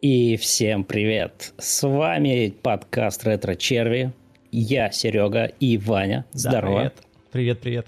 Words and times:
И 0.00 0.38
всем 0.38 0.84
привет! 0.84 1.52
С 1.58 1.86
вами 1.86 2.54
подкаст 2.62 3.22
Ретро 3.24 3.54
Черви. 3.54 4.14
Я 4.50 4.90
Серега 4.90 5.44
и 5.44 5.76
Ваня. 5.76 6.24
Здорово. 6.32 6.84
Да, 6.84 6.90
привет. 6.90 6.94
Привет, 7.30 7.60
привет. 7.60 7.86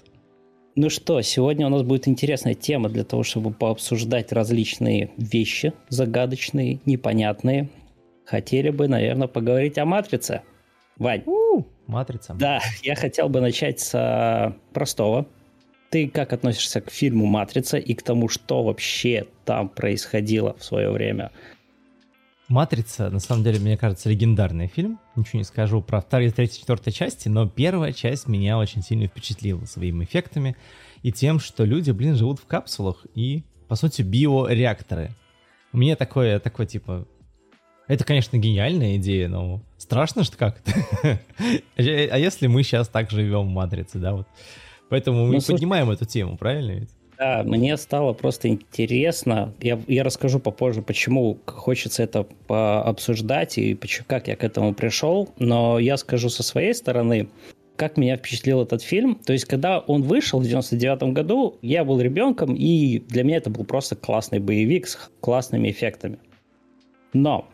Ну 0.75 0.91
что, 0.91 1.21
сегодня 1.21 1.65
у 1.65 1.69
нас 1.69 1.81
будет 1.81 2.07
интересная 2.07 2.53
тема 2.53 2.89
для 2.89 3.03
того, 3.03 3.23
чтобы 3.23 3.51
пообсуждать 3.51 4.31
различные 4.31 5.09
вещи 5.17 5.73
загадочные, 5.89 6.81
непонятные. 6.85 7.69
Хотели 8.25 8.69
бы, 8.69 8.87
наверное, 8.87 9.27
поговорить 9.27 9.79
о 9.79 9.85
матрице. 9.85 10.43
Вань. 10.97 11.23
У, 11.25 11.63
матрица. 11.87 12.35
Да, 12.35 12.59
я 12.83 12.93
хотел 12.93 13.27
бы 13.27 13.41
начать 13.41 13.79
с 13.79 14.55
простого. 14.71 15.25
Ты 15.89 16.07
как 16.07 16.31
относишься 16.31 16.79
к 16.79 16.91
фильму 16.91 17.25
«Матрица» 17.25 17.77
и 17.79 17.95
к 17.95 18.03
тому, 18.03 18.29
что 18.29 18.63
вообще 18.63 19.25
там 19.45 19.67
происходило 19.67 20.55
в 20.59 20.63
свое 20.63 20.91
время? 20.91 21.31
«Матрица», 22.53 23.09
на 23.09 23.19
самом 23.19 23.43
деле, 23.43 23.59
мне 23.59 23.77
кажется, 23.77 24.11
легендарный 24.11 24.67
фильм. 24.67 24.99
Ничего 25.15 25.39
не 25.39 25.43
скажу 25.43 25.81
про 25.81 26.01
вторую, 26.01 26.31
третью, 26.31 26.59
четвертую 26.59 26.93
части, 26.93 27.27
но 27.27 27.49
первая 27.49 27.91
часть 27.91 28.27
меня 28.27 28.59
очень 28.59 28.83
сильно 28.83 29.07
впечатлила 29.07 29.65
своими 29.65 30.03
эффектами 30.03 30.55
и 31.01 31.11
тем, 31.11 31.39
что 31.39 31.65
люди, 31.65 31.89
блин, 31.89 32.15
живут 32.15 32.39
в 32.39 32.45
капсулах 32.45 33.07
и, 33.15 33.43
по 33.67 33.75
сути, 33.75 34.03
биореакторы. 34.03 35.09
У 35.73 35.77
меня 35.77 35.95
такое, 35.95 36.39
такое 36.39 36.67
типа... 36.67 37.07
Это, 37.87 38.03
конечно, 38.03 38.37
гениальная 38.37 38.97
идея, 38.97 39.29
но 39.29 39.63
страшно 39.79 40.23
что 40.23 40.37
как-то. 40.37 40.71
А 41.75 41.81
если 41.81 42.45
мы 42.45 42.61
сейчас 42.61 42.87
так 42.87 43.09
живем 43.09 43.47
в 43.47 43.51
«Матрице», 43.51 43.97
да, 43.97 44.13
вот. 44.13 44.27
Поэтому 44.89 45.25
мы 45.25 45.37
ну, 45.37 45.41
поднимаем 45.41 45.89
эту 45.89 46.05
тему, 46.05 46.37
правильно 46.37 46.81
ведь? 46.81 46.91
Да, 47.23 47.41
мне 47.45 47.77
стало 47.77 48.11
просто 48.11 48.49
интересно. 48.49 49.53
Я, 49.61 49.79
я 49.87 50.03
расскажу 50.03 50.39
попозже, 50.41 50.81
почему 50.81 51.37
хочется 51.45 52.03
это 52.03 52.23
пообсуждать 52.47 53.57
и 53.57 53.75
почему, 53.75 54.05
как 54.09 54.27
я 54.27 54.35
к 54.35 54.43
этому 54.43 54.73
пришел. 54.73 55.29
Но 55.39 55.79
я 55.79 55.95
скажу 55.95 56.27
со 56.27 56.43
своей 56.43 56.73
стороны, 56.73 57.29
как 57.77 57.95
меня 57.95 58.17
впечатлил 58.17 58.61
этот 58.61 58.81
фильм. 58.81 59.15
То 59.15 59.31
есть, 59.31 59.45
когда 59.45 59.79
он 59.79 60.01
вышел 60.01 60.41
в 60.41 60.43
99 60.43 61.13
году, 61.13 61.55
я 61.61 61.85
был 61.85 62.01
ребенком, 62.01 62.55
и 62.55 62.99
для 62.99 63.23
меня 63.23 63.37
это 63.37 63.49
был 63.49 63.63
просто 63.63 63.95
классный 63.95 64.39
боевик 64.39 64.85
с 64.85 65.09
классными 65.21 65.71
эффектами. 65.71 66.17
Но, 67.13 67.47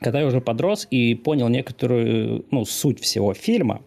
когда 0.00 0.20
я 0.20 0.26
уже 0.26 0.40
подрос 0.40 0.88
и 0.90 1.14
понял 1.14 1.48
некоторую 1.48 2.46
ну, 2.50 2.64
суть 2.64 3.00
всего 3.00 3.34
фильма, 3.34 3.82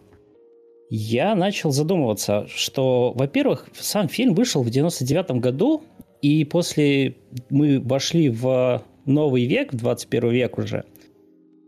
я 0.94 1.34
начал 1.34 1.70
задумываться, 1.70 2.46
что, 2.48 3.12
во-первых, 3.16 3.68
сам 3.78 4.08
фильм 4.08 4.34
вышел 4.34 4.62
в 4.62 4.70
99 4.70 5.40
году, 5.40 5.82
и 6.22 6.44
после 6.44 7.16
мы 7.50 7.80
вошли 7.80 8.28
в 8.28 8.82
новый 9.04 9.46
век, 9.46 9.72
в 9.72 9.76
21 9.76 10.30
век 10.30 10.58
уже, 10.58 10.84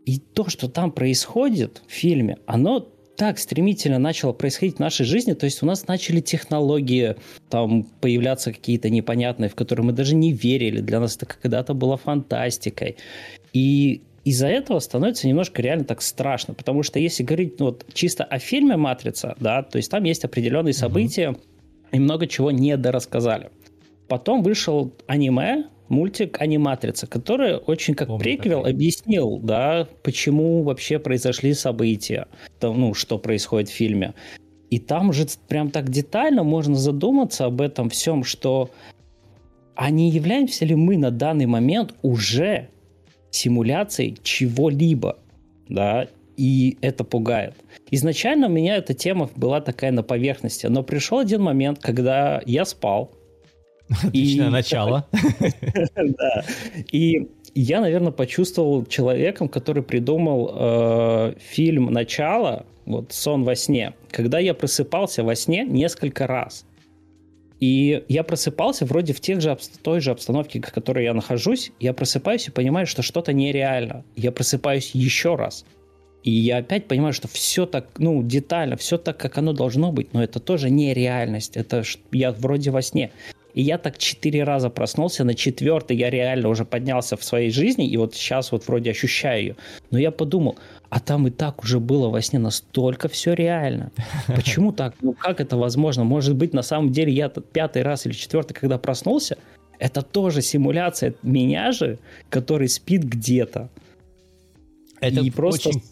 и 0.05 0.19
то, 0.19 0.49
что 0.49 0.69
там 0.69 0.93
происходит 0.93 1.83
в 1.89 1.93
фильме, 1.93 2.39
оно 2.47 2.89
так 3.17 3.39
стремительно 3.39 3.99
начало 3.99 4.33
происходить 4.33 4.77
в 4.77 4.81
нашей 4.81 5.05
жизни, 5.05 5.33
то 5.33 5.47
есть 5.47 5.63
у 5.63 5.67
нас 5.67 5.89
начали 5.89 6.21
технологии 6.21 7.17
там 7.49 7.83
появляться 7.83 8.53
какие-то 8.53 8.91
непонятные, 8.91 9.49
в 9.49 9.55
которые 9.55 9.87
мы 9.87 9.93
даже 9.93 10.15
не 10.15 10.33
верили, 10.33 10.81
для 10.81 11.01
нас 11.01 11.17
это 11.17 11.27
когда-то 11.27 11.75
было 11.75 11.97
фантастикой. 11.97 12.97
И 13.53 14.03
из-за 14.27 14.49
этого 14.49 14.81
становится 14.81 15.29
немножко 15.29 15.63
реально 15.63 15.85
так 15.85 16.03
страшно, 16.03 16.53
потому 16.53 16.83
что 16.83 16.99
если 16.99 17.23
говорить 17.23 17.61
ну, 17.61 17.67
вот 17.67 17.87
чисто 17.93 18.25
о 18.25 18.41
фильме 18.41 18.77
«Матрица», 18.77 19.37
да, 19.39 19.63
то 19.63 19.77
есть 19.77 19.89
там 19.89 20.03
есть 20.03 20.25
определенные 20.25 20.75
события 20.75 21.31
mm 21.31 21.41
и 21.93 22.01
много 22.01 22.27
чего 22.27 22.51
недорассказали. 22.51 23.51
Потом 24.09 24.43
вышел 24.43 24.93
аниме, 25.07 25.67
мультик 25.89 26.43
«Аниматрица», 26.43 27.07
который 27.07 27.55
очень 27.55 27.95
как 27.95 28.09
Помню 28.09 28.21
приквел 28.21 28.59
такой. 28.59 28.73
объяснил, 28.73 29.39
да, 29.39 29.87
почему 30.03 30.65
вообще 30.65 30.99
произошли 30.99 31.55
события, 31.55 32.27
то, 32.59 32.75
ну, 32.75 32.93
что 32.93 33.19
происходит 33.19 33.69
в 33.69 33.73
фильме. 33.73 34.15
И 34.69 34.81
там 34.81 35.13
же 35.13 35.27
прям 35.47 35.71
так 35.71 35.89
детально 35.89 36.43
можно 36.43 36.75
задуматься 36.75 37.45
об 37.45 37.61
этом 37.61 37.89
всем, 37.89 38.25
что 38.25 38.71
а 39.77 39.91
не 39.91 40.11
являемся 40.11 40.65
ли 40.65 40.75
мы 40.75 40.97
на 40.97 41.13
данный 41.13 41.47
момент 41.47 41.95
уже 42.03 42.69
симуляцией 43.37 44.19
чего-либо, 44.23 45.19
да, 45.69 46.09
и 46.37 46.77
это 46.81 47.05
пугает. 47.05 47.55
Изначально 47.91 48.47
у 48.47 48.51
меня 48.51 48.77
эта 48.77 48.95
тема 48.95 49.31
была 49.37 49.61
такая 49.61 49.93
на 49.93 50.03
поверхности, 50.03 50.67
но 50.67 50.83
пришел 50.83 51.19
один 51.19 51.43
момент, 51.43 51.79
когда 51.81 52.43
я 52.47 52.65
спал. 52.65 53.13
Отличное 53.89 54.49
и... 54.49 54.51
начало. 54.51 55.07
Да. 55.97 56.45
И 56.93 57.29
я, 57.55 57.81
наверное, 57.81 58.13
почувствовал 58.13 58.85
человеком, 58.85 59.49
который 59.49 59.83
придумал 59.83 60.51
э, 60.53 61.35
фильм 61.39 61.87
«Начало», 61.87 62.67
вот 62.85 63.13
«Сон 63.13 63.45
во 63.45 63.55
сне», 63.55 63.95
когда 64.11 64.39
я 64.39 64.53
просыпался 64.55 65.25
во 65.25 65.35
сне 65.35 65.65
несколько 65.65 66.27
раз. 66.27 66.67
И 67.61 68.05
я 68.09 68.23
просыпался 68.23 68.85
вроде 68.85 69.13
в 69.13 69.21
тех 69.21 69.41
же, 69.41 69.57
той 69.83 70.01
же 70.01 70.11
обстановке, 70.11 70.61
в 70.61 70.73
которой 70.73 71.05
я 71.05 71.15
нахожусь. 71.15 71.73
Я 71.81 71.95
просыпаюсь 71.95 72.49
и 72.49 72.51
понимаю, 72.51 72.87
что 72.87 73.03
что-то 73.03 73.33
нереально. 73.33 74.05
Я 74.15 74.31
просыпаюсь 74.31 74.91
еще 74.95 75.37
раз. 75.37 75.65
И 76.23 76.31
я 76.31 76.59
опять 76.59 76.89
понимаю, 76.89 77.13
что 77.13 77.29
все 77.29 77.67
так, 77.67 77.87
ну, 77.99 78.23
детально, 78.23 78.77
все 78.77 78.99
так, 78.99 79.17
как 79.17 79.39
оно 79.39 79.53
должно 79.53 79.93
быть, 79.93 80.13
но 80.13 80.23
это 80.23 80.41
тоже 80.41 80.71
не 80.71 80.93
реальность. 80.93 81.57
Это 81.57 81.85
я 82.11 82.33
вроде 82.33 82.71
во 82.73 82.83
сне. 82.83 83.13
И 83.55 83.63
я 83.63 83.79
так 83.79 83.97
четыре 83.97 84.45
раза 84.45 84.69
проснулся, 84.69 85.25
на 85.25 85.35
четвертый 85.35 85.97
я 85.97 86.11
реально 86.11 86.51
уже 86.51 86.67
поднялся 86.67 87.17
в 87.17 87.25
своей 87.25 87.51
жизни, 87.51 87.89
и 87.89 87.97
вот 87.97 88.15
сейчас 88.15 88.53
вот 88.53 88.67
вроде 88.67 88.91
ощущаю 88.91 89.41
ее. 89.41 89.57
Но 89.91 89.99
я 89.99 90.11
подумал, 90.11 90.59
а 90.89 91.01
там 91.01 91.27
и 91.27 91.31
так 91.31 91.63
уже 91.63 91.81
было 91.81 92.09
во 92.09 92.23
сне 92.23 92.39
настолько 92.39 93.09
все 93.09 93.35
реально. 93.35 93.91
Почему 94.27 94.73
так? 94.73 94.95
Ну 95.03 95.13
как 95.13 95.41
это 95.41 95.57
возможно? 95.57 96.05
Может 96.05 96.37
быть, 96.37 96.53
на 96.53 96.63
самом 96.63 96.93
деле 96.93 97.13
я 97.13 97.29
пятый 97.29 97.83
раз 97.83 98.07
или 98.07 98.13
четвертый, 98.13 98.55
когда 98.55 98.79
проснулся, 98.79 99.37
это 99.79 100.03
тоже 100.03 100.43
симуляция 100.43 101.15
меня 101.23 101.73
же, 101.73 101.99
который 102.31 102.69
спит 102.69 103.03
где-то. 103.05 103.69
Это 105.01 105.21
и 105.21 105.31
просто... 105.31 105.71
очень 105.71 105.83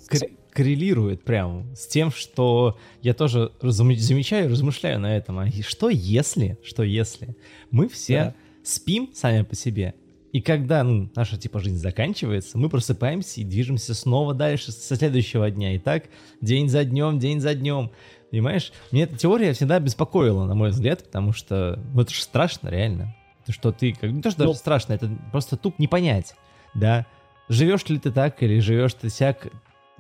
коррелирует 0.53 1.25
прям 1.25 1.75
с 1.77 1.87
тем, 1.87 2.13
что 2.13 2.79
я 3.03 3.13
тоже 3.13 3.51
замечаю, 3.61 4.51
размышляю 4.51 5.01
на 5.01 5.17
этом. 5.17 5.39
А 5.41 5.49
что 5.63 5.91
если, 5.91 6.57
что 6.63 6.85
если 6.85 7.37
мы 7.71 7.89
все 7.89 8.17
да. 8.17 8.35
спим 8.63 9.11
сами 9.13 9.43
по 9.43 9.57
себе, 9.57 9.95
и 10.35 10.41
когда 10.41 10.83
ну, 10.83 11.09
наша 11.15 11.39
типа 11.39 11.61
жизнь 11.61 11.77
заканчивается, 11.77 12.59
мы 12.59 12.69
просыпаемся 12.69 13.41
и 13.41 13.45
движемся 13.45 13.95
снова 13.95 14.35
дальше 14.35 14.73
со 14.73 14.97
следующего 14.97 15.49
дня. 15.49 15.77
И 15.77 15.79
так 15.79 16.07
день 16.41 16.69
за 16.69 16.85
днем, 16.85 17.21
день 17.21 17.41
за 17.41 17.55
днем. 17.55 17.93
Понимаешь? 18.33 18.73
Мне 18.91 19.05
эта 19.05 19.17
теория 19.17 19.53
всегда 19.53 19.79
беспокоила, 19.79 20.45
на 20.45 20.57
мой 20.57 20.71
взгляд, 20.71 21.05
потому 21.05 21.33
что 21.33 21.81
ну, 21.95 22.01
это 22.03 22.13
же 22.13 22.21
страшно, 22.21 22.69
реально. 22.69 23.15
То, 23.47 23.53
что 23.53 23.71
ты, 23.71 23.93
как, 23.93 24.11
не 24.11 24.23
то, 24.23 24.31
что 24.31 24.41
даже 24.41 24.49
ну, 24.49 24.55
страшно, 24.55 24.95
это 24.95 25.09
просто 25.31 25.57
туп 25.57 25.79
не 25.79 25.87
понять, 25.87 26.35
да. 26.75 27.07
Живешь 27.49 27.89
ли 27.89 28.01
ты 28.01 28.11
так 28.11 28.43
или 28.43 28.59
живешь 28.59 28.95
ты 28.95 29.11
всяк, 29.11 29.47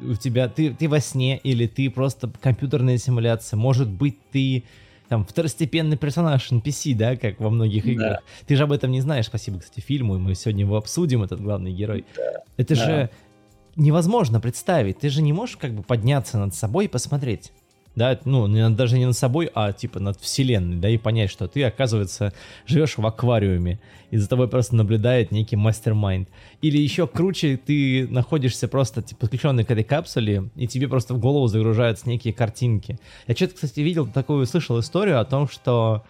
у 0.00 0.14
тебя, 0.14 0.48
ты, 0.48 0.74
ты 0.74 0.88
во 0.88 0.98
сне 0.98 1.38
или 1.38 1.68
ты 1.68 1.88
просто 1.90 2.28
компьютерная 2.40 2.98
симуляция, 2.98 3.56
может 3.56 3.88
быть, 3.88 4.18
ты 4.32 4.64
там 5.08 5.24
второстепенный 5.24 5.96
персонаж 5.96 6.50
NPC, 6.50 6.94
да, 6.94 7.16
как 7.16 7.40
во 7.40 7.50
многих 7.50 7.86
играх. 7.86 8.20
Да. 8.20 8.46
Ты 8.46 8.56
же 8.56 8.64
об 8.64 8.72
этом 8.72 8.90
не 8.90 9.00
знаешь, 9.00 9.26
спасибо, 9.26 9.60
кстати, 9.60 9.80
фильму, 9.80 10.16
и 10.16 10.18
мы 10.18 10.34
сегодня 10.34 10.64
его 10.64 10.76
обсудим, 10.76 11.22
этот 11.22 11.40
главный 11.40 11.72
герой. 11.72 12.04
Да. 12.16 12.42
Это 12.56 12.74
да. 12.74 12.84
же 12.84 13.10
невозможно 13.76 14.40
представить, 14.40 15.00
ты 15.00 15.08
же 15.08 15.20
не 15.22 15.32
можешь 15.32 15.56
как 15.56 15.72
бы 15.72 15.82
подняться 15.82 16.38
над 16.38 16.54
собой 16.54 16.86
и 16.86 16.88
посмотреть 16.88 17.52
да, 17.96 18.18
ну, 18.24 18.48
даже 18.70 18.98
не 18.98 19.06
над 19.06 19.16
собой, 19.16 19.50
а 19.54 19.72
типа 19.72 20.00
над 20.00 20.20
вселенной, 20.20 20.76
да, 20.76 20.88
и 20.88 20.96
понять, 20.96 21.30
что 21.30 21.46
ты, 21.46 21.62
оказывается, 21.62 22.32
живешь 22.66 22.98
в 22.98 23.06
аквариуме, 23.06 23.78
и 24.10 24.16
за 24.16 24.28
тобой 24.28 24.48
просто 24.48 24.74
наблюдает 24.74 25.30
некий 25.30 25.56
мастер-майнд. 25.56 26.28
Или 26.60 26.78
еще 26.78 27.06
круче, 27.06 27.56
ты 27.56 28.08
находишься 28.08 28.66
просто, 28.66 29.02
типа, 29.02 29.20
подключенный 29.22 29.64
к 29.64 29.70
этой 29.70 29.84
капсуле, 29.84 30.50
и 30.56 30.66
тебе 30.66 30.88
просто 30.88 31.14
в 31.14 31.18
голову 31.18 31.46
загружаются 31.46 32.08
некие 32.08 32.34
картинки. 32.34 32.98
Я 33.26 33.34
что-то, 33.34 33.54
кстати, 33.54 33.80
видел 33.80 34.06
такую, 34.06 34.44
слышал 34.46 34.78
историю 34.80 35.20
о 35.20 35.24
том, 35.24 35.48
что 35.48 36.04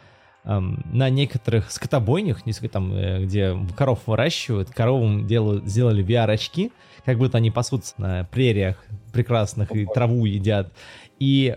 эм, 0.45 0.83
на 0.91 1.11
некоторых 1.11 1.71
скотобойнях, 1.71 2.47
несколько 2.47 2.71
там, 2.71 2.95
э, 2.95 3.25
где 3.25 3.57
коров 3.77 4.01
выращивают, 4.07 4.71
коровам 4.71 5.27
делают, 5.27 5.67
сделали 5.67 6.05
VR-очки, 6.05 6.73
как 7.05 7.19
будто 7.19 7.37
они 7.37 7.51
пасутся 7.51 7.95
на 7.99 8.25
прериях 8.25 8.83
прекрасных 9.13 9.75
и 9.77 9.85
траву 9.85 10.25
едят. 10.25 10.73
И 11.19 11.55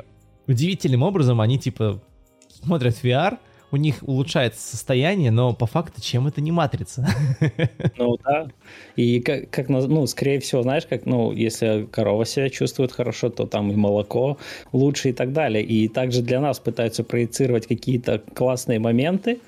удивительным 0.48 1.04
образом 1.04 1.42
они 1.42 1.60
типа 1.60 2.02
смотрят 2.50 2.96
VR, 3.04 3.38
у 3.72 3.78
них 3.78 3.98
улучшается 4.02 4.66
состояние, 4.66 5.30
но 5.30 5.54
по 5.54 5.66
факту 5.66 6.02
чем 6.02 6.28
это 6.28 6.42
не 6.42 6.52
матрица? 6.52 7.06
Ну 7.98 8.18
да. 8.24 8.48
И 8.96 9.20
как, 9.20 9.50
как 9.50 9.70
ну, 9.70 10.06
скорее 10.08 10.40
всего, 10.40 10.62
знаешь, 10.62 10.86
как, 10.86 11.06
ну, 11.06 11.32
если 11.32 11.88
корова 11.92 12.26
себя 12.26 12.50
чувствует 12.50 12.92
хорошо, 12.92 13.30
то 13.30 13.46
там 13.46 13.72
и 13.72 13.76
молоко 13.76 14.38
лучше 14.72 15.10
и 15.10 15.14
так 15.14 15.34
далее. 15.34 15.64
И 15.64 15.88
также 15.88 16.22
для 16.22 16.40
нас 16.40 16.60
пытаются 16.60 17.04
проецировать 17.04 17.68
какие-то 17.68 18.20
классные 18.20 18.80
моменты, 18.80 19.40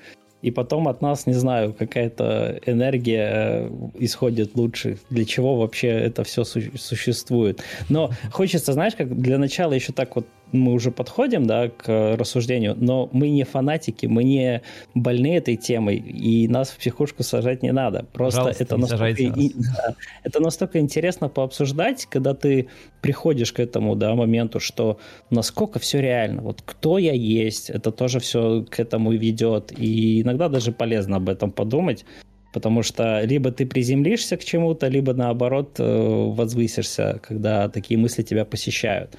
и 0.42 0.50
потом 0.50 0.88
от 0.88 1.02
нас, 1.02 1.26
не 1.26 1.34
знаю, 1.34 1.74
какая-то 1.74 2.60
энергия 2.64 3.28
э, 3.32 3.70
исходит 3.98 4.54
лучше. 4.54 4.98
Для 5.10 5.24
чего 5.24 5.56
вообще 5.56 5.88
это 5.88 6.24
все 6.24 6.44
су- 6.44 6.76
существует? 6.78 7.62
Но 7.90 8.10
хочется, 8.32 8.72
знаешь, 8.72 8.94
как 8.94 9.14
для 9.20 9.36
начала 9.36 9.74
еще 9.74 9.92
так 9.92 10.16
вот 10.16 10.26
мы 10.52 10.72
уже 10.72 10.90
подходим, 10.90 11.46
да, 11.46 11.68
к 11.68 12.16
рассуждению, 12.16 12.76
но 12.78 13.08
мы 13.12 13.30
не 13.30 13.44
фанатики, 13.44 14.06
мы 14.06 14.24
не 14.24 14.62
больны 14.94 15.36
этой 15.36 15.56
темой, 15.56 15.96
и 15.96 16.48
нас 16.48 16.70
в 16.70 16.78
психушку 16.78 17.22
сажать 17.22 17.62
не 17.62 17.72
надо. 17.72 18.06
Просто 18.12 18.54
это 18.58 18.76
настолько, 18.76 19.22
и, 19.22 19.52
да, 19.54 19.94
это 20.24 20.40
настолько 20.40 20.78
интересно 20.78 21.28
пообсуждать, 21.28 22.06
когда 22.06 22.34
ты 22.34 22.68
приходишь 23.00 23.52
к 23.52 23.60
этому, 23.60 23.96
да, 23.96 24.14
моменту, 24.14 24.60
что 24.60 24.98
насколько 25.30 25.78
все 25.78 26.00
реально. 26.00 26.42
Вот 26.42 26.62
кто 26.64 26.98
я 26.98 27.12
есть, 27.12 27.70
это 27.70 27.90
тоже 27.92 28.20
все 28.20 28.64
к 28.68 28.80
этому 28.80 29.12
ведет, 29.12 29.72
и 29.76 30.22
иногда 30.22 30.48
даже 30.48 30.72
полезно 30.72 31.16
об 31.16 31.28
этом 31.28 31.50
подумать, 31.50 32.04
потому 32.52 32.82
что 32.82 33.22
либо 33.22 33.50
ты 33.50 33.66
приземлишься 33.66 34.36
к 34.36 34.44
чему-то, 34.44 34.88
либо 34.88 35.14
наоборот 35.14 35.76
э, 35.78 35.84
возвысишься, 35.84 37.20
когда 37.22 37.68
такие 37.68 37.98
мысли 37.98 38.22
тебя 38.22 38.44
посещают. 38.44 39.16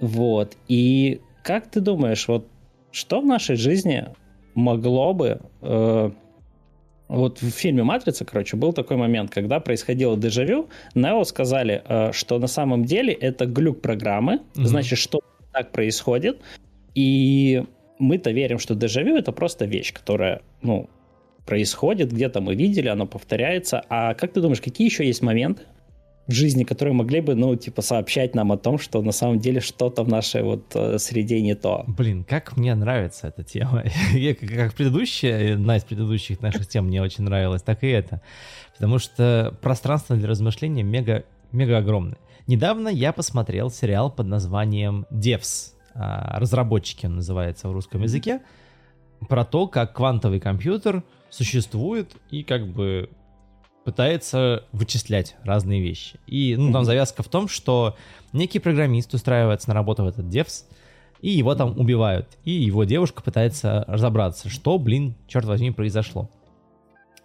Вот. 0.00 0.56
И 0.68 1.20
как 1.42 1.70
ты 1.70 1.80
думаешь, 1.80 2.28
вот 2.28 2.46
что 2.90 3.20
в 3.20 3.26
нашей 3.26 3.56
жизни 3.56 4.06
могло 4.54 5.14
бы... 5.14 5.40
Э, 5.62 6.10
вот 7.08 7.40
в 7.40 7.50
фильме 7.50 7.84
«Матрица», 7.84 8.26
короче, 8.26 8.58
был 8.58 8.74
такой 8.74 8.98
момент, 8.98 9.30
когда 9.30 9.60
происходило 9.60 10.14
дежавю, 10.14 10.68
Нео 10.94 11.24
сказали, 11.24 11.82
э, 11.88 12.12
что 12.12 12.38
на 12.38 12.48
самом 12.48 12.84
деле 12.84 13.14
это 13.14 13.46
глюк 13.46 13.80
программы, 13.80 14.34
mm-hmm. 14.34 14.64
значит, 14.64 14.98
что 14.98 15.20
так 15.52 15.72
происходит, 15.72 16.42
и 16.94 17.64
мы-то 17.98 18.30
верим, 18.30 18.58
что 18.58 18.74
дежавю 18.74 19.16
это 19.16 19.32
просто 19.32 19.64
вещь, 19.64 19.94
которая, 19.94 20.42
ну, 20.60 20.90
происходит, 21.46 22.12
где-то 22.12 22.42
мы 22.42 22.54
видели, 22.54 22.88
она 22.88 23.06
повторяется. 23.06 23.82
А 23.88 24.12
как 24.12 24.34
ты 24.34 24.42
думаешь, 24.42 24.60
какие 24.60 24.86
еще 24.86 25.06
есть 25.06 25.22
моменты 25.22 25.62
в 26.28 26.32
жизни, 26.32 26.62
которые 26.62 26.94
могли 26.94 27.20
бы, 27.20 27.34
ну, 27.34 27.56
типа, 27.56 27.80
сообщать 27.80 28.34
нам 28.34 28.52
о 28.52 28.58
том, 28.58 28.78
что 28.78 29.00
на 29.00 29.12
самом 29.12 29.40
деле 29.40 29.60
что-то 29.60 30.04
в 30.04 30.08
нашей 30.08 30.42
вот 30.42 30.70
э, 30.74 30.98
среде 30.98 31.40
не 31.40 31.54
то? 31.54 31.84
Блин, 31.88 32.22
как 32.22 32.56
мне 32.58 32.74
нравится 32.74 33.28
эта 33.28 33.42
тема. 33.42 33.84
как 34.56 34.74
предыдущая, 34.74 35.54
одна 35.54 35.78
из 35.78 35.84
предыдущих 35.84 36.42
наших 36.42 36.68
тем 36.68 36.86
мне 36.86 37.02
очень 37.02 37.24
нравилась, 37.24 37.62
так 37.62 37.82
и 37.82 37.88
это. 37.88 38.20
Потому 38.74 38.98
что 38.98 39.56
пространство 39.62 40.16
для 40.16 40.28
размышления 40.28 40.82
мега, 40.82 41.24
мега 41.50 41.78
огромное. 41.78 42.18
Недавно 42.46 42.88
я 42.88 43.12
посмотрел 43.14 43.70
сериал 43.70 44.10
под 44.10 44.26
названием 44.26 45.06
«Девс», 45.10 45.74
а, 45.94 46.38
разработчики 46.38 47.06
он 47.06 47.16
называется 47.16 47.68
в 47.68 47.72
русском 47.72 48.02
языке, 48.02 48.42
про 49.28 49.44
то, 49.44 49.66
как 49.66 49.94
квантовый 49.94 50.40
компьютер 50.40 51.02
существует 51.30 52.14
и 52.30 52.42
как 52.42 52.66
бы 52.68 53.10
пытается 53.84 54.64
вычислять 54.72 55.36
разные 55.44 55.80
вещи. 55.80 56.18
И 56.26 56.56
ну, 56.56 56.72
там 56.72 56.84
завязка 56.84 57.22
в 57.22 57.28
том, 57.28 57.48
что 57.48 57.96
некий 58.32 58.58
программист 58.58 59.14
устраивается 59.14 59.68
на 59.68 59.74
работу 59.74 60.04
в 60.04 60.08
этот 60.08 60.26
Devs, 60.26 60.64
и 61.20 61.30
его 61.30 61.54
там 61.54 61.78
убивают. 61.78 62.38
И 62.44 62.50
его 62.50 62.84
девушка 62.84 63.22
пытается 63.22 63.84
разобраться, 63.88 64.48
что, 64.48 64.78
блин, 64.78 65.14
черт 65.26 65.46
возьми, 65.46 65.70
произошло. 65.70 66.30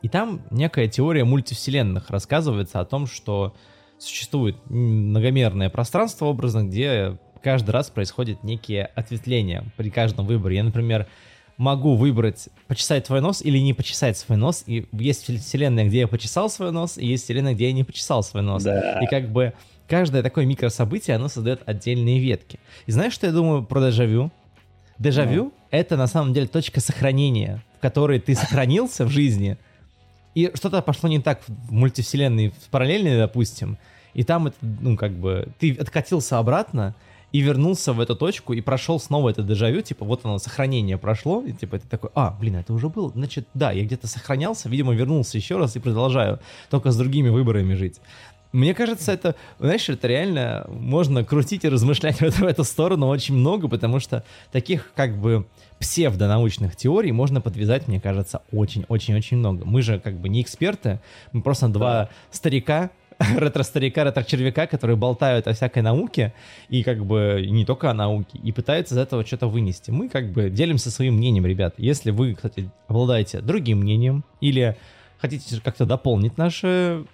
И 0.02 0.10
там 0.10 0.42
некая 0.52 0.88
теория 0.88 1.24
мультивселенных 1.24 2.10
рассказывается 2.10 2.80
о 2.80 2.86
том, 2.86 3.08
что 3.08 3.54
существует 3.98 4.58
многомерное 4.70 5.70
пространство 5.70 6.26
образно, 6.26 6.66
где 6.66 7.18
каждый 7.42 7.72
раз 7.72 7.90
происходят 7.90 8.44
некие 8.44 8.86
ответвления 8.86 9.66
при 9.78 9.90
каждом 9.90 10.26
выборе. 10.26 10.58
Я, 10.58 10.64
например, 10.64 11.08
могу 11.58 11.96
выбрать 11.96 12.50
почесать 12.68 13.06
твой 13.06 13.22
нос 13.22 13.42
или 13.42 13.58
не 13.58 13.74
почесать 13.74 14.18
свой 14.18 14.38
нос. 14.38 14.64
И 14.66 14.88
есть 14.92 15.24
вселенная, 15.24 15.86
где 15.86 16.00
я 16.00 16.08
почесал 16.08 16.50
свой 16.50 16.72
нос, 16.72 16.98
и 16.98 17.06
есть 17.06 17.26
вселенная, 17.26 17.54
где 17.54 17.68
я 17.68 17.74
не 17.74 17.84
почесал 17.84 18.24
свой 18.24 18.44
нос. 18.44 18.64
Да. 18.64 19.00
И 19.02 19.08
как 19.08 19.30
бы 19.30 19.54
каждое 19.88 20.24
такое 20.24 20.46
микрособытие, 20.46 21.16
оно 21.16 21.28
создает 21.28 21.62
отдельные 21.66 22.20
ветки. 22.20 22.60
И 22.86 22.92
знаешь, 22.92 23.14
что 23.14 23.28
я 23.28 23.34
думаю 23.34 23.64
про 23.64 23.82
дежавю? 23.82 24.32
Дежавю— 25.00 25.54
это 25.72 25.98
на 25.98 26.08
самом 26.08 26.34
деле 26.34 26.48
точка 26.48 26.80
сохранения, 26.80 27.64
в 27.78 27.82
которой 27.82 28.20
ты 28.20 28.36
сохранился 28.36 29.06
в 29.06 29.10
жизни, 29.10 29.58
и 30.36 30.52
что-то 30.56 30.82
пошло 30.82 31.10
не 31.10 31.20
так 31.20 31.42
в 31.48 31.72
мультивселенной, 31.72 32.50
в 32.50 32.70
параллельной, 32.70 33.18
допустим, 33.18 33.78
и 34.14 34.24
там 34.24 34.48
это, 34.48 34.58
ну, 34.62 34.96
как 34.96 35.14
бы, 35.14 35.50
ты 35.60 35.74
откатился 35.74 36.38
обратно, 36.38 36.96
и 37.34 37.42
вернулся 37.42 37.94
в 37.94 38.00
эту 38.00 38.16
точку 38.16 38.54
и 38.54 38.62
прошел 38.62 39.00
снова 39.00 39.30
это 39.30 39.42
дежавю, 39.42 39.82
типа 39.82 40.06
вот 40.06 40.22
оно, 40.24 40.38
сохранение 40.38 40.98
прошло, 40.98 41.42
и 41.42 41.52
типа 41.52 41.80
ты 41.80 41.88
такой, 41.88 42.12
а, 42.14 42.32
блин, 42.40 42.56
это 42.56 42.74
уже 42.74 42.90
было, 42.90 43.10
значит, 43.10 43.48
да, 43.56 43.72
я 43.72 43.84
где-то 43.84 44.08
сохранялся, 44.08 44.70
видимо, 44.70 44.94
вернулся 44.94 45.38
еще 45.38 45.58
раз 45.58 45.76
и 45.76 45.80
продолжаю, 45.80 46.40
только 46.70 46.92
с 46.92 46.98
другими 46.98 47.30
выборами 47.30 47.74
жить. 47.74 48.00
Мне 48.54 48.76
кажется, 48.76 49.12
это, 49.12 49.34
знаешь, 49.60 49.90
это 49.90 50.08
реально 50.08 50.68
можно 50.70 51.26
крутить 51.26 51.64
и 51.66 51.70
размышлять 51.70 52.18
в, 52.20 52.22
эту, 52.22 52.44
в 52.44 52.46
эту 52.46 52.64
сторону 52.64 53.08
очень 53.08 53.34
много, 53.34 53.68
потому 53.68 54.00
что 54.00 54.24
таких 54.52 54.92
как 54.96 55.18
бы 55.18 55.48
псевдонаучных 55.80 56.76
теорий 56.76 57.12
можно 57.12 57.42
подвязать, 57.42 57.88
мне 57.88 58.00
кажется, 58.00 58.44
очень-очень-очень 58.52 59.38
много. 59.38 59.66
Мы 59.66 59.82
же 59.82 60.00
как 60.00 60.20
бы 60.20 60.30
не 60.30 60.42
эксперты, 60.44 61.00
мы 61.32 61.42
просто 61.42 61.68
два 61.68 62.10
старика, 62.30 62.92
ретро-старика, 63.38 64.04
ретро-червяка, 64.04 64.68
которые 64.68 64.98
болтают 64.98 65.48
о 65.48 65.54
всякой 65.54 65.84
науке, 65.84 66.34
и 66.70 66.84
как 66.84 67.06
бы 67.06 67.46
не 67.48 67.66
только 67.66 67.90
о 67.90 67.94
науке, 67.94 68.40
и 68.44 68.52
пытаются 68.52 68.96
из 68.96 68.98
этого 68.98 69.26
что-то 69.26 69.48
вынести. 69.48 69.92
Мы 69.92 70.10
как 70.10 70.32
бы 70.32 70.50
делимся 70.50 70.92
своим 70.92 71.16
мнением, 71.16 71.46
ребят. 71.46 71.76
Если 71.78 72.12
вы, 72.12 72.36
кстати, 72.36 72.70
обладаете 72.88 73.42
другим 73.42 73.80
мнением, 73.80 74.24
или 74.42 74.78
хотите 75.20 75.60
как-то 75.62 75.86
дополнить 75.86 76.38
наше 76.38 77.06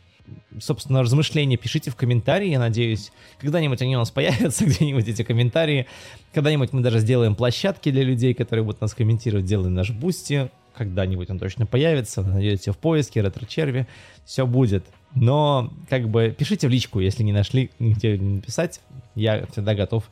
собственно, 0.59 1.01
размышления 1.01 1.57
пишите 1.57 1.91
в 1.91 1.95
комментарии, 1.95 2.49
я 2.49 2.59
надеюсь, 2.59 3.11
когда-нибудь 3.39 3.81
они 3.81 3.95
у 3.95 3.99
нас 3.99 4.11
появятся, 4.11 4.65
где-нибудь 4.67 5.07
эти 5.07 5.23
комментарии, 5.23 5.87
когда-нибудь 6.33 6.73
мы 6.73 6.81
даже 6.81 6.99
сделаем 6.99 7.35
площадки 7.35 7.91
для 7.91 8.03
людей, 8.03 8.33
которые 8.33 8.63
будут 8.63 8.81
нас 8.81 8.93
комментировать, 8.93 9.45
делаем 9.45 9.73
наш 9.73 9.91
Boosty, 9.91 10.49
когда-нибудь 10.75 11.29
он 11.29 11.39
точно 11.39 11.65
появится, 11.65 12.21
надеюсь, 12.21 12.67
в 12.67 12.77
поиске, 12.77 13.21
ретро-черви, 13.21 13.87
все 14.25 14.45
будет. 14.45 14.85
Но, 15.15 15.71
как 15.89 16.09
бы, 16.09 16.35
пишите 16.37 16.67
в 16.67 16.71
личку, 16.71 16.99
если 16.99 17.23
не 17.23 17.31
нашли 17.31 17.71
где 17.79 18.17
написать. 18.17 18.81
Я 19.15 19.45
всегда 19.47 19.75
готов 19.75 20.09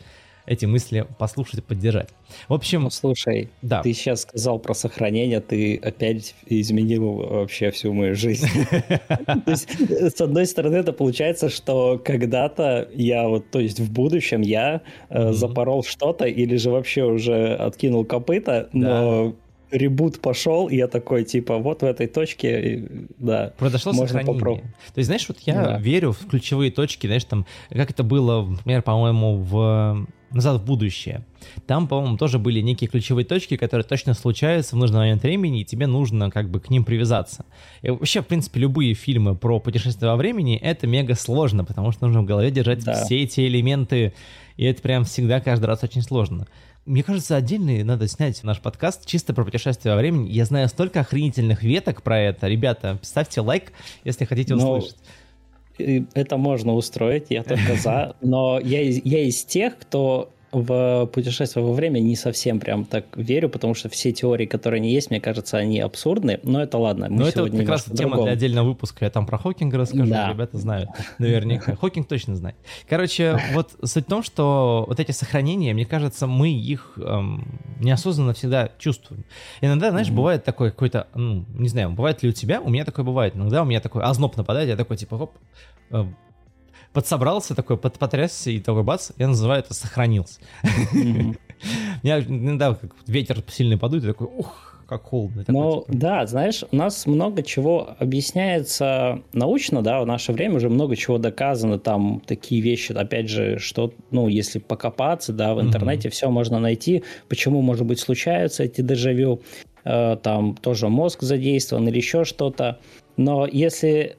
эти 0.48 0.66
мысли 0.66 1.06
послушать 1.20 1.60
и 1.60 1.62
поддержать. 1.62 2.10
В 2.48 2.54
общем... 2.54 2.84
Ну, 2.84 2.90
слушай, 2.90 3.50
да. 3.62 3.82
ты 3.82 3.94
сейчас 3.94 4.22
сказал 4.22 4.60
про 4.60 4.74
сохранение, 4.74 5.42
ты 5.42 5.76
опять 5.76 6.36
изменил 6.46 7.16
вообще 7.16 7.70
всю 7.72 7.94
мою 7.94 8.16
жизнь. 8.16 8.48
То 9.28 9.44
есть, 9.46 9.70
с 9.70 10.22
одной 10.22 10.48
стороны, 10.48 10.78
это 10.78 10.94
получается, 10.94 11.50
что 11.50 12.02
когда-то 12.04 12.88
я 12.94 13.28
вот, 13.28 13.52
то 13.52 13.60
есть 13.60 13.80
в 13.82 13.92
будущем 13.92 14.42
я 14.42 14.82
э, 15.10 15.34
запорол 15.34 15.84
что-то 15.84 16.26
или 16.26 16.56
же 16.56 16.70
вообще 16.72 17.04
уже 17.04 17.54
откинул 17.56 18.06
копыта, 18.06 18.70
но 18.72 19.36
ребут 19.72 20.20
пошел, 20.22 20.68
и 20.68 20.78
я 20.78 20.88
такой, 20.88 21.24
типа, 21.24 21.58
вот 21.58 21.82
в 21.82 21.86
этой 21.86 22.08
точке, 22.08 22.88
да, 23.18 23.54
Произошло 23.58 23.94
можно. 23.94 24.24
Попробовать. 24.24 24.64
То 24.94 25.00
есть, 25.00 25.08
знаешь, 25.08 25.28
вот 25.28 25.40
я 25.42 25.54
да. 25.54 25.78
верю 25.78 26.12
в 26.12 26.28
ключевые 26.28 26.72
точки, 26.72 27.08
знаешь, 27.08 27.26
там, 27.26 27.46
как 27.70 27.92
это 27.92 28.04
было, 28.04 28.46
например, 28.46 28.82
по-моему, 28.82 29.38
в 29.38 30.08
«Назад 30.32 30.62
в 30.62 30.66
будущее». 30.66 31.26
Там, 31.66 31.88
по-моему, 31.88 32.18
тоже 32.18 32.40
были 32.40 32.60
некие 32.62 32.90
ключевые 32.90 33.26
точки, 33.26 33.56
которые 33.56 33.86
точно 33.86 34.14
случаются 34.14 34.76
в 34.76 34.80
нужный 34.80 35.00
момент 35.00 35.24
времени, 35.24 35.62
и 35.62 35.66
тебе 35.66 35.88
нужно 35.88 36.30
как 36.30 36.50
бы 36.50 36.60
к 36.60 36.70
ним 36.70 36.84
привязаться. 36.84 37.46
И 37.82 37.90
вообще, 37.90 38.22
в 38.22 38.28
принципе, 38.28 38.60
любые 38.60 38.94
фильмы 38.94 39.36
про 39.36 39.60
путешествие 39.60 40.12
во 40.12 40.18
времени— 40.18 40.58
это 40.62 40.88
мега 40.88 41.16
сложно, 41.16 41.64
потому 41.64 41.92
что 41.92 42.08
нужно 42.08 42.22
в 42.22 42.26
голове 42.26 42.52
держать 42.52 42.84
да. 42.84 43.04
все 43.04 43.24
эти 43.24 43.42
элементы, 43.42 44.14
и 44.58 44.66
это 44.66 44.82
прям 44.82 45.06
всегда 45.06 45.40
каждый 45.40 45.66
раз 45.66 45.84
очень 45.84 46.02
сложно. 46.02 46.48
Мне 46.88 47.04
кажется, 47.04 47.36
отдельный 47.36 47.84
надо 47.84 48.08
снять 48.08 48.42
наш 48.44 48.62
подкаст 48.62 49.06
чисто 49.06 49.34
про 49.34 49.44
путешествие 49.44 49.94
во 49.94 50.00
времени. 50.00 50.30
Я 50.32 50.46
знаю 50.46 50.70
столько 50.70 51.02
охренительных 51.02 51.62
веток 51.62 52.02
про 52.02 52.18
это. 52.18 52.48
Ребята, 52.48 52.98
ставьте 53.02 53.42
лайк, 53.42 53.74
если 54.06 54.24
хотите 54.24 54.56
ну, 54.56 54.72
услышать. 54.72 54.96
Но 55.78 56.06
это 56.14 56.38
можно 56.38 56.74
устроить, 56.74 57.26
я 57.30 57.44
только 57.44 57.76
за. 57.76 58.16
Но 58.22 58.58
я, 58.62 58.82
я 58.82 59.20
из 59.28 59.44
тех, 59.44 59.78
кто 59.78 60.32
в 60.52 61.08
путешествие 61.08 61.64
во 61.66 61.74
время 61.74 62.00
не 62.00 62.16
совсем 62.16 62.60
прям 62.60 62.86
так 62.86 63.06
верю, 63.16 63.50
потому 63.50 63.74
что 63.74 63.90
все 63.90 64.14
теории, 64.14 64.46
которые 64.46 64.80
не 64.80 64.94
есть, 64.94 65.10
мне 65.10 65.20
кажется, 65.20 65.58
они 65.58 65.80
абсурдны. 65.80 66.40
Но 66.44 66.62
это 66.62 66.78
ладно. 66.78 67.08
Мы 67.10 67.18
Но 67.18 67.28
это 67.28 67.50
как 67.50 67.68
раз 67.68 67.84
тема 67.84 68.22
для 68.22 68.32
отдельного 68.32 68.68
выпуска. 68.68 69.06
Я 69.06 69.12
там 69.12 69.26
про 69.26 69.38
Хокинга 69.38 69.78
расскажу, 69.78 70.10
да. 70.10 70.30
ребята 70.30 70.58
знают 70.58 70.90
наверняка. 71.18 71.76
Хокинг 71.76 72.08
точно 72.08 72.36
знает. 72.36 72.56
Короче, 72.88 73.40
вот 73.54 73.72
суть 73.84 74.06
в 74.06 74.10
том, 74.10 74.24
что 74.24 74.86
вот 74.88 75.00
эти 75.00 75.12
сохранения, 75.12 75.74
мне 75.74 75.86
кажется, 75.86 76.28
мы 76.28 76.52
их 76.52 76.98
эм, 76.98 77.60
неосознанно 77.80 78.34
всегда 78.34 78.72
чувствуем. 78.78 79.26
Иногда, 79.62 79.92
знаешь, 79.92 80.08
mm-hmm. 80.08 80.14
бывает 80.14 80.44
такое 80.46 80.72
какой-то, 80.72 81.08
ну, 81.14 81.46
не 81.54 81.68
знаю, 81.68 81.92
бывает 81.92 82.24
ли 82.24 82.30
у 82.30 82.32
тебя, 82.32 82.62
у 82.62 82.70
меня 82.70 82.86
такое 82.86 83.06
бывает. 83.06 83.36
Иногда 83.36 83.64
у 83.64 83.66
меня 83.66 83.82
такой 83.82 84.04
озноб 84.04 84.38
нападает, 84.38 84.70
я 84.70 84.78
такой, 84.78 84.98
типа, 84.98 85.18
хоп, 85.18 85.32
э, 85.92 86.06
подсобрался 86.94 87.56
такой, 87.56 87.78
под, 87.78 87.98
потрясся 88.00 88.52
и 88.52 88.60
такой 88.60 88.84
бац, 88.84 89.12
я 89.18 89.28
называю 89.28 89.60
это 89.60 89.74
сохранился. 89.74 90.40
Меня 92.04 92.20
иногда 92.20 92.76
как 92.76 92.92
ветер 93.08 93.44
сильный 93.48 93.78
подует, 93.78 94.04
и 94.04 94.08
такой, 94.08 94.28
ух, 94.28 94.68
как 94.88 95.04
холодно. 95.04 95.44
Ну, 95.48 95.84
типа. 95.86 95.98
да, 95.98 96.26
знаешь, 96.26 96.64
у 96.72 96.76
нас 96.76 97.06
много 97.06 97.44
чего 97.44 97.96
объясняется 98.00 99.22
научно, 99.34 99.82
да, 99.82 100.02
в 100.02 100.06
наше 100.06 100.32
время 100.32 100.56
уже 100.56 100.70
много 100.70 100.96
чего 100.96 101.18
доказано, 101.18 101.78
там 101.78 102.22
такие 102.26 102.62
вещи, 102.62 102.94
опять 102.94 103.30
же, 103.30 103.60
что, 103.60 103.94
ну, 104.12 104.28
если 104.28 104.60
покопаться, 104.60 105.34
да, 105.34 105.54
в 105.54 105.62
интернете 105.62 106.08
mm-hmm. 106.08 106.12
все 106.12 106.30
можно 106.30 106.60
найти, 106.60 107.04
почему, 107.28 107.62
может 107.62 107.86
быть, 107.86 108.00
случаются 108.00 108.64
эти 108.64 108.82
дежавю, 108.82 109.42
э, 109.84 110.18
там 110.22 110.56
тоже 110.56 110.88
мозг 110.90 111.22
задействован 111.22 111.88
или 111.88 111.98
еще 111.98 112.24
что-то. 112.24 112.80
Но 113.18 113.46
если 113.46 114.18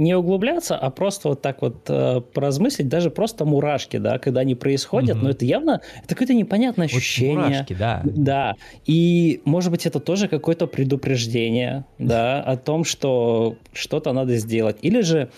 не 0.00 0.14
углубляться, 0.16 0.76
а 0.76 0.90
просто 0.90 1.28
вот 1.28 1.42
так 1.42 1.60
вот 1.60 1.84
э, 1.88 2.22
поразмыслить, 2.32 2.88
даже 2.88 3.10
просто 3.10 3.44
мурашки, 3.44 3.98
да, 3.98 4.18
когда 4.18 4.40
они 4.40 4.54
происходят, 4.54 5.16
mm-hmm. 5.16 5.22
но 5.22 5.30
это 5.30 5.44
явно 5.44 5.82
это 6.02 6.14
какое-то 6.14 6.32
непонятное 6.32 6.86
ощущение. 6.86 7.36
Вот 7.36 7.44
мурашки, 7.44 7.74
да. 7.74 8.02
Да. 8.04 8.54
И, 8.86 9.42
может 9.44 9.70
быть, 9.70 9.84
это 9.84 10.00
тоже 10.00 10.28
какое-то 10.28 10.66
предупреждение, 10.66 11.84
да, 11.98 12.40
о 12.40 12.56
том, 12.56 12.84
что 12.84 13.56
что-то 13.74 14.12
надо 14.12 14.36
сделать. 14.36 14.78
Или 14.80 15.02
же 15.02 15.30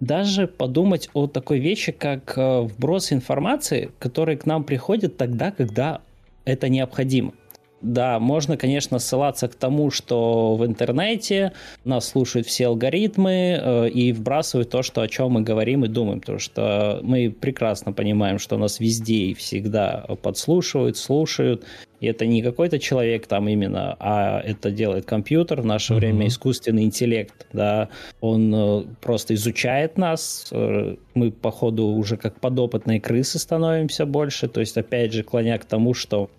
даже 0.00 0.46
подумать 0.46 1.10
о 1.12 1.26
такой 1.26 1.58
вещи, 1.58 1.92
как 1.92 2.32
э, 2.36 2.60
вброс 2.62 3.12
информации, 3.12 3.90
который 3.98 4.36
к 4.36 4.46
нам 4.46 4.64
приходит 4.64 5.18
тогда, 5.18 5.50
когда 5.50 6.00
это 6.46 6.70
необходимо. 6.70 7.34
Да, 7.82 8.20
можно, 8.20 8.56
конечно, 8.56 9.00
ссылаться 9.00 9.48
к 9.48 9.56
тому, 9.56 9.90
что 9.90 10.54
в 10.54 10.64
интернете 10.64 11.52
нас 11.84 12.08
слушают 12.08 12.46
все 12.46 12.68
алгоритмы 12.68 13.58
э, 13.60 13.88
и 13.88 14.12
вбрасывают 14.12 14.70
то, 14.70 14.82
что, 14.82 15.02
о 15.02 15.08
чем 15.08 15.32
мы 15.32 15.40
говорим 15.40 15.84
и 15.84 15.88
думаем, 15.88 16.20
потому 16.20 16.38
что 16.38 17.00
мы 17.02 17.30
прекрасно 17.30 17.92
понимаем, 17.92 18.38
что 18.38 18.56
нас 18.56 18.78
везде 18.78 19.16
и 19.16 19.34
всегда 19.34 20.06
подслушивают, 20.22 20.96
слушают, 20.96 21.64
и 21.98 22.06
это 22.06 22.24
не 22.24 22.40
какой-то 22.42 22.78
человек 22.78 23.26
там 23.26 23.48
именно, 23.48 23.96
а 23.98 24.40
это 24.40 24.70
делает 24.70 25.04
компьютер, 25.04 25.60
в 25.60 25.64
наше 25.64 25.92
mm-hmm. 25.92 25.96
время 25.96 26.26
искусственный 26.28 26.84
интеллект, 26.84 27.46
да, 27.52 27.88
он 28.20 28.54
э, 28.54 28.82
просто 29.00 29.34
изучает 29.34 29.98
нас, 29.98 30.46
э, 30.52 30.94
мы, 31.14 31.32
походу, 31.32 31.86
уже 31.86 32.16
как 32.16 32.38
подопытные 32.38 33.00
крысы 33.00 33.40
становимся 33.40 34.06
больше, 34.06 34.46
то 34.46 34.60
есть, 34.60 34.76
опять 34.76 35.12
же, 35.12 35.24
клоня 35.24 35.58
к 35.58 35.64
тому, 35.64 35.94
что 35.94 36.30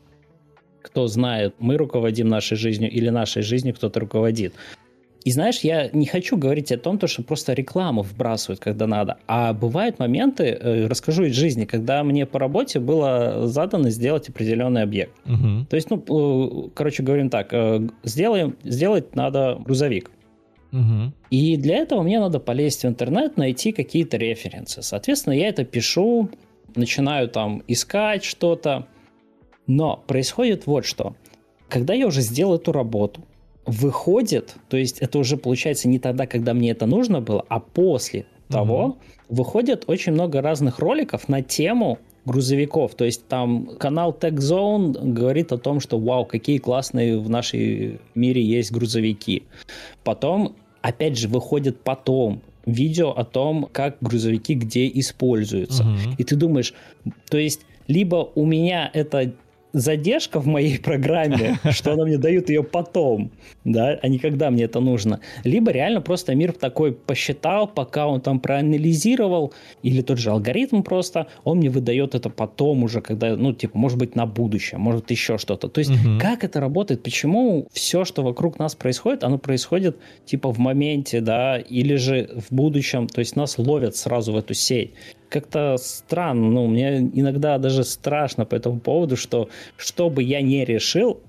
кто 0.84 1.08
знает, 1.08 1.56
мы 1.60 1.78
руководим 1.78 2.28
нашей 2.28 2.58
жизнью 2.58 2.92
или 2.92 3.10
нашей 3.10 3.42
жизнью 3.42 3.74
кто-то 3.74 4.00
руководит. 4.00 4.54
И 5.26 5.32
знаешь, 5.32 5.60
я 5.60 5.90
не 5.94 6.06
хочу 6.06 6.36
говорить 6.38 6.72
о 6.72 6.78
том, 6.78 7.00
что 7.08 7.24
просто 7.24 7.54
рекламу 7.54 8.02
вбрасывают, 8.02 8.60
когда 8.60 8.88
надо. 8.88 9.18
А 9.26 9.54
бывают 9.54 9.98
моменты, 10.00 10.44
э, 10.44 10.88
расскажу 10.88 11.24
из 11.24 11.34
жизни, 11.34 11.64
когда 11.66 12.04
мне 12.04 12.26
по 12.26 12.40
работе 12.40 12.80
было 12.80 13.48
задано 13.48 13.90
сделать 13.90 14.28
определенный 14.28 14.82
объект. 14.82 15.14
Угу. 15.26 15.68
То 15.70 15.76
есть, 15.76 15.90
ну, 15.90 15.98
э, 15.98 16.70
короче, 16.74 17.04
говорим 17.04 17.30
так, 17.30 17.54
э, 17.54 17.88
сделаем, 18.04 18.58
сделать 18.66 19.16
надо 19.16 19.58
грузовик. 19.64 20.12
Угу. 20.74 21.14
И 21.30 21.56
для 21.56 21.78
этого 21.78 22.04
мне 22.04 22.20
надо 22.20 22.40
полезть 22.40 22.84
в 22.84 22.88
интернет, 22.88 23.38
найти 23.38 23.72
какие-то 23.72 24.18
референсы. 24.18 24.82
Соответственно, 24.82 25.34
я 25.34 25.48
это 25.48 25.64
пишу, 25.64 26.30
начинаю 26.76 27.30
там 27.30 27.64
искать 27.68 28.24
что-то. 28.26 28.88
Но 29.68 30.04
происходит 30.08 30.68
вот 30.68 30.86
что. 30.86 31.16
Когда 31.70 31.94
я 31.94 32.08
уже 32.08 32.22
сделал 32.22 32.56
эту 32.56 32.72
работу, 32.72 33.22
выходит, 33.66 34.56
то 34.70 34.78
есть 34.78 35.00
это 35.00 35.20
уже 35.20 35.38
получается 35.38 35.88
не 35.88 36.00
тогда, 36.00 36.28
когда 36.28 36.54
мне 36.54 36.72
это 36.72 36.86
нужно 36.86 37.22
было, 37.22 37.46
а 37.48 37.60
после 37.60 38.26
того, 38.50 38.86
угу. 38.86 38.98
выходит 39.30 39.86
очень 39.88 40.12
много 40.12 40.42
разных 40.42 40.80
роликов 40.80 41.30
на 41.30 41.42
тему 41.42 42.00
грузовиков. 42.26 42.96
То 42.96 43.06
есть 43.06 43.28
там 43.28 43.66
канал 43.78 44.16
Tech 44.18 44.36
Zone 44.36 45.14
говорит 45.14 45.52
о 45.52 45.58
том, 45.58 45.80
что 45.80 45.98
вау, 45.98 46.26
какие 46.26 46.58
классные 46.58 47.20
в 47.20 47.30
нашей 47.30 48.00
мире 48.16 48.42
есть 48.42 48.72
грузовики. 48.72 49.44
Потом, 50.04 50.56
опять 50.82 51.18
же, 51.18 51.28
выходит 51.28 51.82
потом 51.82 52.42
видео 52.66 53.12
о 53.12 53.26
том, 53.26 53.68
как 53.72 53.98
грузовики 54.00 54.54
где 54.54 54.88
используются. 54.88 55.84
Угу. 55.84 56.16
И 56.18 56.24
ты 56.24 56.36
думаешь, 56.36 56.74
то 57.30 57.38
есть 57.38 57.62
либо 57.88 58.30
у 58.36 58.46
меня 58.46 58.90
это 58.94 59.34
задержка 59.74 60.40
в 60.40 60.46
моей 60.46 60.80
программе, 60.80 61.60
что 61.72 61.94
она 61.94 62.06
мне 62.06 62.18
дают 62.18 62.50
ее 62.50 62.64
потом, 62.64 63.32
да, 63.66 64.00
а 64.02 64.08
не 64.08 64.20
когда 64.20 64.52
мне 64.52 64.64
это 64.64 64.80
нужно. 64.80 65.20
Либо 65.44 65.72
реально 65.72 66.02
просто 66.02 66.36
мир 66.36 66.54
такой 66.54 66.94
посчитал, 66.94 67.68
пока 67.68 68.08
он 68.08 68.22
там 68.22 68.40
проанализировал, 68.40 69.54
или 69.82 70.02
тот 70.02 70.20
же 70.20 70.30
алгоритм 70.30 70.84
просто, 70.84 71.28
он 71.44 71.58
мне 71.58 71.70
выдает 71.70 72.16
это 72.16 72.30
потом 72.30 72.84
уже, 72.84 73.02
когда, 73.02 73.36
ну, 73.36 73.54
типа, 73.54 73.78
может 73.78 73.98
быть, 73.98 74.16
на 74.16 74.26
будущее, 74.26 74.78
может, 74.78 75.12
еще 75.12 75.38
что-то. 75.38 75.68
То 75.68 75.80
есть, 75.80 75.92
угу. 75.92 76.20
как 76.20 76.44
это 76.44 76.60
работает? 76.60 77.04
Почему 77.04 77.68
все, 77.72 78.06
что 78.06 78.22
вокруг 78.22 78.60
нас 78.60 78.76
происходит, 78.76 79.24
оно 79.24 79.40
происходит, 79.40 79.98
типа, 80.26 80.52
в 80.52 80.60
моменте, 80.60 81.20
да, 81.20 81.58
или 81.58 81.96
же 81.96 82.30
в 82.36 82.54
будущем, 82.54 83.08
то 83.08 83.20
есть 83.20 83.36
нас 83.36 83.58
ловят 83.58 83.96
сразу 83.96 84.34
в 84.34 84.38
эту 84.38 84.54
сеть 84.54 84.92
как-то 85.34 85.78
странно. 85.78 86.50
Ну, 86.50 86.68
мне 86.68 87.00
иногда 87.00 87.58
даже 87.58 87.84
страшно 87.84 88.46
по 88.46 88.54
этому 88.56 88.80
поводу, 88.80 89.18
что 89.18 89.50
что 89.76 90.10
бы 90.10 90.22
я 90.22 90.42
не 90.42 90.64
решил, 90.64 91.22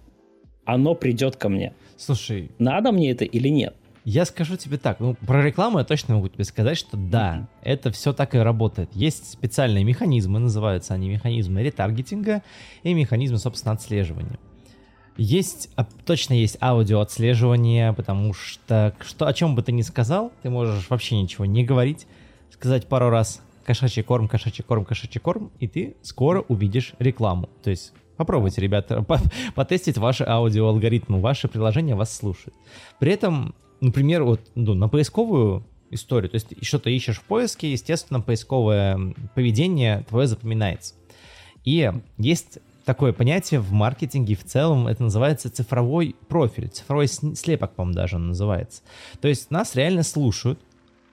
оно 0.67 0.95
придет 0.95 1.37
ко 1.37 1.49
мне. 1.49 1.73
Слушай. 1.97 2.51
Надо 2.59 2.93
мне 2.93 3.11
это 3.11 3.25
или 3.25 3.49
нет? 3.49 3.75
Я 4.05 4.27
скажу 4.27 4.59
тебе 4.59 4.77
так, 4.77 5.01
ну, 5.01 5.15
про 5.15 5.43
рекламу 5.43 5.79
я 5.79 5.85
точно 5.85 6.17
могу 6.17 6.29
тебе 6.29 6.45
сказать, 6.45 6.77
что 6.77 6.99
да, 6.99 7.37
mm-hmm. 7.37 7.47
это 7.63 7.91
все 7.91 8.13
так 8.13 8.35
и 8.35 8.39
работает. 8.39 8.91
Есть 8.93 9.33
специальные 9.33 9.83
механизмы, 9.83 10.39
называются 10.39 10.93
они 10.93 11.09
механизмы 11.09 11.63
ретаргетинга 11.63 12.43
и 12.83 12.93
механизмы, 12.93 13.39
собственно, 13.39 13.73
отслеживания. 13.73 14.39
Есть, 15.17 15.71
а, 15.77 15.87
точно 16.05 16.35
есть 16.35 16.59
аудио 16.61 17.01
отслеживание, 17.01 17.95
потому 17.95 18.35
что, 18.35 18.95
что 19.01 19.27
о 19.27 19.33
чем 19.33 19.55
бы 19.55 19.63
ты 19.63 19.73
ни 19.73 19.81
сказал, 19.81 20.33
ты 20.43 20.51
можешь 20.51 20.91
вообще 20.91 21.17
ничего 21.17 21.47
не 21.47 21.65
говорить, 21.65 22.07
сказать 22.51 22.87
пару 22.87 23.09
раз 23.09 23.41
кошачий 23.65 24.03
корм, 24.03 24.29
кошачий 24.29 24.65
корм, 24.65 24.85
кошачий 24.85 25.21
корм, 25.21 25.51
и 25.59 25.69
ты 25.69 25.97
скоро 26.03 26.43
увидишь 26.43 26.95
рекламу. 26.99 27.49
То 27.63 27.71
есть 27.71 27.93
попробуйте, 28.17 28.61
ребята, 28.61 29.05
потестить 29.55 29.99
ваши 29.99 30.25
аудиоалгоритмы, 30.25 31.21
ваше 31.21 31.49
приложение 31.49 31.95
вас 31.95 32.15
слушает. 32.15 32.55
При 32.99 33.13
этом, 33.13 33.55
например, 33.81 34.25
вот 34.25 34.41
ну, 34.55 34.75
на 34.75 34.89
поисковую 34.89 35.65
историю, 35.91 36.31
то 36.31 36.37
есть 36.37 36.65
что-то 36.65 36.91
ищешь 36.91 37.19
в 37.19 37.23
поиске, 37.23 37.73
естественно, 37.73 38.21
поисковое 38.21 39.15
поведение 39.35 40.05
твое 40.09 40.27
запоминается. 40.27 40.95
И 41.65 41.91
есть 42.19 42.59
такое 42.85 43.13
понятие 43.13 43.61
в 43.61 43.73
маркетинге 43.73 44.35
в 44.35 44.45
целом, 44.45 44.87
это 44.87 45.03
называется 45.03 45.51
цифровой 45.51 46.15
профиль, 46.29 46.69
цифровой 46.69 47.09
слепок, 47.09 47.75
по-моему, 47.75 47.95
даже 47.95 48.17
он 48.17 48.29
называется. 48.29 48.83
То 49.21 49.29
есть 49.29 49.51
нас 49.51 49.75
реально 49.75 50.03
слушают, 50.03 50.61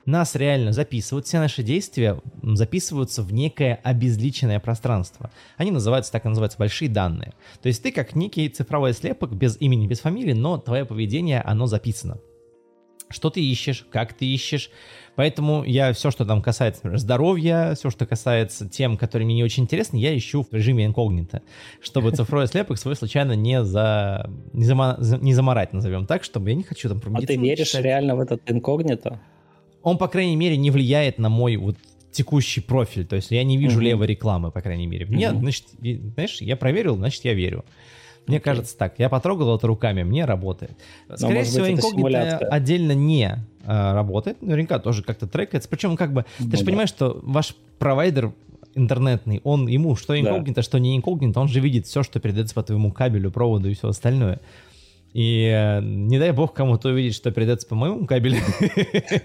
нас 0.05 0.35
реально 0.35 0.71
записывают, 0.71 1.25
все 1.25 1.39
наши 1.39 1.63
действия 1.63 2.19
записываются 2.41 3.21
в 3.21 3.33
некое 3.33 3.79
обезличенное 3.83 4.59
пространство. 4.59 5.31
Они 5.57 5.71
называются, 5.71 6.11
так 6.11 6.25
и 6.25 6.29
называются, 6.29 6.57
большие 6.57 6.89
данные. 6.89 7.33
То 7.61 7.67
есть 7.67 7.83
ты 7.83 7.91
как 7.91 8.15
некий 8.15 8.49
цифровой 8.49 8.93
слепок 8.93 9.33
без 9.33 9.59
имени, 9.59 9.87
без 9.87 9.99
фамилии, 9.99 10.33
но 10.33 10.57
твое 10.57 10.85
поведение, 10.85 11.41
оно 11.41 11.67
записано. 11.67 12.17
Что 13.09 13.29
ты 13.29 13.43
ищешь, 13.43 13.85
как 13.91 14.13
ты 14.13 14.25
ищешь. 14.25 14.71
Поэтому 15.15 15.65
я 15.65 15.91
все, 15.91 16.11
что 16.11 16.25
там 16.25 16.41
касается, 16.41 16.79
например, 16.79 16.99
здоровья, 16.99 17.75
все, 17.75 17.89
что 17.89 18.05
касается 18.05 18.69
тем, 18.69 18.97
которые 18.97 19.25
мне 19.25 19.35
не 19.35 19.43
очень 19.43 19.63
интересны, 19.63 19.97
я 19.97 20.17
ищу 20.17 20.47
в 20.49 20.53
режиме 20.53 20.85
инкогнито, 20.85 21.41
чтобы 21.81 22.11
цифровой 22.15 22.47
слепок 22.47 22.77
свой 22.77 22.95
случайно 22.95 23.33
не, 23.33 23.63
за, 23.65 24.29
не, 24.53 24.63
зама, 24.63 24.97
не 24.99 25.33
заморать, 25.33 25.73
назовем 25.73 26.05
так, 26.05 26.23
чтобы 26.23 26.51
я 26.51 26.55
не 26.55 26.63
хочу 26.63 26.87
там 26.87 27.01
про 27.01 27.11
А 27.13 27.21
ты 27.21 27.35
веришь 27.35 27.67
читать. 27.67 27.83
реально 27.83 28.15
в 28.15 28.21
этот 28.21 28.49
инкогнито? 28.49 29.19
Он, 29.83 29.97
по 29.97 30.07
крайней 30.07 30.35
мере, 30.35 30.57
не 30.57 30.71
влияет 30.71 31.17
на 31.19 31.29
мой 31.29 31.55
вот 31.55 31.77
текущий 32.11 32.61
профиль. 32.61 33.05
То 33.05 33.15
есть 33.15 33.31
я 33.31 33.43
не 33.43 33.57
вижу 33.57 33.77
угу. 33.77 33.85
левой 33.85 34.07
рекламы, 34.07 34.51
по 34.51 34.61
крайней 34.61 34.87
мере. 34.87 35.05
Мне, 35.05 35.31
угу. 35.31 35.39
значит, 35.39 35.65
знаешь, 35.79 36.41
я 36.41 36.55
проверил, 36.55 36.95
значит, 36.95 37.25
я 37.25 37.33
верю. 37.33 37.65
Мне 38.27 38.37
okay. 38.37 38.41
кажется 38.41 38.77
так. 38.77 38.99
Я 38.99 39.09
потрогал 39.09 39.55
это 39.55 39.65
руками, 39.67 40.03
мне 40.03 40.25
работает. 40.25 40.71
Скорее 41.15 41.39
Но, 41.39 41.43
всего, 41.43 41.69
инкогнито 41.69 42.37
отдельно 42.37 42.91
не 42.91 43.37
а, 43.65 43.93
работает. 43.93 44.41
Наверняка 44.41 44.79
тоже 44.79 45.03
как-то 45.03 45.27
трекается. 45.27 45.67
Причем, 45.67 45.97
как 45.97 46.13
бы, 46.13 46.25
ну, 46.39 46.49
ты 46.49 46.57
же 46.57 46.63
да. 46.63 46.69
понимаешь, 46.69 46.89
что 46.89 47.19
ваш 47.23 47.55
провайдер 47.79 48.31
интернетный, 48.75 49.41
он 49.43 49.67
ему 49.67 49.95
что 49.95 50.17
инкогнито, 50.17 50.57
да. 50.57 50.61
что 50.61 50.77
не 50.77 50.95
инкогнито, 50.95 51.39
он 51.39 51.47
же 51.47 51.59
видит 51.59 51.87
все, 51.87 52.03
что 52.03 52.19
передается 52.19 52.55
по 52.55 52.63
твоему 52.63 52.91
кабелю, 52.91 53.31
проводу 53.31 53.69
и 53.69 53.73
все 53.73 53.89
остальное. 53.89 54.39
И 55.13 55.51
э, 55.53 55.81
не 55.81 56.19
дай 56.19 56.31
бог 56.31 56.53
кому-то 56.53 56.89
увидеть, 56.89 57.15
что 57.15 57.31
придется 57.31 57.67
по 57.67 57.75
моему 57.75 58.05
кабелю. 58.05 58.37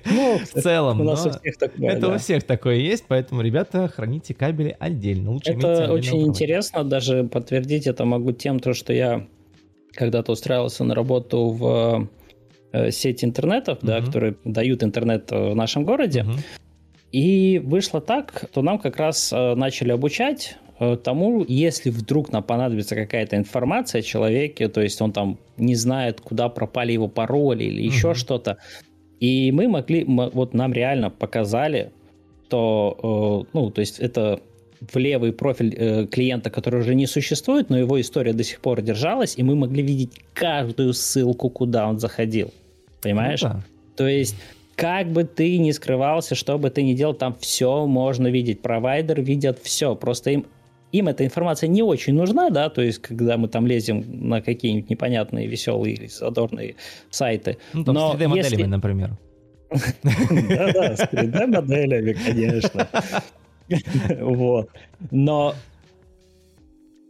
Ну, 0.04 0.38
в 0.54 0.60
целом. 0.60 1.00
У 1.00 1.04
нас 1.04 1.24
у 1.24 1.30
всех 1.30 1.56
такое. 1.56 1.90
Это 1.90 2.08
у 2.08 2.18
всех 2.18 2.42
такое 2.42 2.76
есть, 2.76 3.04
поэтому, 3.06 3.42
ребята, 3.42 3.86
храните 3.88 4.34
кабели 4.34 4.76
отдельно. 4.78 5.30
Лучше 5.30 5.52
это 5.52 5.92
очень 5.92 6.26
интересно, 6.26 6.82
даже 6.82 7.24
подтвердить 7.24 7.86
это 7.86 8.04
могу 8.04 8.32
тем, 8.32 8.58
то, 8.58 8.74
что 8.74 8.92
я 8.92 9.26
когда-то 9.92 10.32
устраивался 10.32 10.82
на 10.82 10.94
работу 10.94 11.50
в 11.50 12.08
э, 12.72 12.90
сеть 12.90 13.22
интернетов, 13.24 13.78
да, 13.82 14.00
которые 14.00 14.36
дают 14.44 14.82
интернет 14.82 15.30
в 15.30 15.54
нашем 15.54 15.84
городе. 15.84 16.26
И 17.12 17.62
вышло 17.64 18.00
так, 18.00 18.46
что 18.50 18.62
нам 18.62 18.78
как 18.78 18.96
раз 18.96 19.32
э, 19.32 19.54
начали 19.54 19.92
обучать 19.92 20.56
э, 20.58 20.65
тому, 21.02 21.44
если 21.46 21.90
вдруг 21.90 22.32
нам 22.32 22.42
понадобится 22.42 22.94
какая-то 22.94 23.36
информация 23.36 24.00
о 24.00 24.02
человеке, 24.02 24.68
то 24.68 24.82
есть 24.82 25.00
он 25.00 25.12
там 25.12 25.38
не 25.56 25.74
знает, 25.74 26.20
куда 26.20 26.48
пропали 26.48 26.92
его 26.92 27.08
пароли 27.08 27.64
или 27.64 27.82
еще 27.82 28.10
mm-hmm. 28.10 28.14
что-то, 28.14 28.58
и 29.20 29.50
мы 29.52 29.68
могли, 29.68 30.04
мы, 30.04 30.28
вот 30.30 30.54
нам 30.54 30.72
реально 30.72 31.10
показали, 31.10 31.92
что, 32.46 33.46
э, 33.46 33.50
ну, 33.52 33.70
то 33.70 33.80
есть 33.80 33.98
это 33.98 34.40
в 34.80 34.96
левый 34.98 35.32
профиль 35.32 35.74
э, 35.76 36.06
клиента, 36.06 36.50
который 36.50 36.80
уже 36.80 36.94
не 36.94 37.06
существует, 37.06 37.70
но 37.70 37.78
его 37.78 38.00
история 38.00 38.32
до 38.32 38.44
сих 38.44 38.60
пор 38.60 38.82
держалась, 38.82 39.34
и 39.36 39.42
мы 39.42 39.56
могли 39.56 39.82
видеть 39.82 40.12
каждую 40.34 40.92
ссылку, 40.92 41.48
куда 41.48 41.88
он 41.88 41.98
заходил. 41.98 42.52
Понимаешь? 43.02 43.42
Ну, 43.42 43.48
да. 43.48 43.64
То 43.96 44.06
есть 44.06 44.36
как 44.76 45.08
бы 45.08 45.24
ты 45.24 45.56
ни 45.58 45.70
скрывался, 45.70 46.34
что 46.34 46.58
бы 46.58 46.70
ты 46.70 46.82
ни 46.82 46.92
делал, 46.92 47.14
там 47.14 47.34
все 47.40 47.86
можно 47.86 48.26
видеть. 48.26 48.60
Провайдер 48.60 49.22
видят 49.22 49.58
все. 49.62 49.94
Просто 49.96 50.30
им, 50.30 50.46
им 50.92 51.08
эта 51.08 51.24
информация 51.24 51.68
не 51.68 51.82
очень 51.82 52.14
нужна, 52.14 52.50
да, 52.50 52.68
то 52.68 52.82
есть 52.82 53.00
когда 53.00 53.36
мы 53.36 53.48
там 53.48 53.66
лезем 53.66 54.04
на 54.28 54.40
какие-нибудь 54.40 54.90
непонятные, 54.90 55.46
веселые 55.46 55.94
или 55.94 56.06
задорные 56.06 56.76
сайты. 57.10 57.58
Ну, 57.72 57.84
там 57.84 57.94
Но 57.94 58.12
с 58.12 58.16
3D-моделями, 58.16 58.44
если... 58.44 58.64
например. 58.64 59.18
Да-да, 59.70 60.96
с 60.96 61.00
3D-моделями, 61.12 62.12
конечно. 62.12 62.88
Вот. 64.20 64.70
Но 65.10 65.54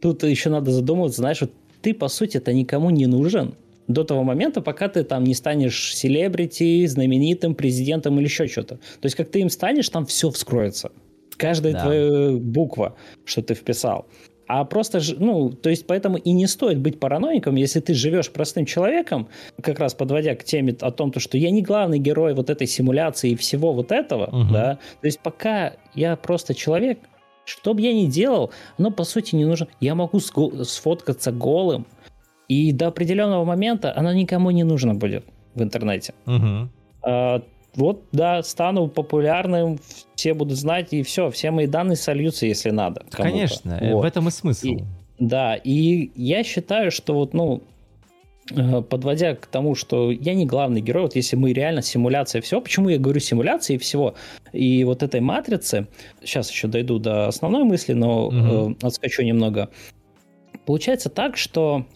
тут 0.00 0.23
еще 0.25 0.50
надо 0.50 0.71
задумываться, 0.71 1.21
знаешь, 1.21 1.40
вот 1.40 1.52
ты, 1.83 1.95
по 1.95 2.09
сути, 2.09 2.38
это 2.38 2.52
никому 2.52 2.90
не 2.90 3.06
нужен, 3.06 3.54
до 3.88 4.04
того 4.04 4.25
момента, 4.25 4.61
пока 4.61 4.88
ты 4.88 5.04
там 5.04 5.25
не 5.25 5.35
станешь 5.35 5.95
селебрити, 5.95 6.87
знаменитым 6.87 7.54
президентом 7.54 8.18
или 8.18 8.25
еще 8.25 8.49
что-то. 8.49 8.76
То 8.76 9.04
есть, 9.04 9.14
как 9.16 9.28
ты 9.30 9.40
им 9.40 9.50
станешь, 9.50 9.88
там 9.88 10.06
все 10.06 10.30
вскроется. 10.30 10.90
Каждая 11.37 11.73
да. 11.73 11.83
твоя 11.83 12.33
буква, 12.38 12.97
что 13.25 13.43
ты 13.43 13.55
вписал. 13.55 14.07
А 14.49 14.64
просто, 14.64 15.00
ну, 15.19 15.50
то 15.50 15.71
есть 15.71 15.87
поэтому 15.87 16.19
и 16.19 16.31
не 16.33 16.47
стоит 16.47 16.78
быть 16.78 17.00
параноиком, 17.00 17.57
если 17.57 17.81
ты 17.81 17.95
живешь 17.95 18.31
простым 18.31 18.64
человеком, 18.64 19.28
как 19.61 19.81
раз 19.81 19.95
подводя 19.95 20.37
к 20.37 20.45
теме 20.45 20.76
о 20.81 20.93
том, 20.93 21.11
то, 21.11 21.19
что 21.19 21.37
я 21.37 21.50
не 21.50 21.62
главный 21.62 21.99
герой 21.99 22.33
вот 22.35 22.49
этой 22.49 22.69
симуляции 22.69 23.31
и 23.31 23.37
всего 23.37 23.73
вот 23.73 23.90
этого, 23.90 24.26
угу. 24.26 24.52
да, 24.52 24.78
то 25.00 25.07
есть 25.07 25.19
пока 25.19 25.73
я 25.95 26.14
просто 26.14 26.55
человек, 26.55 27.00
что 27.45 27.75
бы 27.75 27.81
я 27.81 27.93
ни 27.93 28.07
делал, 28.07 28.52
но 28.78 28.93
по 28.93 29.02
сути 29.05 29.35
не 29.35 29.45
нужно. 29.45 29.66
Я 29.81 29.97
могу 29.97 30.21
сфоткаться 30.21 31.33
голым, 31.33 31.87
и 32.49 32.73
до 32.73 32.88
определенного 32.88 33.45
момента 33.45 33.93
оно 33.97 34.12
никому 34.12 34.50
не 34.52 34.62
нужно 34.62 34.95
будет 34.95 35.25
в 35.55 35.62
интернете. 35.62 36.14
Угу. 36.26 36.69
А, 37.02 37.43
вот, 37.76 38.04
да, 38.12 38.42
стану 38.42 38.88
популярным, 38.88 39.78
все 40.14 40.35
будут 40.35 40.59
знать, 40.59 40.92
и 40.92 41.02
все, 41.02 41.30
все 41.30 41.50
мои 41.50 41.66
данные 41.66 41.97
сольются, 41.97 42.47
если 42.47 42.71
надо. 42.71 43.04
Конечно, 43.11 43.78
вот. 43.80 44.02
в 44.02 44.04
этом 44.04 44.28
и 44.28 44.30
смысл. 44.30 44.66
И, 44.66 44.78
да, 45.18 45.54
и 45.56 46.11
я 46.14 46.42
считаю, 46.42 46.90
что 46.90 47.14
вот, 47.14 47.35
ну, 47.35 47.62
э, 48.50 48.83
подводя 48.83 49.35
к 49.35 49.47
тому, 49.47 49.75
что 49.75 50.11
я 50.11 50.35
не 50.35 50.47
главный 50.47 50.80
герой, 50.80 51.04
вот 51.04 51.16
если 51.16 51.37
мы 51.37 51.52
реально 51.52 51.83
симуляция 51.83 52.40
всего, 52.40 52.61
почему 52.61 52.88
я 52.88 52.99
говорю 52.99 53.21
симуляции 53.21 53.76
всего, 53.76 54.14
и 54.52 54.83
вот 54.85 55.02
этой 55.02 55.21
матрицы, 55.21 55.87
сейчас 56.23 56.50
еще 56.50 56.68
дойду 56.68 56.99
до 56.99 57.28
основной 57.28 57.64
мысли, 57.64 57.92
но 57.92 58.28
угу. 58.28 58.37
э, 58.37 58.75
отскочу 58.83 59.23
немного. 59.23 59.68
Получается 60.64 61.11
так, 61.11 61.37
что 61.37 61.87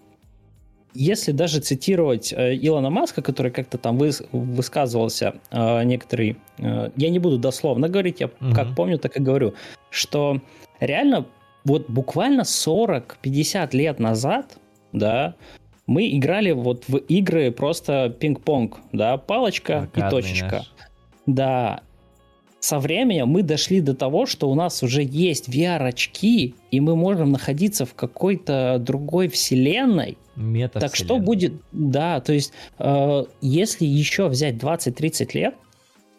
если 0.94 1.32
даже 1.32 1.60
цитировать 1.60 2.32
э, 2.32 2.54
Илона 2.56 2.90
Маска, 2.90 3.22
который 3.22 3.52
как-то 3.52 3.78
там 3.78 3.98
выс 3.98 4.22
высказывался 4.32 5.34
э, 5.50 5.84
некоторый, 5.84 6.36
э, 6.58 6.90
я 6.96 7.10
не 7.10 7.18
буду 7.18 7.38
дословно 7.38 7.88
говорить, 7.88 8.20
я 8.20 8.26
угу. 8.26 8.54
как 8.54 8.74
помню, 8.74 8.98
так 8.98 9.16
и 9.16 9.22
говорю, 9.22 9.54
что 9.90 10.40
реально 10.80 11.26
вот 11.64 11.88
буквально 11.88 12.42
40-50 12.42 13.76
лет 13.76 13.98
назад, 13.98 14.58
да, 14.92 15.34
мы 15.86 16.08
играли 16.16 16.52
вот 16.52 16.84
в 16.88 16.96
игры 16.96 17.50
просто 17.50 18.14
пинг-понг, 18.18 18.78
да, 18.92 19.16
палочка 19.16 19.80
Аркадный 19.80 20.06
и 20.06 20.10
точечка. 20.10 20.56
Наш. 20.56 20.72
Да, 21.26 21.80
со 22.60 22.78
временем 22.78 23.28
мы 23.28 23.42
дошли 23.42 23.80
до 23.80 23.94
того, 23.94 24.26
что 24.26 24.50
у 24.50 24.54
нас 24.54 24.82
уже 24.82 25.02
есть 25.02 25.48
VR-очки, 25.48 26.54
и 26.70 26.80
мы 26.80 26.94
можем 26.94 27.32
находиться 27.32 27.86
в 27.86 27.94
какой-то 27.94 28.76
другой 28.78 29.28
вселенной. 29.28 30.18
Так 30.80 30.94
что 30.96 31.18
будет, 31.18 31.54
да, 31.72 32.20
то 32.20 32.32
есть, 32.32 32.52
э, 32.78 33.24
если 33.40 33.86
еще 33.86 34.28
взять 34.28 34.56
20-30 34.56 35.30
лет, 35.34 35.54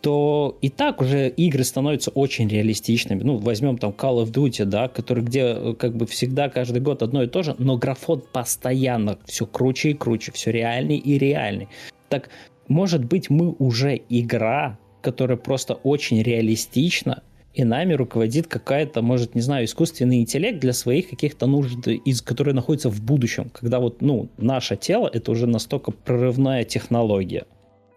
то 0.02 0.58
и 0.62 0.70
так 0.70 1.00
уже 1.02 1.30
игры 1.30 1.64
становятся 1.64 2.10
очень 2.12 2.48
реалистичными. 2.48 3.22
Ну, 3.22 3.38
возьмем 3.38 3.78
там 3.78 3.92
Call 3.92 4.24
of 4.24 4.32
Duty, 4.32 4.66
да, 4.66 4.88
который 4.88 5.24
где 5.24 5.42
э, 5.42 5.74
как 5.78 5.96
бы 5.96 6.08
всегда 6.08 6.50
каждый 6.50 6.82
год 6.82 7.04
одно 7.04 7.24
и 7.24 7.28
то 7.28 7.44
же, 7.44 7.56
но 7.60 7.78
графон 7.78 8.24
постоянно 8.34 9.20
все 9.26 9.46
круче 9.46 9.92
и 9.92 9.94
круче, 9.94 10.32
все 10.32 10.52
реальный 10.52 10.98
и 10.98 11.18
реальный. 11.20 11.68
Так, 12.10 12.30
может 12.68 13.06
быть, 13.06 13.30
мы 13.30 13.56
уже 13.60 14.02
игра, 14.10 14.80
которая 15.02 15.38
просто 15.38 15.74
очень 15.74 16.22
реалистична, 16.22 17.24
и 17.54 17.64
нами 17.66 17.94
руководит 17.94 18.48
какая-то, 18.48 19.02
может, 19.02 19.36
не 19.36 19.42
знаю, 19.42 19.66
искусственный 19.66 20.22
интеллект 20.22 20.60
для 20.60 20.72
своих 20.72 21.10
каких-то 21.10 21.48
нужд, 21.48 21.86
из, 21.88 22.22
которые 22.22 22.56
находятся 22.56 22.90
в 22.90 23.02
будущем, 23.02 23.50
когда 23.50 23.80
вот, 23.80 24.02
ну, 24.02 24.30
наше 24.38 24.78
тело— 24.78 25.10
это 25.14 25.32
уже 25.32 25.48
настолько 25.48 25.92
прорывная 25.92 26.64
технология. 26.64 27.46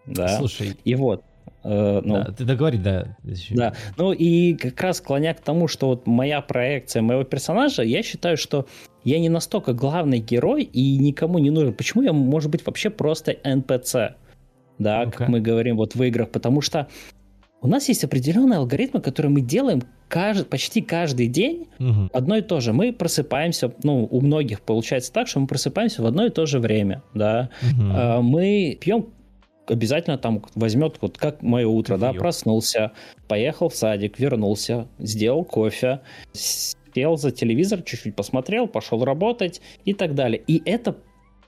Да? 0.06 0.38
Слушай. 0.38 0.76
И 0.84 0.94
вот. 0.96 1.22
Э, 1.62 2.00
ну, 2.04 2.14
да, 2.14 2.32
ты 2.32 2.44
договори, 2.44 2.78
да. 2.78 3.16
Да, 3.50 3.74
ну 3.96 4.12
и 4.12 4.54
как 4.54 4.80
раз 4.82 4.98
склоня 4.98 5.32
к 5.34 5.40
тому, 5.40 5.68
что 5.68 5.86
вот 5.86 6.06
моя 6.06 6.40
проекция 6.40 7.02
моего 7.02 7.24
персонажа, 7.24 7.82
я 7.82 8.02
считаю, 8.02 8.36
что 8.36 8.66
я 9.04 9.18
не 9.18 9.28
настолько 9.28 9.72
главный 9.72 10.18
герой 10.18 10.64
и 10.64 10.98
никому 10.98 11.38
не 11.38 11.50
нужен. 11.50 11.72
Почему 11.72 12.02
я, 12.02 12.12
может 12.12 12.50
быть, 12.50 12.66
вообще 12.66 12.90
просто 12.90 13.32
NPC? 13.32 14.14
Да, 14.78 15.04
okay. 15.04 15.10
как 15.12 15.28
мы 15.28 15.40
говорим 15.40 15.76
вот 15.76 15.94
в 15.94 16.02
играх, 16.02 16.30
потому 16.30 16.60
что 16.60 16.88
у 17.60 17.66
нас 17.66 17.88
есть 17.88 18.04
определенные 18.04 18.58
алгоритмы, 18.58 19.00
которые 19.00 19.32
мы 19.32 19.40
делаем 19.40 19.82
кажд... 20.08 20.48
почти 20.48 20.82
каждый 20.82 21.28
день 21.28 21.68
угу. 21.78 22.10
одно 22.12 22.36
и 22.36 22.42
то 22.42 22.60
же. 22.60 22.74
Мы 22.74 22.92
просыпаемся, 22.92 23.72
ну, 23.82 24.06
у 24.10 24.20
многих 24.20 24.60
получается 24.60 25.10
так, 25.12 25.28
что 25.28 25.40
мы 25.40 25.46
просыпаемся 25.46 26.02
в 26.02 26.06
одно 26.06 26.26
и 26.26 26.30
то 26.30 26.44
же 26.44 26.58
время, 26.58 27.02
да. 27.14 27.48
Угу. 27.62 28.22
Мы 28.22 28.76
пьем 28.78 29.06
обязательно 29.66 30.18
там 30.18 30.44
возьмет, 30.54 30.98
вот 31.00 31.16
как 31.16 31.42
мое 31.42 31.66
утро, 31.66 31.96
да, 31.96 32.12
проснулся, 32.12 32.92
поехал 33.28 33.70
в 33.70 33.74
садик, 33.74 34.18
вернулся, 34.18 34.86
сделал 34.98 35.42
кофе, 35.44 36.00
сел 36.32 37.16
за 37.16 37.30
телевизор, 37.30 37.80
чуть-чуть 37.82 38.14
посмотрел, 38.14 38.66
пошел 38.66 39.02
работать 39.04 39.62
и 39.86 39.94
так 39.94 40.14
далее. 40.14 40.42
И 40.46 40.60
это, 40.66 40.96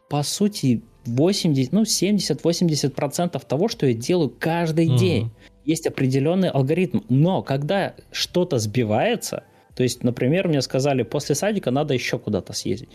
по 0.08 0.22
сути, 0.22 0.82
80, 1.06 1.72
ну, 1.72 1.82
70-80% 1.82 3.42
того, 3.46 3.68
что 3.68 3.86
я 3.86 3.94
делаю 3.94 4.34
каждый 4.38 4.88
mm-hmm. 4.88 4.98
день. 4.98 5.30
Есть 5.64 5.86
определенный 5.86 6.48
алгоритм. 6.48 7.00
Но 7.08 7.42
когда 7.42 7.94
что-то 8.12 8.58
сбивается, 8.58 9.44
то 9.74 9.82
есть, 9.82 10.04
например, 10.04 10.48
мне 10.48 10.62
сказали, 10.62 11.02
после 11.02 11.34
садика 11.34 11.70
надо 11.70 11.94
еще 11.94 12.18
куда-то 12.18 12.52
съездить. 12.52 12.90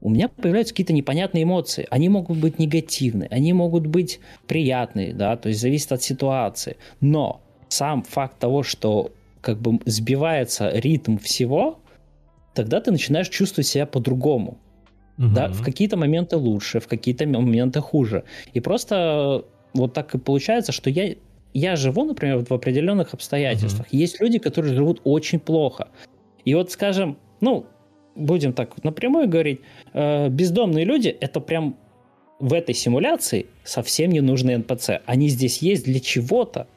У 0.00 0.10
меня 0.10 0.28
появляются 0.28 0.74
какие-то 0.74 0.92
непонятные 0.92 1.42
эмоции. 1.42 1.86
Они 1.90 2.08
могут 2.08 2.38
быть 2.38 2.58
негативные, 2.58 3.28
они 3.30 3.52
могут 3.52 3.86
быть 3.86 4.20
приятные, 4.46 5.12
да, 5.12 5.36
то 5.36 5.48
есть 5.48 5.60
зависит 5.60 5.92
от 5.92 6.02
ситуации. 6.02 6.76
Но 7.00 7.40
сам 7.68 8.04
факт 8.04 8.38
того, 8.38 8.62
что 8.62 9.12
как 9.40 9.60
бы 9.60 9.80
сбивается 9.86 10.70
ритм 10.70 11.18
всего, 11.18 11.80
тогда 12.54 12.80
ты 12.80 12.90
начинаешь 12.90 13.28
чувствовать 13.28 13.66
себя 13.66 13.86
по-другому. 13.86 14.58
Угу. 15.18 15.28
Да, 15.34 15.48
в 15.48 15.62
какие-то 15.62 15.96
моменты 15.96 16.36
лучше, 16.36 16.80
в 16.80 16.86
какие-то 16.86 17.26
моменты 17.26 17.80
хуже. 17.80 18.24
И 18.54 18.60
просто 18.60 19.44
вот 19.74 19.92
так 19.92 20.14
и 20.14 20.18
получается, 20.18 20.72
что 20.72 20.90
я, 20.90 21.14
я 21.54 21.76
живу, 21.76 22.04
например, 22.04 22.44
в 22.48 22.52
определенных 22.52 23.14
обстоятельствах. 23.14 23.86
Угу. 23.88 23.96
Есть 23.96 24.20
люди, 24.20 24.38
которые 24.38 24.74
живут 24.74 25.00
очень 25.04 25.40
плохо. 25.40 25.88
И 26.44 26.54
вот, 26.54 26.70
скажем, 26.70 27.18
ну, 27.40 27.66
будем 28.14 28.52
так 28.52 28.82
напрямую 28.84 29.28
говорить, 29.28 29.60
э, 29.92 30.28
бездомные 30.28 30.84
люди 30.84 31.08
это 31.08 31.40
прям 31.40 31.76
в 32.38 32.52
этой 32.52 32.74
симуляции 32.74 33.46
совсем 33.64 34.10
не 34.12 34.20
нужны 34.20 34.56
НПЦ. 34.56 35.00
Они 35.06 35.28
здесь 35.28 35.58
есть 35.58 35.84
для 35.84 36.00
чего-то, 36.00 36.68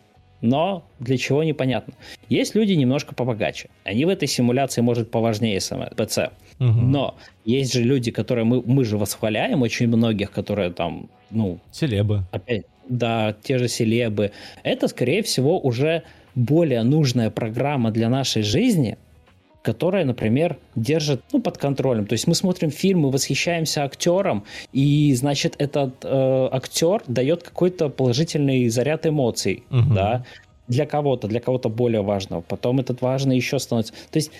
но 0.41 0.83
для 0.99 1.17
чего 1.17 1.43
непонятно. 1.43 1.93
Есть 2.29 2.55
люди 2.55 2.73
немножко 2.73 3.15
побогаче. 3.15 3.69
Они 3.83 4.05
в 4.05 4.09
этой 4.09 4.27
симуляции, 4.27 4.81
может, 4.81 5.11
поважнее 5.11 5.59
СМПЦ. 5.59 6.31
Угу. 6.59 6.67
Но 6.67 7.15
есть 7.45 7.73
же 7.73 7.83
люди, 7.83 8.11
которые 8.11 8.45
мы, 8.45 8.61
мы 8.65 8.83
же 8.83 8.97
восхваляем, 8.97 9.61
очень 9.61 9.87
многих, 9.87 10.31
которые 10.31 10.71
там, 10.71 11.09
ну... 11.29 11.59
Селебы. 11.71 12.23
Опять, 12.31 12.65
да, 12.89 13.35
те 13.43 13.57
же 13.57 13.67
селебы. 13.67 14.31
Это, 14.63 14.87
скорее 14.87 15.21
всего, 15.23 15.59
уже 15.59 16.03
более 16.35 16.83
нужная 16.83 17.29
программа 17.29 17.91
для 17.91 18.09
нашей 18.09 18.41
жизни, 18.41 18.97
которая, 19.61 20.05
например, 20.05 20.57
держит 20.75 21.21
ну, 21.31 21.41
под 21.41 21.57
контролем. 21.57 22.05
То 22.05 22.13
есть 22.13 22.27
мы 22.27 22.35
смотрим 22.35 22.71
фильм, 22.71 22.99
мы 23.01 23.11
восхищаемся 23.11 23.83
актером, 23.83 24.43
и, 24.73 25.13
значит, 25.13 25.55
этот 25.59 26.03
э, 26.03 26.49
актер 26.51 27.03
дает 27.07 27.43
какой-то 27.43 27.89
положительный 27.89 28.67
заряд 28.69 29.05
эмоций, 29.05 29.63
угу. 29.69 29.93
да, 29.93 30.25
для 30.67 30.85
кого-то, 30.85 31.27
для 31.27 31.39
кого-то 31.39 31.69
более 31.69 32.01
важного. 32.01 32.41
Потом 32.41 32.79
этот 32.79 33.01
важный 33.01 33.35
еще 33.35 33.59
становится. 33.59 33.93
То 34.11 34.17
есть 34.17 34.31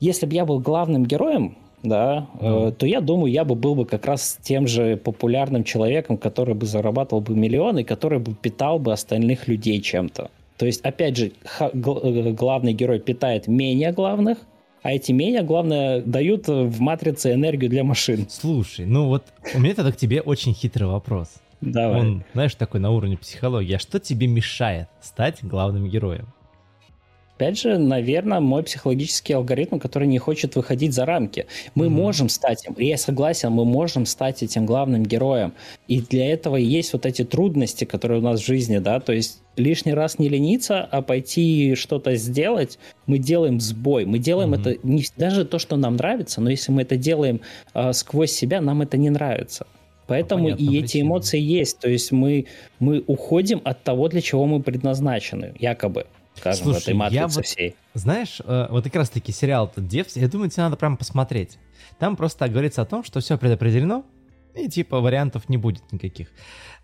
если 0.00 0.26
бы 0.26 0.34
я 0.34 0.44
был 0.44 0.60
главным 0.60 1.04
героем, 1.04 1.56
да, 1.82 2.28
mm. 2.40 2.68
э, 2.68 2.72
то 2.72 2.86
я 2.86 3.00
думаю, 3.00 3.32
я 3.32 3.44
бы 3.44 3.54
был 3.54 3.74
бы 3.74 3.84
как 3.84 4.06
раз 4.06 4.38
тем 4.42 4.66
же 4.66 4.96
популярным 4.96 5.64
человеком, 5.64 6.16
который 6.16 6.54
бы 6.54 6.66
зарабатывал 6.66 7.20
бы 7.20 7.34
миллионы, 7.34 7.84
который 7.84 8.18
бы 8.18 8.34
питал 8.34 8.78
бы 8.78 8.92
остальных 8.92 9.48
людей 9.48 9.80
чем-то. 9.80 10.30
То 10.58 10.66
есть, 10.66 10.80
опять 10.82 11.16
же, 11.16 11.32
э, 11.60 11.70
главный 11.72 12.72
герой 12.72 12.98
питает 12.98 13.46
менее 13.46 13.92
главных, 13.92 14.38
а 14.82 14.92
эти 14.92 15.12
менее, 15.12 15.42
главное, 15.42 16.02
дают 16.02 16.48
в 16.48 16.80
матрице 16.80 17.32
энергию 17.32 17.70
для 17.70 17.84
машин. 17.84 18.26
Слушай, 18.28 18.86
ну 18.86 19.06
вот 19.06 19.24
у 19.54 19.60
меня 19.60 19.74
тогда 19.74 19.92
к 19.92 19.96
тебе 19.96 20.20
очень 20.20 20.54
хитрый 20.54 20.88
вопрос. 20.88 21.28
Давай. 21.60 22.00
Он, 22.00 22.24
знаешь, 22.34 22.54
такой 22.54 22.80
на 22.80 22.90
уровне 22.90 23.16
психологии. 23.16 23.74
А 23.74 23.78
что 23.78 23.98
тебе 23.98 24.26
мешает 24.26 24.88
стать 25.00 25.42
главным 25.42 25.88
героем? 25.88 26.28
Опять 27.38 27.60
же, 27.60 27.78
наверное, 27.78 28.40
мой 28.40 28.64
психологический 28.64 29.32
алгоритм, 29.32 29.78
который 29.78 30.08
не 30.08 30.18
хочет 30.18 30.56
выходить 30.56 30.92
за 30.92 31.06
рамки. 31.06 31.46
Мы 31.76 31.86
mm-hmm. 31.86 31.88
можем 31.88 32.28
стать 32.28 32.66
им, 32.66 32.72
и 32.72 32.86
я 32.86 32.98
согласен, 32.98 33.52
мы 33.52 33.64
можем 33.64 34.06
стать 34.06 34.42
этим 34.42 34.66
главным 34.66 35.04
героем. 35.04 35.52
И 35.86 36.00
для 36.00 36.32
этого 36.32 36.56
есть 36.56 36.92
вот 36.92 37.06
эти 37.06 37.22
трудности, 37.22 37.84
которые 37.84 38.18
у 38.18 38.24
нас 38.24 38.40
в 38.40 38.44
жизни, 38.44 38.78
да, 38.78 38.98
то 38.98 39.12
есть 39.12 39.40
лишний 39.54 39.94
раз 39.94 40.18
не 40.18 40.28
лениться, 40.28 40.80
а 40.80 41.00
пойти 41.00 41.76
что-то 41.76 42.16
сделать, 42.16 42.80
мы 43.06 43.18
делаем 43.18 43.60
сбой. 43.60 44.04
Мы 44.04 44.18
делаем 44.18 44.54
mm-hmm. 44.54 44.70
это 44.72 44.78
не 44.82 45.04
даже 45.16 45.44
то, 45.44 45.60
что 45.60 45.76
нам 45.76 45.94
нравится, 45.94 46.40
но 46.40 46.50
если 46.50 46.72
мы 46.72 46.82
это 46.82 46.96
делаем 46.96 47.40
э, 47.72 47.92
сквозь 47.92 48.32
себя, 48.32 48.60
нам 48.60 48.82
это 48.82 48.96
не 48.96 49.10
нравится. 49.10 49.64
Поэтому 50.08 50.48
и 50.48 50.54
причина. 50.54 50.84
эти 50.84 51.00
эмоции 51.02 51.38
есть. 51.38 51.78
То 51.78 51.88
есть 51.88 52.10
мы, 52.10 52.46
мы 52.80 53.04
уходим 53.06 53.60
от 53.62 53.84
того, 53.84 54.08
для 54.08 54.22
чего 54.22 54.44
мы 54.46 54.60
предназначены, 54.60 55.52
якобы 55.60 56.06
скажем, 56.38 56.64
Слушай, 56.64 56.78
в 56.78 56.82
этой 56.82 56.94
матрице 56.94 57.20
я 57.20 57.26
вот, 57.28 57.44
всей. 57.44 57.76
Знаешь, 57.94 58.40
э, 58.44 58.66
вот 58.70 58.84
как 58.84 58.94
раз-таки 58.96 59.32
сериал 59.32 59.66
этот 59.66 59.86
Девс, 59.86 60.16
я 60.16 60.28
думаю, 60.28 60.50
тебе 60.50 60.64
надо 60.64 60.76
прям 60.76 60.96
посмотреть. 60.96 61.58
Там 61.98 62.16
просто 62.16 62.48
говорится 62.48 62.82
о 62.82 62.84
том, 62.84 63.04
что 63.04 63.20
все 63.20 63.36
предопределено, 63.38 64.04
и 64.54 64.68
типа 64.68 65.00
вариантов 65.00 65.48
не 65.48 65.56
будет 65.56 65.90
никаких. 65.92 66.28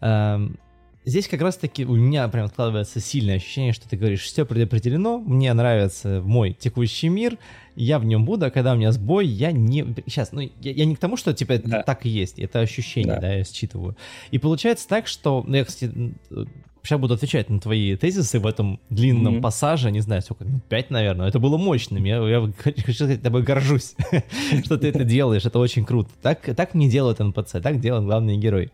Эм, 0.00 0.58
здесь 1.04 1.28
как 1.28 1.40
раз-таки 1.40 1.84
у 1.84 1.94
меня 1.94 2.28
прям 2.28 2.48
складывается 2.48 3.00
сильное 3.00 3.36
ощущение, 3.36 3.72
что 3.72 3.88
ты 3.88 3.96
говоришь, 3.96 4.22
все 4.22 4.44
предопределено, 4.44 5.18
мне 5.18 5.52
нравится 5.52 6.22
мой 6.24 6.52
текущий 6.52 7.08
мир, 7.08 7.38
я 7.76 7.98
в 7.98 8.04
нем 8.04 8.24
буду, 8.24 8.46
а 8.46 8.50
когда 8.50 8.72
у 8.72 8.76
меня 8.76 8.92
сбой, 8.92 9.26
я 9.26 9.52
не... 9.52 9.84
Сейчас, 10.06 10.32
ну, 10.32 10.40
я, 10.40 10.72
я 10.72 10.84
не 10.84 10.96
к 10.96 10.98
тому, 10.98 11.16
что 11.16 11.32
типа 11.32 11.58
да. 11.58 11.82
так 11.82 12.06
и 12.06 12.08
есть, 12.08 12.38
это 12.38 12.60
ощущение, 12.60 13.14
да. 13.14 13.20
да, 13.20 13.32
я 13.34 13.44
считываю. 13.44 13.96
И 14.30 14.38
получается 14.38 14.88
так, 14.88 15.06
что, 15.06 15.44
ну, 15.46 15.56
я, 15.56 15.64
кстати, 15.64 16.14
сейчас 16.84 17.00
буду 17.00 17.14
отвечать 17.14 17.48
на 17.50 17.60
твои 17.60 17.96
тезисы 17.96 18.38
в 18.38 18.46
этом 18.46 18.78
длинном 18.90 19.36
mm-hmm. 19.36 19.40
пассаже, 19.40 19.90
не 19.90 20.00
знаю, 20.00 20.22
сколько, 20.22 20.44
ну, 20.44 20.60
пять, 20.68 20.90
наверное, 20.90 21.28
это 21.28 21.38
было 21.38 21.56
мощным, 21.56 22.04
я, 22.04 22.18
я 22.28 22.52
хочу 22.62 22.92
сказать, 22.92 23.22
тобой 23.22 23.42
горжусь, 23.42 23.94
что 24.64 24.76
ты 24.76 24.88
это 24.88 25.04
делаешь, 25.04 25.44
это 25.44 25.58
очень 25.58 25.84
круто. 25.84 26.10
Так, 26.22 26.40
так 26.54 26.74
не 26.74 26.90
делают 26.90 27.18
НПЦ, 27.18 27.56
так 27.62 27.80
делают 27.80 28.04
главные 28.04 28.36
герои. 28.36 28.70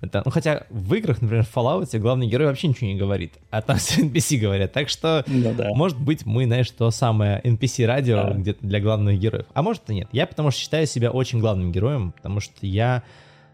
Это, 0.00 0.22
ну, 0.24 0.30
хотя 0.30 0.66
в 0.70 0.94
играх, 0.94 1.20
например, 1.20 1.44
в 1.44 1.56
Fallout 1.56 1.98
главный 1.98 2.28
герой 2.28 2.46
вообще 2.46 2.68
ничего 2.68 2.86
не 2.86 2.96
говорит, 2.96 3.32
а 3.50 3.60
там 3.60 3.76
все 3.78 4.02
NPC 4.02 4.38
говорят, 4.38 4.72
так 4.72 4.88
что, 4.88 5.24
ну, 5.26 5.52
да. 5.54 5.70
может 5.74 5.98
быть, 5.98 6.24
мы, 6.24 6.44
знаешь, 6.44 6.70
то 6.70 6.90
самое 6.90 7.40
NPC-радио 7.42 8.22
да. 8.22 8.30
где-то 8.34 8.64
для 8.64 8.80
главных 8.80 9.18
героев, 9.18 9.46
а 9.52 9.62
может 9.62 9.90
и 9.90 9.94
нет. 9.94 10.08
Я 10.12 10.26
потому 10.26 10.50
что 10.50 10.60
считаю 10.60 10.86
себя 10.86 11.10
очень 11.10 11.40
главным 11.40 11.72
героем, 11.72 12.12
потому 12.12 12.40
что 12.40 12.66
я 12.66 13.02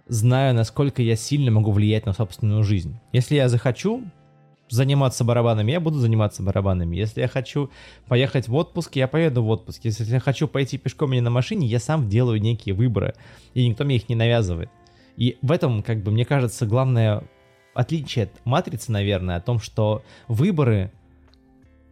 знаю, 0.07 0.55
насколько 0.55 1.03
я 1.03 1.17
сильно 1.17 1.51
могу 1.51 1.73
влиять 1.73 2.07
на 2.07 2.12
собственную 2.12 2.62
жизнь. 2.62 2.99
Если 3.12 3.37
я 3.37 3.49
захочу 3.49 4.05
заниматься 4.69 5.25
барабанами, 5.25 5.73
я 5.73 5.81
буду 5.81 5.99
заниматься 5.99 6.43
барабанами. 6.43 6.97
Если 6.97 7.21
я 7.21 7.29
хочу 7.29 7.71
поехать 8.09 8.49
в 8.49 8.55
отпуск, 8.55 8.97
я 8.97 9.09
поеду 9.09 9.43
в 9.43 9.49
отпуск. 9.49 9.81
Если 9.85 10.05
я 10.05 10.21
хочу 10.21 10.49
пойти 10.49 10.79
пешком 10.79 11.12
или 11.12 11.21
на 11.21 11.31
машине, 11.31 11.67
я 11.67 11.79
сам 11.79 12.09
делаю 12.09 12.40
некие 12.40 12.75
выборы, 12.75 13.14
и 13.53 13.67
никто 13.67 13.85
мне 13.85 13.97
их 13.97 14.09
не 14.09 14.14
навязывает. 14.14 14.71
И 15.17 15.38
в 15.43 15.53
этом, 15.53 15.83
как 15.83 16.03
бы, 16.03 16.11
мне 16.11 16.25
кажется, 16.25 16.67
главное 16.67 17.25
отличие 17.75 18.25
от 18.25 18.31
матрицы, 18.45 18.90
наверное, 18.90 19.37
о 19.37 19.40
том, 19.40 19.59
что 19.59 20.03
выборы 20.29 20.93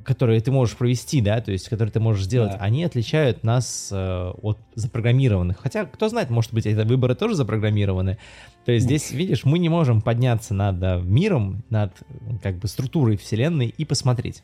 которые 0.05 0.41
ты 0.41 0.51
можешь 0.51 0.77
провести, 0.77 1.21
да, 1.21 1.41
то 1.41 1.53
есть, 1.53 1.69
которые 1.69 1.93
ты 1.93 2.01
можешь 2.01 2.25
сделать, 2.25 2.53
да. 2.53 2.59
они 2.59 2.85
отличают 2.85 3.45
нас 3.45 3.89
э, 3.93 4.33
от 4.43 4.59
запрограммированных. 4.75 5.59
Хотя, 5.61 5.85
кто 5.85 6.09
знает, 6.09 6.31
может 6.31 6.53
быть, 6.53 6.67
эти 6.67 6.81
выборы 6.87 7.15
тоже 7.15 7.35
запрограммированы. 7.35 8.19
То 8.65 8.73
есть 8.73 8.87
здесь, 8.87 9.11
видишь, 9.11 9.45
мы 9.45 9.59
не 9.59 9.69
можем 9.69 10.01
подняться 10.01 10.55
над 10.55 11.05
миром, 11.05 11.65
над 11.71 11.93
как 12.43 12.59
бы 12.59 12.69
структурой 12.69 13.17
Вселенной 13.17 13.75
и 13.77 13.85
посмотреть. 13.85 14.43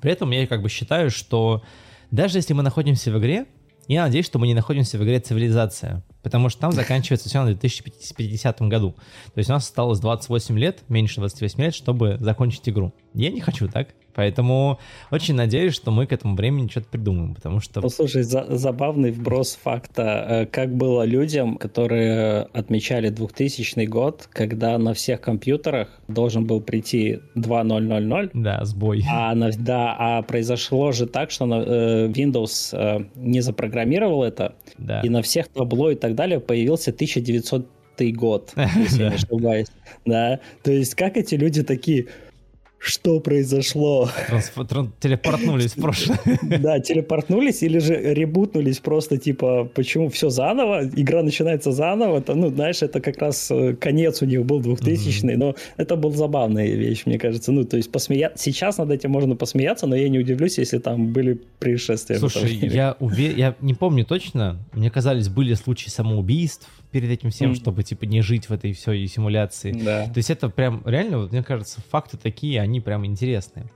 При 0.00 0.12
этом 0.12 0.30
я 0.30 0.46
как 0.46 0.62
бы 0.62 0.68
считаю, 0.68 1.10
что 1.10 1.62
даже 2.10 2.38
если 2.38 2.54
мы 2.54 2.62
находимся 2.62 3.10
в 3.10 3.18
игре, 3.18 3.46
я 3.88 4.02
надеюсь, 4.02 4.26
что 4.26 4.38
мы 4.38 4.46
не 4.46 4.54
находимся 4.54 4.98
в 4.98 5.04
игре 5.04 5.18
«Цивилизация», 5.18 6.04
потому 6.22 6.50
что 6.50 6.60
там 6.60 6.72
заканчивается 6.72 7.28
все 7.28 7.42
на 7.42 7.54
2050 7.54 8.60
году. 8.62 8.94
То 9.34 9.38
есть 9.38 9.48
у 9.48 9.54
нас 9.54 9.64
осталось 9.64 9.98
28 10.00 10.58
лет, 10.58 10.82
меньше 10.88 11.16
28 11.16 11.60
лет, 11.60 11.74
чтобы 11.74 12.18
закончить 12.20 12.68
игру. 12.68 12.92
Я 13.14 13.30
не 13.30 13.40
хочу 13.40 13.66
так. 13.68 13.88
Поэтому 14.18 14.80
очень 15.12 15.36
надеюсь, 15.36 15.74
что 15.74 15.92
мы 15.92 16.08
к 16.08 16.12
этому 16.12 16.34
времени 16.34 16.66
что-то 16.66 16.88
придумаем, 16.88 17.36
потому 17.36 17.60
что... 17.60 17.80
Послушай, 17.80 18.24
за 18.24 18.46
забавный 18.48 19.12
вброс 19.12 19.56
факта, 19.62 20.26
э, 20.28 20.46
как 20.46 20.74
было 20.74 21.04
людям, 21.04 21.56
которые 21.56 22.48
отмечали 22.52 23.10
2000 23.10 23.84
год, 23.84 24.28
когда 24.32 24.76
на 24.76 24.92
всех 24.92 25.20
компьютерах 25.20 26.00
должен 26.08 26.46
был 26.46 26.60
прийти 26.60 27.20
2000. 27.36 28.30
Да, 28.34 28.64
сбой. 28.64 29.04
А, 29.08 29.36
да, 29.36 29.94
а 29.96 30.22
произошло 30.22 30.90
же 30.90 31.06
так, 31.06 31.30
что 31.30 31.46
на, 31.46 31.62
э, 31.64 32.08
Windows 32.08 32.70
э, 32.72 33.04
не 33.14 33.40
запрограммировал 33.40 34.24
это, 34.24 34.56
да. 34.78 35.00
и 35.02 35.08
на 35.10 35.22
всех 35.22 35.46
табло 35.46 35.92
и 35.92 35.94
так 35.94 36.16
далее 36.16 36.40
появился 36.40 36.90
1900 36.90 37.68
год, 38.14 38.52
если 38.76 39.04
не 39.04 39.14
ошибаюсь. 39.14 39.68
Да, 40.04 40.40
то 40.64 40.72
есть 40.72 40.96
как 40.96 41.16
эти 41.16 41.36
люди 41.36 41.62
такие 41.62 42.08
что 42.78 43.20
произошло. 43.20 44.08
Трансф- 44.28 44.90
телепортнулись 45.00 45.72
в 45.72 45.80
прошлое. 45.80 46.18
Да, 46.58 46.80
телепортнулись 46.80 47.62
или 47.62 47.78
же 47.78 47.94
ребутнулись 47.94 48.78
просто 48.78 49.18
типа, 49.18 49.68
почему 49.74 50.08
все 50.08 50.30
заново, 50.30 50.84
игра 50.84 51.22
начинается 51.22 51.72
заново, 51.72 52.20
то, 52.20 52.34
ну, 52.34 52.50
знаешь, 52.50 52.82
это 52.82 53.00
как 53.00 53.18
раз 53.18 53.50
э, 53.50 53.74
конец 53.74 54.22
у 54.22 54.26
них 54.26 54.44
был 54.44 54.60
2000 54.60 55.24
mm-hmm. 55.24 55.36
но 55.36 55.54
это 55.76 55.96
был 55.96 56.12
забавная 56.12 56.68
вещь, 56.68 57.02
мне 57.06 57.18
кажется. 57.18 57.52
Ну, 57.52 57.64
то 57.64 57.76
есть 57.76 57.90
посмеяться, 57.90 58.44
сейчас 58.44 58.78
над 58.78 58.90
этим 58.90 59.10
можно 59.10 59.36
посмеяться, 59.36 59.86
но 59.86 59.96
я 59.96 60.08
не 60.08 60.18
удивлюсь, 60.18 60.58
если 60.58 60.78
там 60.78 61.12
были 61.12 61.40
происшествия. 61.58 62.18
Слушай, 62.18 62.52
я, 62.52 62.96
увер... 63.00 63.36
я 63.36 63.54
не 63.60 63.74
помню 63.74 64.04
точно, 64.04 64.58
мне 64.72 64.90
казались, 64.90 65.28
были 65.28 65.54
случаи 65.54 65.90
самоубийств, 65.90 66.68
перед 66.90 67.10
этим 67.10 67.30
всем, 67.30 67.52
mm. 67.52 67.54
чтобы, 67.54 67.82
типа, 67.82 68.04
не 68.04 68.22
жить 68.22 68.48
в 68.48 68.52
этой 68.52 68.72
всей 68.72 69.06
симуляции. 69.06 69.72
Да. 69.72 70.06
То 70.06 70.18
есть 70.18 70.30
это 70.30 70.48
прям, 70.48 70.82
реально, 70.84 71.18
вот, 71.18 71.32
мне 71.32 71.42
кажется, 71.42 71.80
факты 71.90 72.16
такие, 72.16 72.60
они 72.60 72.80
прям 72.80 73.04
интересные. 73.06 73.70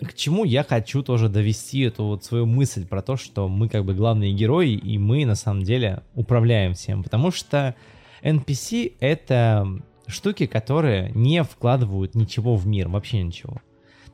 К 0.00 0.14
чему 0.14 0.44
я 0.44 0.62
хочу 0.62 1.02
тоже 1.02 1.28
довести 1.28 1.80
эту 1.80 2.04
вот 2.04 2.24
свою 2.24 2.46
мысль 2.46 2.86
про 2.86 3.02
то, 3.02 3.16
что 3.16 3.48
мы 3.48 3.68
как 3.68 3.84
бы 3.84 3.94
главные 3.94 4.32
герои, 4.32 4.72
и 4.72 4.96
мы 4.96 5.24
на 5.24 5.34
самом 5.34 5.64
деле 5.64 6.02
управляем 6.14 6.74
всем. 6.74 7.02
Потому 7.02 7.30
что 7.32 7.74
NPC— 8.22 8.94
это 9.00 9.66
штуки, 10.06 10.46
которые 10.46 11.10
не 11.14 11.42
вкладывают 11.42 12.14
ничего 12.14 12.54
в 12.56 12.66
мир, 12.66 12.88
вообще 12.88 13.22
ничего. 13.22 13.60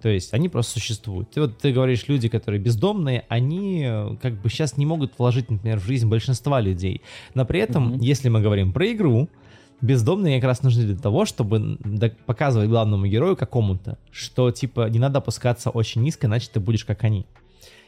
То 0.01 0.09
есть 0.09 0.35
они 0.35 0.49
просто 0.49 0.73
существуют. 0.73 1.31
Ты 1.31 1.41
вот 1.43 1.59
ты 1.59 1.73
говоришь, 1.73 2.07
люди, 2.09 2.29
которые 2.29 2.61
бездомные, 2.61 3.25
они 3.29 3.85
э, 3.87 4.17
как 4.21 4.41
бы 4.41 4.49
сейчас 4.49 4.77
не 4.77 4.87
могут 4.87 5.19
вложить, 5.19 5.51
например, 5.51 5.79
в 5.79 5.85
жизнь 5.85 6.09
большинства 6.09 6.61
людей. 6.61 7.03
Но 7.35 7.45
при 7.45 7.61
этом, 7.61 7.95
mm-hmm. 7.95 7.99
если 8.01 8.29
мы 8.29 8.41
говорим 8.41 8.73
про 8.73 8.93
игру, 8.93 9.29
бездомные 9.81 10.41
как 10.41 10.49
раз 10.49 10.63
нужны 10.63 10.85
для 10.85 10.97
того, 10.97 11.25
чтобы 11.25 11.79
показывать 12.27 12.69
главному 12.69 13.07
герою 13.07 13.37
какому-то, 13.37 13.99
что 14.11 14.51
типа 14.51 14.89
не 14.89 14.99
надо 14.99 15.19
опускаться 15.19 15.71
очень 15.71 16.03
низко, 16.03 16.27
иначе 16.27 16.49
ты 16.53 16.61
будешь 16.61 16.85
как 16.85 17.05
они. 17.05 17.27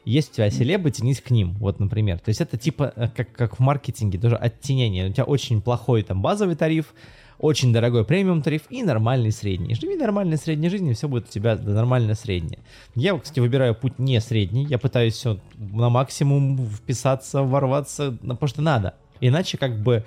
Есть 0.04 0.32
у 0.32 0.34
тебя 0.36 0.50
селебы, 0.50 0.92
тянись 0.92 1.20
к 1.20 1.30
ним, 1.30 1.54
вот, 1.54 1.80
например. 1.80 2.20
То 2.20 2.28
есть 2.28 2.40
это 2.40 2.56
типа 2.56 2.92
э, 2.94 3.08
как, 3.08 3.32
как 3.32 3.58
в 3.58 3.60
маркетинге, 3.60 4.18
тоже 4.18 4.36
оттенение. 4.36 5.08
У 5.08 5.12
тебя 5.12 5.24
очень 5.24 5.60
плохой 5.60 6.02
там 6.02 6.22
базовый 6.22 6.54
тариф, 6.54 6.94
очень 7.38 7.72
дорогой 7.72 8.04
премиум 8.04 8.42
тариф 8.42 8.62
и 8.70 8.82
нормальный 8.82 9.32
средний. 9.32 9.74
Живи 9.74 9.96
нормальной 9.96 10.36
средней 10.36 10.68
жизнью, 10.68 10.94
все 10.94 11.08
будет 11.08 11.28
у 11.28 11.30
тебя 11.30 11.56
нормально 11.56 12.14
среднее. 12.14 12.60
Я, 12.94 13.18
кстати, 13.18 13.40
выбираю 13.40 13.74
путь 13.74 13.98
не 13.98 14.20
средний, 14.20 14.64
я 14.64 14.78
пытаюсь 14.78 15.14
все 15.14 15.38
на 15.56 15.88
максимум 15.90 16.66
вписаться, 16.66 17.42
ворваться, 17.42 18.16
потому 18.20 18.48
что 18.48 18.62
надо. 18.62 18.94
Иначе 19.20 19.58
как 19.58 19.78
бы 19.80 20.04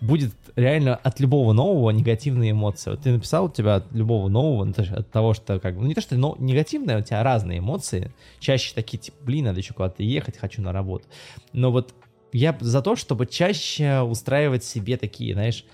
будет 0.00 0.32
реально 0.56 0.96
от 0.96 1.20
любого 1.20 1.52
нового 1.52 1.90
негативные 1.90 2.52
эмоции. 2.52 2.90
Вот 2.90 3.00
ты 3.00 3.10
написал 3.10 3.46
у 3.46 3.50
тебя 3.50 3.76
от 3.76 3.92
любого 3.92 4.28
нового, 4.28 4.64
ну, 4.64 4.74
от 4.96 5.10
того, 5.10 5.34
что 5.34 5.60
как 5.60 5.74
бы, 5.74 5.82
ну 5.82 5.88
не 5.88 5.94
то, 5.94 6.00
что 6.00 6.16
но, 6.16 6.36
негативное, 6.38 6.98
у 6.98 7.02
тебя 7.02 7.22
разные 7.22 7.58
эмоции, 7.58 8.12
чаще 8.38 8.72
такие, 8.74 8.98
типа, 8.98 9.18
блин, 9.22 9.46
надо 9.46 9.60
еще 9.60 9.74
куда-то 9.74 10.02
ехать, 10.02 10.38
хочу 10.38 10.62
на 10.62 10.72
работу. 10.72 11.06
Но 11.52 11.70
вот 11.70 11.94
я 12.32 12.56
за 12.60 12.80
то, 12.80 12.96
чтобы 12.96 13.26
чаще 13.26 14.00
устраивать 14.00 14.64
себе 14.64 14.96
такие, 14.96 15.34
знаешь, 15.34 15.64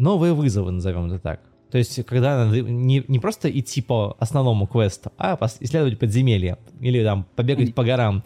новые 0.00 0.32
вызовы, 0.32 0.70
назовем 0.70 1.06
это 1.06 1.18
так. 1.18 1.40
То 1.70 1.78
есть, 1.78 2.04
когда 2.04 2.44
надо 2.44 2.62
не, 2.62 3.04
не 3.06 3.18
просто 3.20 3.48
идти 3.48 3.80
по 3.80 4.16
основному 4.18 4.66
квесту, 4.66 5.12
а 5.16 5.38
исследовать 5.60 5.98
подземелье 5.98 6.58
или 6.80 7.04
там 7.04 7.26
побегать 7.36 7.74
по 7.74 7.84
горам. 7.84 8.24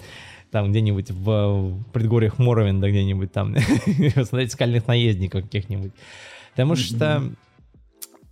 там 0.51 0.71
где-нибудь 0.71 1.11
в 1.11 1.85
предгорьях 1.93 2.39
Моровинда 2.39 2.89
где-нибудь 2.89 3.33
там, 3.33 3.55
смотреть 4.25 4.53
скальных 4.53 4.87
наездников 4.87 5.43
каких-нибудь. 5.43 5.93
Потому 6.53 6.77
что 6.77 7.23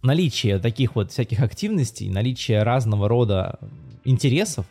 наличие 0.02 0.58
таких 0.58 0.94
вот 0.94 1.10
всяких 1.10 1.40
активностей, 1.40 2.08
наличие 2.08 2.62
разного 2.62 3.08
рода 3.08 3.58
интересов, 4.04 4.66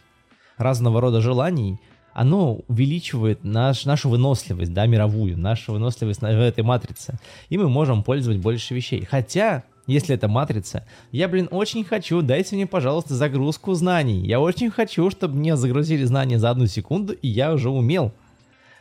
разного 0.58 1.02
рода 1.02 1.22
желаний, 1.22 1.80
оно 2.14 2.60
увеличивает 2.68 3.44
наш, 3.44 3.86
нашу 3.86 4.10
выносливость, 4.10 4.74
да, 4.74 4.86
мировую, 4.86 5.38
нашу 5.38 5.74
выносливость 5.74 6.22
в 6.22 6.26
этой 6.26 6.64
матрице. 6.64 7.20
И 7.50 7.58
мы 7.58 7.70
можем 7.70 8.04
пользовать 8.04 8.40
больше 8.40 8.74
вещей. 8.74 9.06
Хотя, 9.06 9.64
если 9.88 10.16
это 10.16 10.28
матрица, 10.28 10.86
я, 11.12 11.28
блин, 11.28 11.48
очень 11.52 11.84
хочу, 11.84 12.22
дайте 12.22 12.56
мне, 12.56 12.68
пожалуйста, 12.68 13.16
загрузку 13.16 13.74
знаний. 13.74 14.26
Я 14.26 14.40
очень 14.40 14.70
хочу, 14.70 15.10
чтобы 15.10 15.36
мне 15.36 15.56
загрузили 15.56 16.04
знания 16.04 16.40
за 16.40 16.50
одну 16.50 16.68
секунду, 16.68 17.14
и 17.14 17.28
я 17.28 17.54
уже 17.54 17.70
умел. 17.70 18.12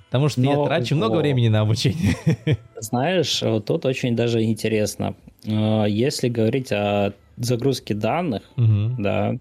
Потому 0.07 0.29
что 0.29 0.41
Но, 0.41 0.63
я 0.63 0.67
трачу 0.67 0.97
много 0.97 1.19
времени 1.19 1.47
на 1.47 1.61
обучение. 1.61 2.17
Знаешь, 2.81 3.43
вот 3.43 3.67
тут 3.67 3.87
очень 3.87 4.17
даже 4.17 4.43
интересно. 4.43 5.15
Э, 5.45 5.85
если 5.89 6.29
говорить 6.29 6.73
о 6.73 7.13
загрузке 7.37 7.95
данных, 7.95 8.43
угу. 8.57 8.97
да, 8.99 9.37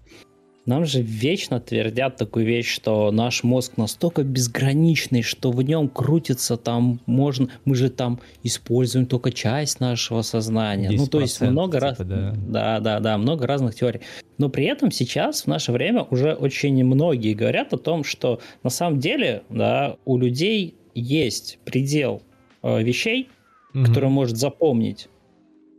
нам 0.66 0.84
же 0.84 1.00
вечно 1.00 1.58
твердят 1.58 2.16
такую 2.16 2.44
вещь, 2.44 2.68
что 2.68 3.10
наш 3.10 3.42
мозг 3.42 3.76
настолько 3.76 4.22
безграничный, 4.22 5.22
что 5.22 5.50
в 5.50 5.62
нем 5.62 5.88
крутится 5.88 6.56
там 6.56 7.00
можно, 7.06 7.48
мы 7.64 7.74
же 7.74 7.88
там 7.88 8.20
используем 8.42 9.06
только 9.06 9.32
часть 9.32 9.80
нашего 9.80 10.22
сознания. 10.22 10.90
Ну, 10.90 11.06
то 11.06 11.20
есть 11.20 11.40
много 11.40 11.78
типа, 11.78 11.86
раз, 11.86 11.98
да. 11.98 12.34
да, 12.36 12.80
да, 12.80 13.00
да, 13.00 13.18
много 13.18 13.46
разных 13.46 13.74
теорий. 13.74 14.00
Но 14.38 14.48
при 14.48 14.66
этом 14.66 14.90
сейчас 14.90 15.42
в 15.42 15.46
наше 15.46 15.72
время 15.72 16.02
уже 16.02 16.34
очень 16.34 16.84
многие 16.84 17.34
говорят 17.34 17.72
о 17.72 17.78
том, 17.78 18.04
что 18.04 18.40
на 18.62 18.70
самом 18.70 19.00
деле, 19.00 19.42
да, 19.48 19.96
у 20.04 20.18
людей 20.18 20.74
есть 20.94 21.58
предел 21.64 22.22
э, 22.62 22.82
вещей, 22.82 23.28
угу. 23.74 23.84
которые 23.84 24.10
может 24.10 24.36
запомнить. 24.36 25.08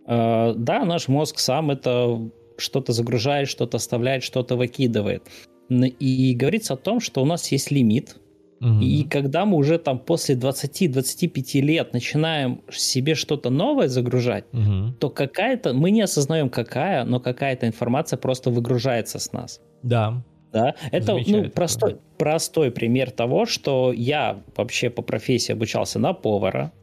Э, 0.07 0.53
да, 0.55 0.85
наш 0.85 1.07
мозг 1.07 1.39
сам 1.39 1.71
это 1.71 2.19
что-то 2.61 2.93
загружает, 2.93 3.49
что-то 3.49 3.77
оставляет, 3.77 4.23
что-то 4.23 4.55
выкидывает. 4.55 5.23
И 5.69 6.35
говорится 6.35 6.73
о 6.73 6.77
том, 6.77 6.99
что 6.99 7.21
у 7.21 7.25
нас 7.25 7.51
есть 7.51 7.71
лимит, 7.71 8.17
Угу. 8.61 8.79
И 8.81 9.03
когда 9.05 9.45
мы 9.45 9.57
уже 9.57 9.79
там 9.79 9.97
после 9.97 10.35
20-25 10.35 11.61
лет 11.61 11.93
начинаем 11.93 12.61
себе 12.71 13.15
что-то 13.15 13.49
новое 13.49 13.87
загружать, 13.87 14.45
угу. 14.53 14.93
то 14.99 15.09
какая-то, 15.09 15.73
мы 15.73 15.89
не 15.89 16.01
осознаем 16.01 16.49
какая, 16.49 17.03
но 17.03 17.19
какая-то 17.19 17.65
информация 17.65 18.17
просто 18.17 18.51
выгружается 18.51 19.17
с 19.17 19.33
нас. 19.33 19.59
Да. 19.81 20.23
Да, 20.53 20.75
это 20.91 21.17
ну, 21.25 21.49
простой, 21.49 21.97
простой 22.17 22.71
пример 22.71 23.09
того, 23.09 23.45
что 23.45 23.93
я 23.93 24.43
вообще 24.57 24.89
по 24.89 25.01
профессии 25.01 25.53
обучался 25.53 25.97
на 25.97 26.13
повара, 26.13 26.73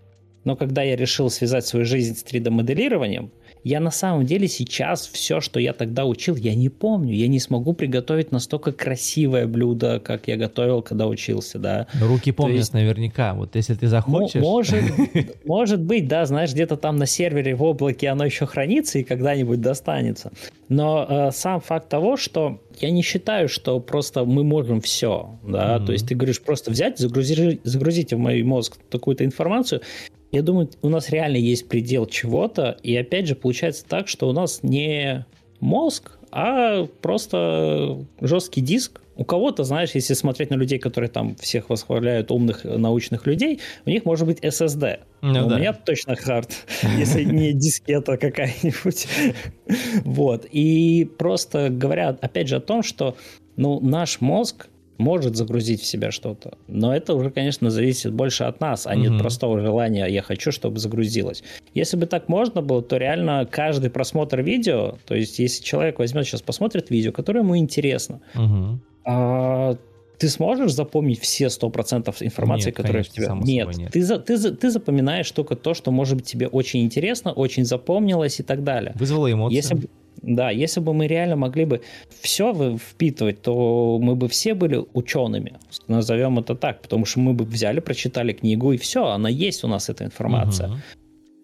но 0.45 0.57
когда 0.57 0.83
я 0.83 0.97
решил 0.97 1.29
связать 1.29 1.67
свою 1.67 1.85
жизнь 1.85 2.17
с 2.17 2.25
3D-моделированием, 2.25 3.31
я 3.69 3.81
на 3.81 3.91
самом 3.91 4.25
деле 4.25 4.49
сейчас 4.49 5.07
все, 5.07 5.41
что 5.41 5.61
я 5.61 5.75
тогда 5.75 6.07
учил, 6.07 6.37
я 6.37 6.55
не 6.55 6.71
помню. 6.71 7.13
Я 7.13 7.29
не 7.29 7.39
смогу 7.39 7.75
приготовить 7.75 8.33
настолько 8.33 8.73
красивое 8.73 9.47
блюдо, 9.47 10.01
как 10.01 10.27
я 10.27 10.37
готовил, 10.37 10.81
когда 10.81 11.07
учился, 11.07 11.59
да. 11.59 11.87
Руки 12.01 12.33
помнят 12.33 12.57
есть, 12.57 12.73
наверняка. 12.73 13.35
Вот 13.35 13.57
если 13.57 13.75
ты 13.75 13.87
захочешь... 13.89 14.41
Может, 14.41 14.85
может 15.45 15.83
быть, 15.83 16.09
да, 16.09 16.25
знаешь, 16.25 16.53
где-то 16.53 16.79
там 16.79 16.97
на 16.97 17.05
сервере 17.05 17.55
в 17.55 17.63
облаке 17.63 18.09
оно 18.09 18.25
еще 18.25 18.47
хранится 18.47 19.01
и 19.01 19.05
когда-нибудь 19.05 19.61
достанется. 19.61 20.33
Но 20.71 21.07
э, 21.07 21.31
сам 21.33 21.61
факт 21.61 21.91
того, 21.91 22.17
что 22.17 22.63
я 22.81 22.91
не 22.91 23.03
считаю, 23.03 23.51
что 23.51 23.81
просто 23.81 24.25
мы 24.25 24.45
можем 24.45 24.81
все, 24.81 25.39
да, 25.43 25.77
mm-hmm. 25.77 25.87
то 25.87 25.93
есть 25.93 26.09
ты 26.09 26.15
говоришь 26.15 26.41
просто 26.41 26.71
взять, 26.71 26.99
загрузить, 26.99 27.61
загрузить 27.65 28.13
в 28.13 28.19
мой 28.19 28.43
мозг 28.43 28.79
такую-то 28.91 29.25
информацию, 29.25 29.83
я 30.31 30.43
думаю, 30.43 30.71
у 30.83 30.89
нас 30.89 31.11
реально 31.11 31.37
есть 31.37 31.69
предел 31.69 32.07
чего-то, 32.07 32.77
и 32.83 32.95
опять 32.97 33.27
же 33.27 33.35
получается 33.35 33.85
так, 33.87 34.09
что 34.09 34.29
у 34.29 34.33
нас 34.33 34.63
не 34.63 35.27
мозг, 35.61 36.19
а 36.31 36.85
просто 37.01 38.05
жесткий 38.21 38.61
диск. 38.61 39.01
У 39.17 39.25
кого-то, 39.25 39.65
знаешь, 39.65 39.91
если 39.95 40.15
смотреть 40.15 40.51
на 40.51 40.55
людей, 40.55 40.79
которые 40.79 41.11
там 41.11 41.35
всех 41.37 41.71
восхваляют, 41.71 42.31
умных 42.31 42.63
научных 42.63 43.27
людей, 43.27 43.59
у 43.85 43.91
них 43.91 44.05
может 44.05 44.27
быть 44.27 44.39
SSD. 44.39 45.01
Ну, 45.23 45.47
у 45.47 45.49
да. 45.49 45.59
меня 45.59 45.73
точно 45.73 46.15
хард, 46.15 46.53
если 46.97 47.25
не 47.25 47.53
дискета 47.53 48.17
какая-нибудь. 48.17 49.09
Вот. 50.05 50.47
И 50.53 51.11
просто 51.19 51.69
говорят, 51.69 52.23
опять 52.23 52.49
же, 52.49 52.57
о 52.57 52.61
том, 52.61 52.83
что 52.83 53.17
ну, 53.57 53.81
наш 53.81 54.21
мозг 54.21 54.69
может 54.99 55.37
загрузить 55.37 55.81
в 55.81 55.87
себя 55.87 56.11
что-то. 56.11 56.59
Но 56.67 56.95
это 56.95 57.15
уже, 57.15 57.31
конечно, 57.31 57.71
зависит 57.71 58.13
больше 58.13 58.45
от 58.45 58.61
нас, 58.61 58.87
а 58.87 58.95
не 58.95 59.07
от 59.07 59.19
простого 59.19 59.61
желания 59.61 60.07
«я 60.07 60.23
хочу, 60.23 60.53
чтобы 60.53 60.79
загрузилось». 60.79 61.43
Если 61.73 61.97
бы 61.97 62.07
так 62.07 62.29
можно 62.29 62.61
было, 62.61 62.83
то 62.83 62.97
реально 62.97 63.49
каждый 63.51 63.91
просмотр 63.91 64.43
видео, 64.43 64.97
то 65.07 65.15
есть 65.15 65.39
если 65.39 65.63
человек 65.63 65.99
возьмет 65.99 66.27
сейчас, 66.27 66.43
посмотрит 66.43 66.91
видео, 66.91 67.13
которое 67.13 67.41
ему 67.41 67.57
интересно, 67.57 68.21
угу. 68.35 68.81
а, 69.05 69.77
ты 70.19 70.29
сможешь 70.29 70.73
запомнить 70.73 71.21
все 71.21 71.47
100% 71.47 72.15
информации, 72.21 72.67
нет, 72.67 72.77
которая 72.77 73.05
конечно, 73.05 73.37
в 73.37 73.45
тебя... 73.45 73.53
Нет, 73.53 73.77
нет. 73.77 73.93
Ты, 73.93 74.03
за, 74.03 74.19
ты, 74.19 74.37
ты 74.37 74.71
запоминаешь 74.71 75.31
только 75.31 75.55
то, 75.55 75.75
что, 75.75 75.93
может 75.93 76.17
быть, 76.17 76.27
тебе 76.27 76.49
очень 76.49 76.83
интересно, 76.83 77.33
очень 77.33 77.65
запомнилось 77.65 78.41
и 78.41 78.43
так 78.43 78.65
далее. 78.65 78.93
Вызвало 78.97 79.31
эмоции. 79.31 79.55
Если, 79.55 79.89
да, 80.23 80.51
если 80.51 80.81
бы 80.81 80.95
мы 80.95 81.07
реально 81.07 81.37
могли 81.37 81.65
бы 81.65 81.83
все 82.21 82.77
впитывать, 82.77 83.43
то 83.43 83.99
мы 84.01 84.17
бы 84.17 84.29
все 84.29 84.55
были 84.55 84.85
учеными, 84.93 85.55
назовем 85.87 86.39
это 86.39 86.55
так, 86.55 86.83
потому 86.83 87.05
что 87.05 87.21
мы 87.21 87.33
бы 87.33 87.45
взяли, 87.45 87.81
прочитали 87.81 88.33
книгу, 88.33 88.73
и 88.73 88.77
все, 88.77 89.07
она 89.07 89.29
есть 89.29 89.65
у 89.65 89.69
нас, 89.69 89.89
эта 89.89 90.05
информация. 90.05 90.69
Угу. 90.69 90.77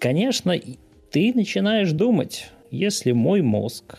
Конечно, 0.00 0.54
ты 1.10 1.32
начинаешь 1.34 1.92
думать, 1.92 2.50
если 2.70 3.12
мой 3.12 3.42
мозг 3.42 3.98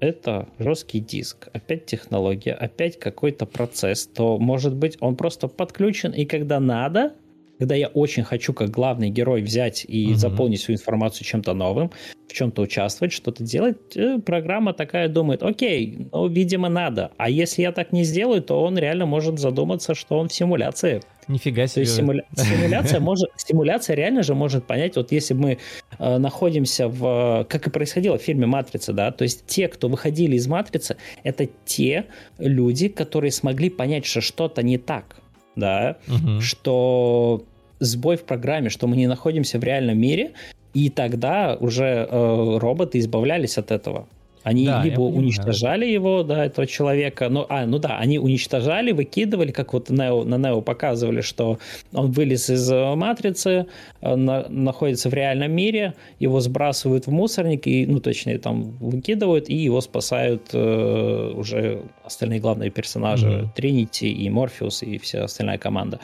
это 0.00 0.48
жесткий 0.58 1.00
диск, 1.00 1.48
опять 1.52 1.86
технология, 1.86 2.52
опять 2.52 2.98
какой-то 2.98 3.46
процесс, 3.46 4.06
то, 4.06 4.38
может 4.38 4.74
быть, 4.74 4.96
он 5.00 5.16
просто 5.16 5.48
подключен, 5.48 6.12
и 6.12 6.24
когда 6.24 6.60
надо, 6.60 7.14
когда 7.58 7.74
я 7.74 7.88
очень 7.88 8.22
хочу, 8.22 8.52
как 8.52 8.70
главный 8.70 9.10
герой, 9.10 9.42
взять 9.42 9.84
и 9.86 10.10
угу. 10.10 10.14
заполнить 10.14 10.60
свою 10.60 10.78
информацию 10.78 11.24
чем-то 11.26 11.54
новым, 11.54 11.90
в 12.28 12.32
чем-то 12.32 12.62
участвовать, 12.62 13.12
что-то 13.12 13.42
делать, 13.42 13.96
э, 13.96 14.18
программа 14.18 14.72
такая 14.72 15.08
думает, 15.08 15.42
окей, 15.42 16.08
ну, 16.12 16.28
видимо, 16.28 16.68
надо. 16.68 17.10
А 17.16 17.30
если 17.30 17.62
я 17.62 17.72
так 17.72 17.92
не 17.92 18.04
сделаю, 18.04 18.42
то 18.42 18.62
он 18.62 18.78
реально 18.78 19.06
может 19.06 19.38
задуматься, 19.38 19.94
что 19.94 20.18
он 20.18 20.28
в 20.28 20.32
симуляции. 20.32 21.00
Нифига 21.26 21.66
себе. 21.66 21.74
То 21.74 21.80
есть 21.80 21.96
симуля... 21.96 22.24
симуляция, 22.36 23.00
может, 23.00 23.30
симуляция 23.36 23.96
реально 23.96 24.22
же 24.22 24.34
может 24.34 24.66
понять, 24.66 24.96
вот 24.96 25.10
если 25.12 25.34
мы 25.34 25.58
э, 25.98 26.18
находимся 26.18 26.88
в, 26.88 27.46
как 27.48 27.66
и 27.66 27.70
происходило 27.70 28.18
в 28.18 28.22
фильме 28.22 28.46
«Матрица», 28.46 28.92
да, 28.92 29.10
то 29.10 29.24
есть 29.24 29.46
те, 29.46 29.68
кто 29.68 29.88
выходили 29.88 30.36
из 30.36 30.46
«Матрицы», 30.46 30.96
это 31.24 31.48
те 31.64 32.06
люди, 32.38 32.88
которые 32.88 33.32
смогли 33.32 33.70
понять, 33.70 34.06
что 34.06 34.20
что-то 34.20 34.62
не 34.62 34.78
так 34.78 35.16
да, 35.58 35.96
угу. 36.08 36.40
что 36.40 37.44
сбой 37.80 38.16
в 38.16 38.24
программе, 38.24 38.70
что 38.70 38.86
мы 38.86 38.96
не 38.96 39.06
находимся 39.06 39.58
в 39.58 39.64
реальном 39.64 39.98
мире, 39.98 40.32
и 40.74 40.90
тогда 40.90 41.56
уже 41.58 42.06
э, 42.08 42.58
роботы 42.58 42.98
избавлялись 42.98 43.58
от 43.58 43.70
этого. 43.70 44.06
Они 44.48 44.64
да, 44.64 44.82
либо 44.82 45.02
уничтожали 45.02 45.84
его, 45.84 46.22
да, 46.22 46.46
этого 46.46 46.66
человека, 46.66 47.28
ну, 47.28 47.44
а, 47.50 47.66
ну 47.66 47.78
да, 47.78 47.98
они 47.98 48.18
уничтожали, 48.18 48.92
выкидывали, 48.92 49.52
как 49.52 49.74
вот 49.74 49.90
Нео, 49.90 50.24
на 50.24 50.38
Нео 50.38 50.62
показывали, 50.62 51.20
что 51.20 51.58
он 51.92 52.12
вылез 52.12 52.48
из 52.48 52.70
э, 52.72 52.94
матрицы, 52.94 53.66
э, 54.00 54.16
на, 54.16 54.48
находится 54.48 55.10
в 55.10 55.14
реальном 55.14 55.52
мире, 55.52 55.92
его 56.18 56.40
сбрасывают 56.40 57.06
в 57.06 57.10
мусорник, 57.10 57.66
и, 57.66 57.84
ну, 57.84 58.00
точнее, 58.00 58.38
там 58.38 58.70
выкидывают, 58.80 59.50
и 59.50 59.54
его 59.54 59.82
спасают 59.82 60.48
э, 60.54 61.32
уже 61.36 61.82
остальные 62.02 62.40
главные 62.40 62.70
персонажи, 62.70 63.28
mm-hmm. 63.28 63.48
Тринити 63.54 64.10
и 64.10 64.30
Морфеус 64.30 64.82
и 64.82 64.96
вся 64.96 65.24
остальная 65.24 65.58
команда. 65.58 66.00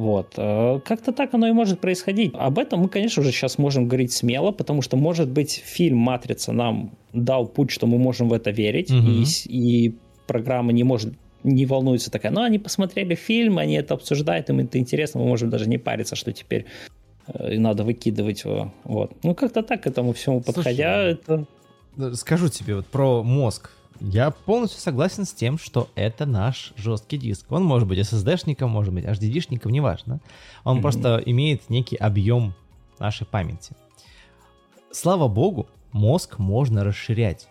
Вот. 0.00 0.32
Э, 0.38 0.80
как-то 0.82 1.12
так 1.12 1.34
оно 1.34 1.46
и 1.46 1.52
может 1.52 1.78
происходить. 1.78 2.32
Об 2.34 2.58
этом 2.58 2.80
мы, 2.80 2.88
конечно 2.88 3.22
же, 3.22 3.32
сейчас 3.32 3.58
можем 3.58 3.86
говорить 3.86 4.12
смело, 4.14 4.50
потому 4.50 4.80
что, 4.80 4.96
может 4.96 5.28
быть, 5.28 5.62
фильм 5.62 5.98
«Матрица» 5.98 6.52
нам 6.52 6.92
дал 7.12 7.46
путь, 7.46 7.70
что 7.70 7.86
мы 7.86 7.98
можем 7.98 8.30
в 8.30 8.32
это 8.32 8.50
верить, 8.50 8.90
угу. 8.90 9.06
и, 9.06 9.24
и 9.44 9.94
программа 10.26 10.72
не 10.72 10.84
может 10.84 11.12
не 11.42 11.66
волнуется 11.66 12.10
такая, 12.10 12.32
ну, 12.32 12.40
они 12.40 12.58
посмотрели 12.58 13.14
фильм, 13.14 13.58
они 13.58 13.74
это 13.74 13.94
обсуждают, 13.94 14.48
им 14.48 14.60
это 14.60 14.78
интересно, 14.78 15.20
мы 15.20 15.26
можем 15.26 15.50
даже 15.50 15.68
не 15.68 15.76
париться, 15.76 16.16
что 16.16 16.32
теперь 16.32 16.64
э, 17.26 17.58
надо 17.58 17.84
выкидывать 17.84 18.44
его. 18.44 18.72
Вот. 18.84 19.12
Ну, 19.22 19.34
как-то 19.34 19.62
так 19.62 19.82
к 19.82 19.86
этому 19.86 20.14
всему 20.14 20.40
подходя, 20.40 21.14
Слушай, 21.26 21.46
это... 21.98 22.16
Скажу 22.16 22.48
тебе 22.48 22.76
вот 22.76 22.86
про 22.86 23.22
мозг. 23.22 23.70
Я 24.00 24.30
полностью 24.30 24.80
согласен 24.80 25.26
с 25.26 25.32
тем, 25.32 25.58
что 25.58 25.88
это 25.94 26.24
наш 26.24 26.72
жесткий 26.76 27.18
диск. 27.18 27.52
Он 27.52 27.62
может 27.64 27.86
быть 27.86 27.98
SSD-шником, 27.98 28.68
может 28.68 28.94
быть 28.94 29.04
HDD-шником, 29.04 29.70
неважно. 29.70 30.20
Он 30.64 30.78
mm-hmm. 30.78 30.82
просто 30.82 31.22
имеет 31.26 31.68
некий 31.68 31.96
объем 31.96 32.54
нашей 32.98 33.26
памяти. 33.26 33.74
Слава 34.90 35.28
богу, 35.28 35.68
мозг 35.92 36.38
можно 36.38 36.82
расширять. 36.82 37.48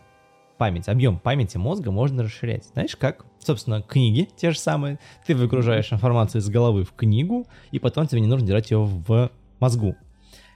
память, 0.58 0.90
объем 0.90 1.20
памяти 1.20 1.58
мозга 1.58 1.92
можно 1.92 2.24
расширять. 2.24 2.66
Знаешь 2.74 2.96
как? 2.96 3.26
Собственно, 3.40 3.82
книги 3.82 4.28
те 4.36 4.52
же 4.52 4.60
самые. 4.60 5.00
Ты 5.26 5.36
выгружаешь 5.36 5.94
информацию 5.94 6.42
из 6.42 6.50
головы 6.50 6.84
в 6.84 6.94
книгу, 6.94 7.48
и 7.72 7.80
потом 7.80 8.08
тебе 8.08 8.22
не 8.22 8.28
нужно 8.28 8.48
держать 8.48 8.72
ее 8.72 8.80
в 8.80 9.32
мозгу. 9.60 9.96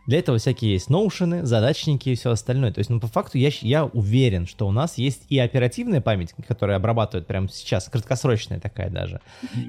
Для 0.06 0.20
этого 0.20 0.38
всякие 0.38 0.74
есть 0.74 0.90
ноушены, 0.90 1.46
задачники 1.46 2.10
и 2.10 2.16
все 2.16 2.32
остальное. 2.32 2.74
То 2.74 2.80
есть, 2.80 2.90
ну, 2.90 3.00
по 3.00 3.08
факту 3.08 3.38
я, 3.38 3.50
я 3.62 3.86
уверен, 3.86 4.46
что 4.48 4.68
у 4.68 4.72
нас 4.72 4.98
есть 4.98 5.24
и 5.30 5.40
оперативная 5.40 6.02
память, 6.02 6.34
которая 6.48 6.78
обрабатывает 6.78 7.26
прямо 7.26 7.48
сейчас, 7.50 7.88
краткосрочная 7.90 8.60
такая 8.60 8.90
даже, 8.90 9.22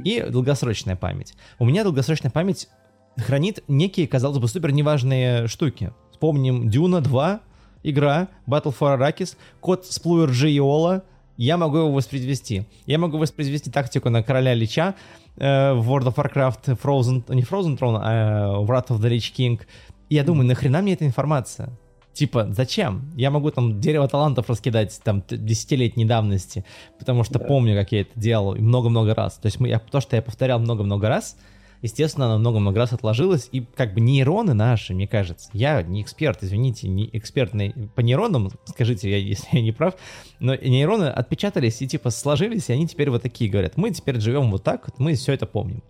и 0.04 0.24
долгосрочная 0.28 0.96
память. 0.96 1.34
У 1.58 1.64
меня 1.64 1.84
долгосрочная 1.84 2.30
память 2.30 2.68
хранит 3.16 3.62
некие, 3.68 4.08
казалось 4.08 4.38
бы, 4.38 4.48
супер 4.48 4.72
неважные 4.72 5.46
штуки. 5.46 5.92
Вспомним 6.10 6.68
Дюна 6.68 7.00
2, 7.00 7.40
игра, 7.82 8.28
Battle 8.46 8.74
for 8.76 8.98
Arrakis, 8.98 9.36
код 9.60 9.84
Spluer 9.84 10.30
Giola, 10.30 11.02
я 11.36 11.56
могу 11.56 11.78
его 11.78 11.92
воспроизвести. 11.92 12.64
Я 12.86 12.98
могу 12.98 13.18
воспроизвести 13.18 13.70
тактику 13.70 14.08
на 14.08 14.22
короля 14.22 14.54
Лича 14.54 14.94
э, 15.36 15.72
в 15.72 15.90
World 15.90 16.14
of 16.14 16.14
Warcraft 16.14 16.80
Frozen, 16.80 17.34
не 17.34 17.42
Frozen 17.42 17.78
Throne, 17.78 17.98
а 18.00 18.62
э, 18.62 18.64
Wrath 18.64 18.88
of 18.88 19.00
the 19.00 19.10
Lich 19.10 19.32
King. 19.36 19.60
И 20.08 20.14
я 20.14 20.24
думаю, 20.24 20.46
нахрена 20.46 20.82
мне 20.82 20.94
эта 20.94 21.06
информация? 21.06 21.70
Типа, 22.12 22.46
зачем? 22.50 23.10
Я 23.16 23.30
могу 23.30 23.50
там 23.50 23.80
дерево 23.80 24.06
талантов 24.06 24.48
раскидать 24.48 25.00
там 25.02 25.24
десятилетней 25.28 26.04
давности, 26.04 26.64
потому 26.98 27.24
что 27.24 27.40
да. 27.40 27.44
помню, 27.44 27.74
как 27.74 27.90
я 27.90 28.02
это 28.02 28.12
делал 28.14 28.54
много-много 28.54 29.14
раз. 29.14 29.34
То 29.34 29.46
есть 29.46 29.58
мы, 29.58 29.68
я, 29.68 29.80
то, 29.80 30.00
что 30.00 30.14
я 30.14 30.22
повторял 30.22 30.60
много-много 30.60 31.08
раз, 31.08 31.36
естественно, 31.82 32.26
она 32.26 32.38
много-много 32.38 32.78
раз 32.78 32.92
отложилась, 32.92 33.48
и 33.50 33.60
как 33.60 33.94
бы 33.94 34.00
нейроны 34.00 34.54
наши, 34.54 34.94
мне 34.94 35.08
кажется, 35.08 35.50
я 35.52 35.82
не 35.82 36.02
эксперт, 36.02 36.42
извините, 36.42 36.86
не 36.88 37.10
эксперт 37.12 37.52
по 37.96 38.00
нейронам, 38.00 38.50
скажите, 38.64 39.10
я, 39.10 39.16
если 39.18 39.48
я 39.50 39.60
не 39.60 39.72
прав, 39.72 39.94
но 40.38 40.54
нейроны 40.54 41.06
отпечатались 41.06 41.82
и 41.82 41.88
типа 41.88 42.10
сложились, 42.10 42.68
и 42.68 42.72
они 42.72 42.86
теперь 42.86 43.10
вот 43.10 43.22
такие 43.22 43.50
говорят, 43.50 43.76
мы 43.76 43.90
теперь 43.90 44.20
живем 44.20 44.52
вот 44.52 44.62
так, 44.62 44.88
мы 44.98 45.14
все 45.14 45.32
это 45.32 45.46
помним. 45.46 45.82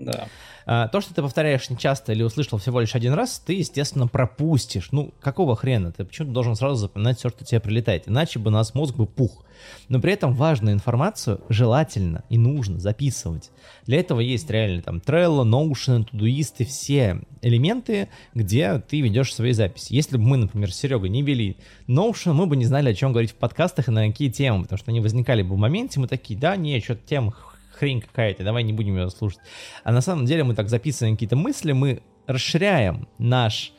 Да. 0.00 0.28
А, 0.66 0.88
то, 0.88 1.00
что 1.00 1.14
ты 1.14 1.22
повторяешь 1.22 1.68
нечасто 1.70 2.12
или 2.12 2.22
услышал 2.22 2.58
всего 2.58 2.80
лишь 2.80 2.94
один 2.94 3.12
раз, 3.12 3.42
ты, 3.44 3.54
естественно, 3.54 4.06
пропустишь. 4.06 4.88
Ну, 4.92 5.12
какого 5.20 5.56
хрена? 5.56 5.92
Ты 5.92 6.04
почему-то 6.04 6.32
должен 6.32 6.54
сразу 6.54 6.76
запоминать 6.76 7.18
все, 7.18 7.28
что 7.28 7.44
тебе 7.44 7.60
прилетает. 7.60 8.08
Иначе 8.08 8.38
бы 8.38 8.48
у 8.48 8.52
нас 8.52 8.74
мозг 8.74 8.94
бы 8.94 9.06
пух. 9.06 9.44
Но 9.88 10.00
при 10.00 10.12
этом 10.12 10.34
важную 10.34 10.74
информацию 10.74 11.40
желательно 11.48 12.24
и 12.30 12.38
нужно 12.38 12.78
записывать. 12.78 13.50
Для 13.86 14.00
этого 14.00 14.20
есть 14.20 14.48
реально 14.48 14.82
там 14.82 14.98
Trello, 14.98 15.44
Notion, 15.44 16.08
Todoist 16.10 16.64
все 16.64 17.20
элементы, 17.42 18.08
где 18.34 18.78
ты 18.78 19.00
ведешь 19.00 19.34
свои 19.34 19.52
записи. 19.52 19.92
Если 19.92 20.16
бы 20.16 20.22
мы, 20.22 20.36
например, 20.38 20.72
с 20.72 20.76
Серегой 20.76 21.10
не 21.10 21.22
вели 21.22 21.58
Notion, 21.88 22.32
мы 22.32 22.46
бы 22.46 22.56
не 22.56 22.64
знали, 22.64 22.90
о 22.90 22.94
чем 22.94 23.12
говорить 23.12 23.32
в 23.32 23.34
подкастах 23.36 23.88
и 23.88 23.90
на 23.90 24.06
какие 24.06 24.30
темы, 24.30 24.62
потому 24.62 24.78
что 24.78 24.90
они 24.90 25.00
возникали 25.00 25.42
бы 25.42 25.54
в 25.56 25.58
моменте, 25.58 26.00
мы 26.00 26.08
такие, 26.08 26.38
да, 26.38 26.56
не, 26.56 26.80
что-то 26.80 27.02
тем 27.06 27.34
хрень 27.80 28.02
какая-то, 28.02 28.44
давай 28.44 28.62
не 28.62 28.72
будем 28.72 28.96
ее 28.96 29.10
слушать. 29.10 29.40
А 29.84 29.92
на 29.92 30.02
самом 30.02 30.26
деле 30.26 30.44
мы 30.44 30.54
так 30.54 30.68
записываем 30.68 31.16
какие-то 31.16 31.36
мысли, 31.36 31.72
мы 31.72 32.02
расширяем 32.26 33.08
наш, 33.18 33.72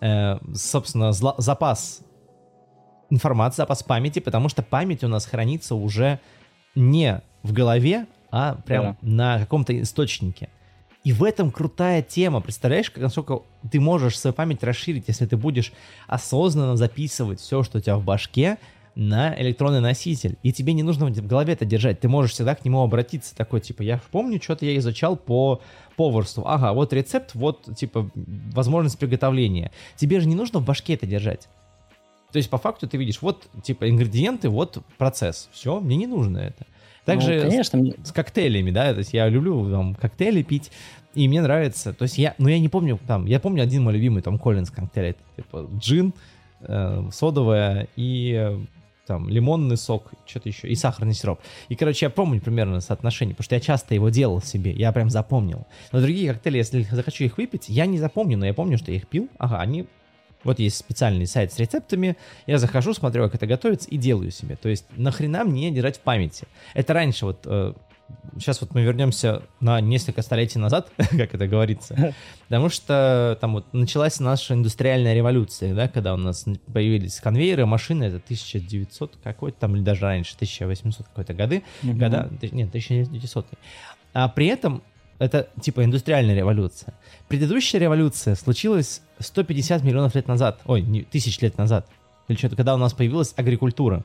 э, 0.00 0.38
собственно, 0.54 1.10
зла- 1.10 1.36
запас 1.38 2.02
информации, 3.08 3.58
запас 3.58 3.84
памяти, 3.84 4.18
потому 4.18 4.48
что 4.48 4.62
память 4.62 5.04
у 5.04 5.08
нас 5.08 5.26
хранится 5.26 5.76
уже 5.76 6.18
не 6.74 7.22
в 7.44 7.52
голове, 7.52 8.06
а 8.32 8.56
прям 8.66 8.84
да. 8.84 8.96
на 9.00 9.38
каком-то 9.38 9.80
источнике. 9.80 10.50
И 11.04 11.12
в 11.12 11.22
этом 11.22 11.52
крутая 11.52 12.02
тема. 12.02 12.40
Представляешь, 12.40 12.90
как, 12.90 13.00
насколько 13.00 13.42
ты 13.70 13.78
можешь 13.78 14.18
свою 14.18 14.34
память 14.34 14.64
расширить, 14.64 15.04
если 15.06 15.24
ты 15.24 15.36
будешь 15.36 15.72
осознанно 16.08 16.76
записывать 16.76 17.38
все, 17.38 17.62
что 17.62 17.78
у 17.78 17.80
тебя 17.80 17.96
в 17.96 18.02
башке, 18.02 18.58
на 18.96 19.38
электронный 19.40 19.80
носитель. 19.80 20.38
И 20.42 20.52
тебе 20.52 20.72
не 20.72 20.82
нужно 20.82 21.06
в 21.06 21.26
голове 21.26 21.52
это 21.52 21.66
держать. 21.66 22.00
Ты 22.00 22.08
можешь 22.08 22.32
всегда 22.32 22.54
к 22.54 22.64
нему 22.64 22.82
обратиться. 22.82 23.36
Такой, 23.36 23.60
типа, 23.60 23.82
я 23.82 24.00
помню, 24.10 24.42
что-то 24.42 24.64
я 24.64 24.76
изучал 24.78 25.16
по 25.16 25.60
поварству. 25.96 26.44
Ага, 26.46 26.72
вот 26.72 26.92
рецепт, 26.92 27.34
вот, 27.34 27.68
типа, 27.76 28.10
возможность 28.14 28.98
приготовления. 28.98 29.70
Тебе 29.96 30.18
же 30.18 30.26
не 30.26 30.34
нужно 30.34 30.60
в 30.60 30.64
башке 30.64 30.94
это 30.94 31.06
держать. 31.06 31.46
То 32.32 32.38
есть, 32.38 32.48
по 32.48 32.58
факту, 32.58 32.88
ты 32.88 32.96
видишь, 32.96 33.20
вот, 33.20 33.46
типа, 33.62 33.88
ингредиенты, 33.88 34.48
вот 34.48 34.78
процесс. 34.96 35.50
Все, 35.52 35.78
мне 35.78 35.96
не 35.96 36.06
нужно 36.06 36.38
это. 36.38 36.66
Также 37.04 37.34
ну, 37.34 37.42
конечно. 37.42 37.84
С, 38.02 38.08
с 38.08 38.12
коктейлями, 38.12 38.72
да, 38.72 38.92
то 38.92 38.98
есть 38.98 39.12
я 39.12 39.28
люблю 39.28 39.70
там 39.70 39.94
коктейли 39.94 40.42
пить, 40.42 40.72
и 41.14 41.28
мне 41.28 41.40
нравится, 41.40 41.92
то 41.92 42.02
есть 42.02 42.18
я, 42.18 42.34
ну 42.36 42.48
я 42.48 42.58
не 42.58 42.68
помню, 42.68 42.98
там, 43.06 43.26
я 43.26 43.38
помню 43.38 43.62
один 43.62 43.84
мой 43.84 43.94
любимый, 43.94 44.22
там, 44.22 44.40
Коллинз 44.40 44.72
коктейль, 44.72 45.10
это, 45.10 45.20
типа, 45.36 45.70
джин, 45.78 46.12
э, 46.62 47.08
содовая 47.12 47.86
и 47.94 48.58
там 49.06 49.28
лимонный 49.28 49.76
сок, 49.76 50.10
что-то 50.26 50.48
еще, 50.48 50.68
и 50.68 50.74
сахарный 50.74 51.14
сироп. 51.14 51.40
И, 51.68 51.76
короче, 51.76 52.06
я 52.06 52.10
помню 52.10 52.40
примерно 52.40 52.80
соотношение, 52.80 53.34
потому 53.34 53.44
что 53.44 53.54
я 53.54 53.60
часто 53.60 53.94
его 53.94 54.08
делал 54.08 54.42
себе, 54.42 54.72
я 54.72 54.92
прям 54.92 55.10
запомнил. 55.10 55.66
Но 55.92 56.00
другие 56.00 56.32
коктейли, 56.32 56.58
если 56.58 56.82
захочу 56.82 57.24
их 57.24 57.38
выпить, 57.38 57.68
я 57.68 57.86
не 57.86 57.98
запомню, 57.98 58.36
но 58.36 58.46
я 58.46 58.54
помню, 58.54 58.78
что 58.78 58.90
я 58.90 58.96
их 58.96 59.08
пил. 59.08 59.28
Ага, 59.38 59.60
они... 59.60 59.86
Вот 60.44 60.60
есть 60.60 60.76
специальный 60.76 61.26
сайт 61.26 61.52
с 61.52 61.58
рецептами, 61.58 62.16
я 62.46 62.58
захожу, 62.58 62.94
смотрю, 62.94 63.24
как 63.24 63.34
это 63.34 63.46
готовится, 63.46 63.88
и 63.88 63.96
делаю 63.96 64.30
себе. 64.30 64.54
То 64.54 64.68
есть 64.68 64.84
нахрена 64.96 65.42
мне 65.42 65.72
держать 65.72 65.96
в 65.96 66.00
памяти? 66.00 66.46
Это 66.72 66.92
раньше 66.92 67.24
вот 67.26 67.40
э, 67.46 67.72
сейчас 68.38 68.60
вот 68.60 68.74
мы 68.74 68.82
вернемся 68.82 69.42
на 69.60 69.80
несколько 69.80 70.22
столетий 70.22 70.58
назад, 70.58 70.90
как 70.96 71.34
это 71.34 71.46
говорится, 71.46 72.14
потому 72.48 72.68
что 72.68 73.36
там 73.40 73.54
вот 73.54 73.72
началась 73.72 74.20
наша 74.20 74.54
индустриальная 74.54 75.14
революция, 75.14 75.74
да, 75.74 75.88
когда 75.88 76.14
у 76.14 76.16
нас 76.16 76.44
появились 76.72 77.20
конвейеры, 77.20 77.66
машины, 77.66 78.04
это 78.04 78.16
1900 78.16 79.16
какой-то 79.22 79.60
там, 79.60 79.76
или 79.76 79.82
даже 79.82 80.02
раньше, 80.02 80.34
1800 80.34 81.06
какой-то 81.06 81.34
годы, 81.34 81.62
угу. 81.82 81.92
года, 81.92 82.30
нет, 82.52 82.68
1900. 82.68 83.46
А 84.12 84.28
при 84.28 84.46
этом 84.46 84.82
это 85.18 85.48
типа 85.60 85.84
индустриальная 85.84 86.34
революция. 86.34 86.94
Предыдущая 87.28 87.80
революция 87.80 88.34
случилась 88.34 89.02
150 89.18 89.82
миллионов 89.82 90.14
лет 90.14 90.28
назад, 90.28 90.60
ой, 90.66 90.82
не, 90.82 91.02
тысяч 91.02 91.40
лет 91.40 91.56
назад, 91.58 91.88
или 92.28 92.36
что-то, 92.36 92.56
когда 92.56 92.74
у 92.74 92.78
нас 92.78 92.92
появилась 92.92 93.32
агрикультура 93.36 94.04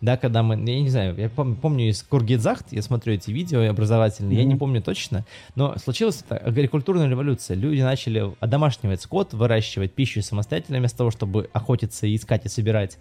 да, 0.00 0.16
когда 0.16 0.42
мы, 0.42 0.54
я 0.54 0.80
не 0.80 0.88
знаю, 0.88 1.14
я 1.16 1.28
помню, 1.28 1.56
помню 1.56 1.88
из 1.90 2.02
Кургидзахт, 2.02 2.72
я 2.72 2.80
смотрю 2.80 3.14
эти 3.14 3.30
видео 3.30 3.68
образовательные, 3.68 4.38
mm-hmm. 4.38 4.42
я 4.42 4.44
не 4.44 4.56
помню 4.56 4.82
точно, 4.82 5.26
но 5.56 5.76
случилась 5.76 6.22
эта 6.24 6.38
агрикультурная 6.38 7.08
революция. 7.08 7.54
Люди 7.54 7.82
начали 7.82 8.34
одомашнивать 8.40 9.02
скот, 9.02 9.34
выращивать 9.34 9.92
пищу 9.92 10.22
самостоятельно 10.22 10.78
вместо 10.78 10.98
того, 10.98 11.10
чтобы 11.10 11.50
охотиться 11.52 12.12
искать 12.14 12.46
и 12.46 12.48
собирать. 12.48 12.98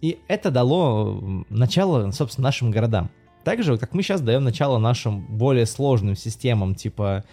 И 0.00 0.18
это 0.28 0.50
дало 0.50 1.44
начало, 1.50 2.10
собственно, 2.10 2.46
нашим 2.46 2.70
городам. 2.70 3.10
Также, 3.44 3.78
как 3.78 3.94
мы 3.94 4.02
сейчас 4.02 4.20
даем 4.20 4.44
начало 4.44 4.78
нашим 4.78 5.20
более 5.20 5.66
сложным 5.66 6.16
системам, 6.16 6.74
типа 6.74 7.24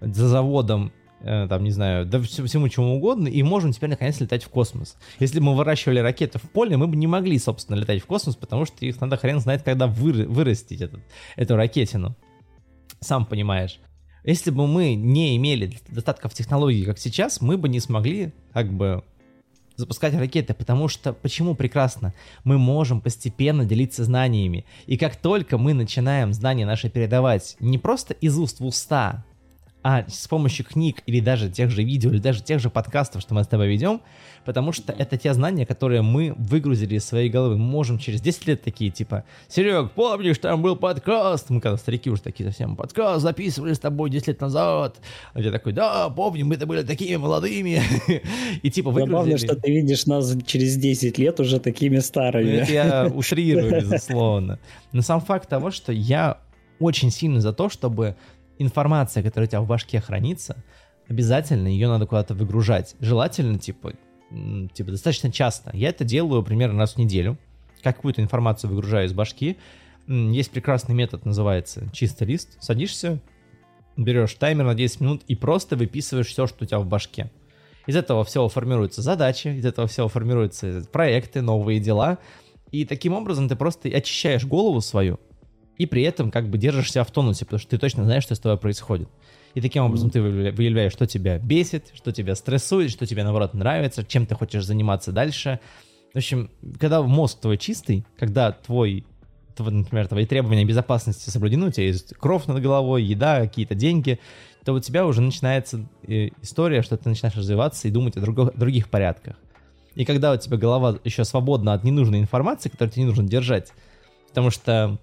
за 0.00 0.28
заводом 0.28 0.92
там, 1.22 1.64
не 1.64 1.70
знаю, 1.70 2.06
да 2.06 2.20
всему 2.20 2.68
чему 2.68 2.96
угодно, 2.96 3.28
и 3.28 3.42
можем 3.42 3.72
теперь 3.72 3.90
наконец 3.90 4.20
летать 4.20 4.44
в 4.44 4.48
космос. 4.48 4.96
Если 5.18 5.38
бы 5.38 5.46
мы 5.46 5.56
выращивали 5.56 5.98
ракеты 5.98 6.38
в 6.38 6.50
поле, 6.50 6.76
мы 6.76 6.86
бы 6.86 6.96
не 6.96 7.06
могли, 7.06 7.38
собственно, 7.38 7.76
летать 7.76 8.02
в 8.02 8.06
космос, 8.06 8.36
потому 8.36 8.64
что 8.64 8.84
их 8.84 9.00
надо 9.00 9.16
хрен 9.16 9.40
знает, 9.40 9.62
когда 9.62 9.86
вы, 9.86 10.26
вырастить 10.26 10.80
этот, 10.80 11.00
эту 11.36 11.56
ракетину. 11.56 12.16
Сам 13.00 13.26
понимаешь. 13.26 13.78
Если 14.24 14.50
бы 14.50 14.66
мы 14.66 14.94
не 14.94 15.36
имели 15.36 15.78
достатков 15.88 16.34
технологий, 16.34 16.84
как 16.84 16.98
сейчас, 16.98 17.40
мы 17.40 17.56
бы 17.56 17.68
не 17.68 17.80
смогли, 17.80 18.32
как 18.52 18.70
бы, 18.72 19.02
запускать 19.76 20.14
ракеты, 20.14 20.54
потому 20.54 20.88
что, 20.88 21.12
почему 21.12 21.54
прекрасно? 21.54 22.12
Мы 22.44 22.58
можем 22.58 23.00
постепенно 23.00 23.64
делиться 23.64 24.04
знаниями. 24.04 24.66
И 24.86 24.96
как 24.96 25.16
только 25.16 25.58
мы 25.58 25.72
начинаем 25.72 26.32
знания 26.32 26.66
наши 26.66 26.90
передавать 26.90 27.56
не 27.60 27.78
просто 27.78 28.14
из 28.14 28.38
уст 28.38 28.60
в 28.60 28.66
уста, 28.66 29.24
а 29.82 30.04
с 30.08 30.28
помощью 30.28 30.66
книг 30.66 31.02
или 31.06 31.20
даже 31.20 31.48
тех 31.48 31.70
же 31.70 31.82
видео, 31.82 32.10
или 32.10 32.18
даже 32.18 32.42
тех 32.42 32.60
же 32.60 32.68
подкастов, 32.68 33.22
что 33.22 33.34
мы 33.34 33.44
с 33.44 33.46
тобой 33.46 33.68
ведем, 33.68 34.02
потому 34.44 34.72
что 34.72 34.92
это 34.92 35.16
те 35.16 35.32
знания, 35.32 35.64
которые 35.64 36.02
мы 36.02 36.34
выгрузили 36.36 36.96
из 36.96 37.04
своей 37.04 37.30
головы. 37.30 37.56
Мы 37.56 37.64
можем 37.64 37.98
через 37.98 38.20
10 38.20 38.46
лет 38.46 38.62
такие, 38.62 38.90
типа, 38.90 39.24
Серег, 39.48 39.92
помнишь, 39.92 40.38
там 40.38 40.60
был 40.60 40.76
подкаст? 40.76 41.48
Мы 41.48 41.60
когда 41.60 41.78
старики 41.78 42.10
уже 42.10 42.22
такие 42.22 42.48
совсем, 42.50 42.76
подкаст 42.76 43.22
записывали 43.22 43.72
с 43.72 43.78
тобой 43.78 44.10
10 44.10 44.28
лет 44.28 44.40
назад. 44.40 44.96
А 45.32 45.40
я 45.40 45.50
такой, 45.50 45.72
да, 45.72 46.10
помню, 46.10 46.44
мы-то 46.44 46.66
были 46.66 46.82
такими 46.82 47.16
молодыми. 47.16 47.82
И 48.62 48.70
типа 48.70 48.90
выгрузили. 48.90 49.12
Забавно, 49.12 49.38
что 49.38 49.56
ты 49.56 49.70
видишь 49.70 50.06
нас 50.06 50.36
через 50.44 50.76
10 50.76 51.16
лет 51.18 51.40
уже 51.40 51.58
такими 51.58 51.98
старыми. 51.98 52.50
Это 52.50 52.72
я 52.72 53.06
утрирую, 53.14 53.80
безусловно. 53.80 54.58
Но 54.92 55.00
сам 55.00 55.20
факт 55.20 55.48
того, 55.48 55.70
что 55.70 55.92
я 55.92 56.38
очень 56.78 57.10
сильно 57.10 57.40
за 57.40 57.52
то, 57.52 57.68
чтобы 57.68 58.16
информация, 58.60 59.22
которая 59.22 59.48
у 59.48 59.50
тебя 59.50 59.60
в 59.60 59.66
башке 59.66 60.00
хранится, 60.00 60.62
обязательно 61.08 61.68
ее 61.68 61.88
надо 61.88 62.06
куда-то 62.06 62.34
выгружать. 62.34 62.94
Желательно, 63.00 63.58
типа, 63.58 63.94
типа, 64.74 64.90
достаточно 64.90 65.32
часто. 65.32 65.70
Я 65.74 65.88
это 65.88 66.04
делаю 66.04 66.42
примерно 66.42 66.78
раз 66.78 66.94
в 66.94 66.98
неделю. 66.98 67.38
Какую-то 67.82 68.22
информацию 68.22 68.70
выгружаю 68.70 69.06
из 69.06 69.12
башки. 69.12 69.56
Есть 70.06 70.50
прекрасный 70.50 70.94
метод, 70.94 71.24
называется 71.24 71.88
чистый 71.92 72.24
лист. 72.24 72.56
Садишься, 72.60 73.20
берешь 73.96 74.34
таймер 74.34 74.64
на 74.64 74.74
10 74.74 75.00
минут 75.00 75.22
и 75.26 75.34
просто 75.34 75.76
выписываешь 75.76 76.28
все, 76.28 76.46
что 76.46 76.64
у 76.64 76.66
тебя 76.66 76.78
в 76.80 76.86
башке. 76.86 77.30
Из 77.86 77.96
этого 77.96 78.24
всего 78.24 78.48
формируются 78.48 79.02
задачи, 79.02 79.48
из 79.48 79.64
этого 79.64 79.88
всего 79.88 80.08
формируются 80.08 80.84
проекты, 80.92 81.40
новые 81.40 81.80
дела. 81.80 82.18
И 82.70 82.84
таким 82.84 83.14
образом 83.14 83.48
ты 83.48 83.56
просто 83.56 83.88
очищаешь 83.88 84.44
голову 84.44 84.80
свою, 84.80 85.18
и 85.80 85.86
при 85.86 86.02
этом 86.02 86.30
как 86.30 86.50
бы 86.50 86.58
держишься 86.58 87.02
в 87.04 87.10
тонусе, 87.10 87.46
потому 87.46 87.58
что 87.58 87.70
ты 87.70 87.78
точно 87.78 88.04
знаешь, 88.04 88.24
что 88.24 88.34
с 88.34 88.38
тобой 88.38 88.58
происходит. 88.58 89.08
И 89.54 89.62
таким 89.62 89.84
образом 89.84 90.10
ты 90.10 90.20
выявляешь, 90.20 90.92
что 90.92 91.06
тебя 91.06 91.38
бесит, 91.38 91.90
что 91.94 92.12
тебя 92.12 92.34
стрессует, 92.34 92.90
что 92.90 93.06
тебе, 93.06 93.24
наоборот, 93.24 93.54
нравится, 93.54 94.04
чем 94.04 94.26
ты 94.26 94.34
хочешь 94.34 94.66
заниматься 94.66 95.10
дальше. 95.10 95.58
В 96.12 96.18
общем, 96.18 96.50
когда 96.78 97.00
мозг 97.00 97.40
твой 97.40 97.56
чистый, 97.56 98.04
когда 98.18 98.52
твой, 98.52 99.06
например, 99.56 100.06
твои 100.06 100.26
требования 100.26 100.66
безопасности 100.66 101.30
соблюдены, 101.30 101.68
у 101.68 101.70
тебя 101.70 101.86
есть 101.86 102.12
кровь 102.12 102.44
над 102.44 102.60
головой, 102.60 103.02
еда, 103.02 103.40
какие-то 103.40 103.74
деньги, 103.74 104.20
то 104.66 104.74
у 104.74 104.80
тебя 104.80 105.06
уже 105.06 105.22
начинается 105.22 105.88
э, 106.06 106.28
история, 106.42 106.82
что 106.82 106.98
ты 106.98 107.08
начинаешь 107.08 107.38
развиваться 107.38 107.88
и 107.88 107.90
думать 107.90 108.18
о 108.18 108.20
друг, 108.20 108.54
других 108.54 108.90
порядках. 108.90 109.36
И 109.94 110.04
когда 110.04 110.32
у 110.32 110.36
тебя 110.36 110.58
голова 110.58 110.98
еще 111.04 111.24
свободна 111.24 111.72
от 111.72 111.84
ненужной 111.84 112.20
информации, 112.20 112.68
которую 112.68 112.92
тебе 112.92 113.04
не 113.04 113.08
нужно 113.08 113.26
держать, 113.26 113.72
потому 114.28 114.50
что 114.50 114.98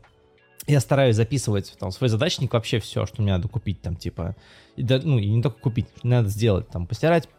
я 0.67 0.79
стараюсь 0.79 1.15
записывать 1.15 1.75
там 1.79 1.91
свой 1.91 2.09
задачник 2.09 2.53
вообще 2.53 2.79
все, 2.79 3.05
что 3.05 3.21
мне 3.21 3.31
надо 3.31 3.47
купить 3.47 3.81
там, 3.81 3.95
типа, 3.95 4.35
и 4.75 4.83
да, 4.83 4.99
ну, 5.01 5.17
и 5.17 5.27
не 5.29 5.41
только 5.41 5.59
купить, 5.59 5.87
надо 6.03 6.27
сделать, 6.27 6.67
там, 6.69 6.85
постирать 6.85 7.29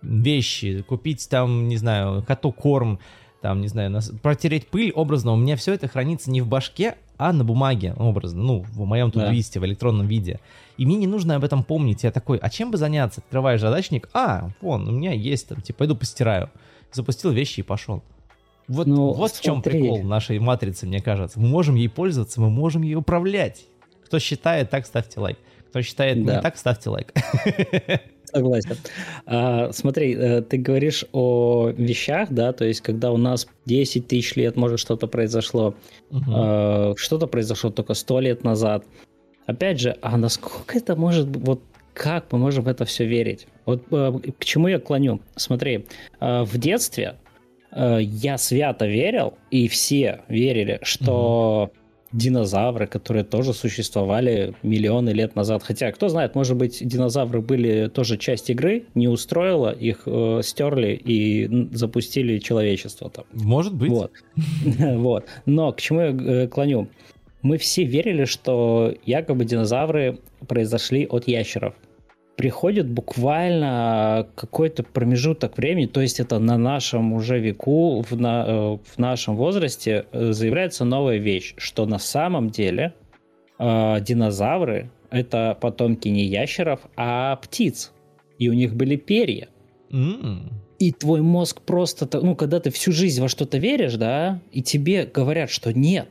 вещи, 0.00 0.82
купить 0.82 1.28
там, 1.28 1.68
не 1.68 1.76
знаю, 1.76 2.24
коту 2.26 2.50
корм, 2.50 2.98
там, 3.40 3.60
не 3.60 3.68
знаю, 3.68 3.90
нас, 3.90 4.10
протереть 4.22 4.68
пыль 4.68 4.90
образно, 4.92 5.32
у 5.32 5.36
меня 5.36 5.56
все 5.56 5.74
это 5.74 5.86
хранится 5.86 6.30
не 6.30 6.40
в 6.40 6.48
башке, 6.48 6.96
а 7.18 7.32
на 7.32 7.44
бумаге 7.44 7.94
образно, 7.98 8.42
ну, 8.42 8.60
в 8.62 8.84
моем 8.84 9.10
тудвисте, 9.10 9.60
да. 9.60 9.64
в 9.64 9.68
электронном 9.68 10.06
виде. 10.06 10.40
И 10.76 10.86
мне 10.86 10.96
не 10.96 11.06
нужно 11.06 11.36
об 11.36 11.44
этом 11.44 11.62
помнить. 11.62 12.02
Я 12.02 12.10
такой, 12.10 12.38
а 12.38 12.50
чем 12.50 12.70
бы 12.70 12.78
заняться? 12.78 13.20
Открываешь 13.20 13.60
задачник, 13.60 14.08
а, 14.12 14.50
вон, 14.60 14.88
у 14.88 14.92
меня 14.92 15.12
есть 15.12 15.48
там, 15.48 15.60
типа, 15.60 15.80
пойду 15.80 15.94
постираю. 15.94 16.50
Запустил 16.90 17.30
вещи 17.30 17.60
и 17.60 17.62
пошел. 17.62 18.02
Вот, 18.68 18.86
ну, 18.86 19.12
вот 19.12 19.32
в 19.32 19.42
чем 19.42 19.62
прикол 19.62 20.02
нашей 20.02 20.38
матрицы, 20.38 20.86
мне 20.86 21.00
кажется. 21.00 21.40
Мы 21.40 21.48
можем 21.48 21.74
ей 21.74 21.88
пользоваться, 21.88 22.40
мы 22.40 22.50
можем 22.50 22.82
ей 22.82 22.94
управлять. 22.94 23.66
Кто 24.04 24.18
считает, 24.18 24.70
так 24.70 24.86
ставьте 24.86 25.20
лайк. 25.20 25.38
Кто 25.70 25.82
считает 25.82 26.24
да. 26.24 26.36
не 26.36 26.42
так, 26.42 26.56
ставьте 26.56 26.90
лайк. 26.90 27.12
Согласен. 28.24 28.76
А, 29.26 29.72
смотри, 29.72 30.14
э, 30.14 30.42
ты 30.42 30.56
говоришь 30.56 31.04
о 31.12 31.70
вещах, 31.76 32.30
да, 32.30 32.52
то 32.52 32.64
есть 32.64 32.80
когда 32.80 33.12
у 33.12 33.18
нас 33.18 33.46
10 33.66 34.06
тысяч 34.06 34.36
лет, 34.36 34.56
может, 34.56 34.80
что-то 34.80 35.06
произошло, 35.06 35.74
угу. 36.10 36.22
а, 36.28 36.94
что-то 36.96 37.26
произошло 37.26 37.70
только 37.70 37.94
100 37.94 38.20
лет 38.20 38.44
назад. 38.44 38.86
Опять 39.46 39.80
же, 39.80 39.96
а 40.00 40.16
насколько 40.16 40.78
это 40.78 40.96
может, 40.96 41.26
вот 41.36 41.60
как 41.94 42.32
мы 42.32 42.38
можем 42.38 42.64
в 42.64 42.68
это 42.68 42.84
все 42.84 43.06
верить? 43.06 43.46
Вот 43.66 43.84
э, 43.90 44.12
к 44.38 44.44
чему 44.44 44.68
я 44.68 44.78
клоню? 44.78 45.20
Смотри, 45.36 45.86
э, 46.20 46.42
в 46.42 46.56
детстве 46.58 47.16
я 47.74 48.38
свято 48.38 48.86
верил, 48.86 49.34
и 49.50 49.68
все 49.68 50.20
верили, 50.28 50.78
что 50.82 51.70
угу. 51.72 52.18
динозавры, 52.18 52.86
которые 52.86 53.24
тоже 53.24 53.54
существовали 53.54 54.54
миллионы 54.62 55.10
лет 55.10 55.36
назад, 55.36 55.62
хотя, 55.62 55.90
кто 55.92 56.08
знает, 56.08 56.34
может 56.34 56.56
быть, 56.56 56.86
динозавры 56.86 57.40
были 57.40 57.88
тоже 57.88 58.18
часть 58.18 58.50
игры, 58.50 58.84
не 58.94 59.08
устроило, 59.08 59.70
их 59.70 60.02
э, 60.06 60.40
стерли 60.42 60.92
и 60.92 61.68
запустили 61.74 62.38
человечество 62.38 63.10
там. 63.10 63.24
Может 63.32 63.74
быть. 63.74 63.90
Вот. 63.90 64.12
вот. 64.78 65.26
Но 65.46 65.72
к 65.72 65.80
чему 65.80 66.00
я 66.00 66.08
э, 66.08 66.48
клоню? 66.48 66.88
Мы 67.42 67.58
все 67.58 67.84
верили, 67.84 68.24
что 68.24 68.94
якобы 69.04 69.44
динозавры 69.44 70.18
произошли 70.46 71.06
от 71.06 71.26
ящеров 71.26 71.74
приходит 72.36 72.88
буквально 72.88 74.28
какой-то 74.34 74.82
промежуток 74.82 75.56
времени, 75.58 75.86
то 75.86 76.00
есть 76.00 76.20
это 76.20 76.38
на 76.38 76.56
нашем 76.56 77.12
уже 77.12 77.38
веку, 77.38 78.02
в, 78.02 78.18
на, 78.18 78.44
э, 78.46 78.78
в 78.84 78.98
нашем 78.98 79.36
возрасте 79.36 80.06
э, 80.12 80.32
заявляется 80.32 80.84
новая 80.84 81.18
вещь, 81.18 81.54
что 81.56 81.86
на 81.86 81.98
самом 81.98 82.50
деле 82.50 82.94
э, 83.58 84.00
динозавры 84.00 84.90
это 85.10 85.56
потомки 85.60 86.08
не 86.08 86.24
ящеров, 86.24 86.80
а 86.96 87.36
птиц, 87.36 87.92
и 88.38 88.48
у 88.48 88.54
них 88.54 88.74
были 88.74 88.96
перья. 88.96 89.48
Mm. 89.90 90.52
И 90.78 90.90
твой 90.92 91.20
мозг 91.20 91.60
просто, 91.60 92.08
ну, 92.20 92.34
когда 92.34 92.58
ты 92.60 92.70
всю 92.70 92.92
жизнь 92.92 93.20
во 93.20 93.28
что-то 93.28 93.58
веришь, 93.58 93.94
да, 93.94 94.40
и 94.50 94.62
тебе 94.62 95.04
говорят, 95.04 95.50
что 95.50 95.72
нет, 95.72 96.08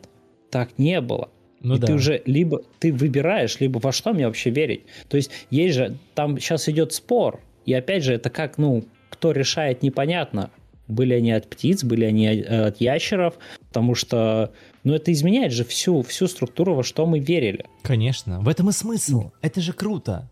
так 0.49 0.77
не 0.77 1.01
было– 1.01 1.29
ну, 1.63 1.75
и 1.75 1.79
да. 1.79 1.87
ты 1.87 1.93
уже 1.93 2.21
либо 2.25 2.61
ты 2.79 2.91
выбираешь, 2.91 3.59
либо 3.59 3.79
во 3.79 3.91
что 3.91 4.13
мне 4.13 4.25
вообще 4.25 4.49
верить. 4.49 4.81
То 5.07 5.17
есть 5.17 5.31
есть 5.49 5.75
же, 5.75 5.97
там 6.15 6.39
сейчас 6.39 6.67
идет 6.69 6.93
спор, 6.93 7.39
и 7.65 7.73
опять 7.73 8.03
же, 8.03 8.13
это 8.13 8.29
как, 8.29 8.57
ну, 8.57 8.83
кто 9.09 9.31
решает, 9.31 9.83
непонятно. 9.83 10.49
Были 10.87 11.13
они 11.13 11.31
от 11.31 11.49
птиц, 11.49 11.83
были 11.83 12.03
они 12.05 12.27
от 12.27 12.81
ящеров, 12.81 13.35
потому 13.67 13.95
что, 13.95 14.51
ну, 14.83 14.93
это 14.93 15.11
изменяет 15.13 15.53
же 15.53 15.63
всю, 15.63 16.01
всю 16.01 16.27
структуру, 16.27 16.75
во 16.75 16.83
что 16.83 17.05
мы 17.05 17.19
верили. 17.19 17.65
Конечно, 17.83 18.41
в 18.41 18.49
этом 18.49 18.69
и 18.69 18.71
смысл. 18.73 19.31
Это 19.41 19.61
же 19.61 19.71
круто. 19.73 20.29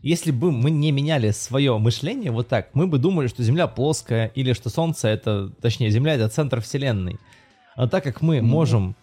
Если 0.00 0.30
бы 0.30 0.52
мы 0.52 0.70
не 0.70 0.92
меняли 0.92 1.32
свое 1.32 1.76
мышление 1.76 2.30
вот 2.30 2.48
так, 2.48 2.70
мы 2.72 2.86
бы 2.86 2.98
думали, 2.98 3.26
что 3.26 3.42
Земля 3.42 3.66
плоская 3.66 4.28
или 4.34 4.52
что 4.52 4.70
Солнце 4.70 5.08
это, 5.08 5.50
точнее, 5.60 5.90
Земля 5.90 6.14
это 6.14 6.28
центр 6.28 6.60
Вселенной. 6.60 7.18
А 7.74 7.88
так 7.88 8.04
как 8.04 8.22
мы 8.22 8.38
mm-hmm. 8.38 8.42
можем 8.42 8.96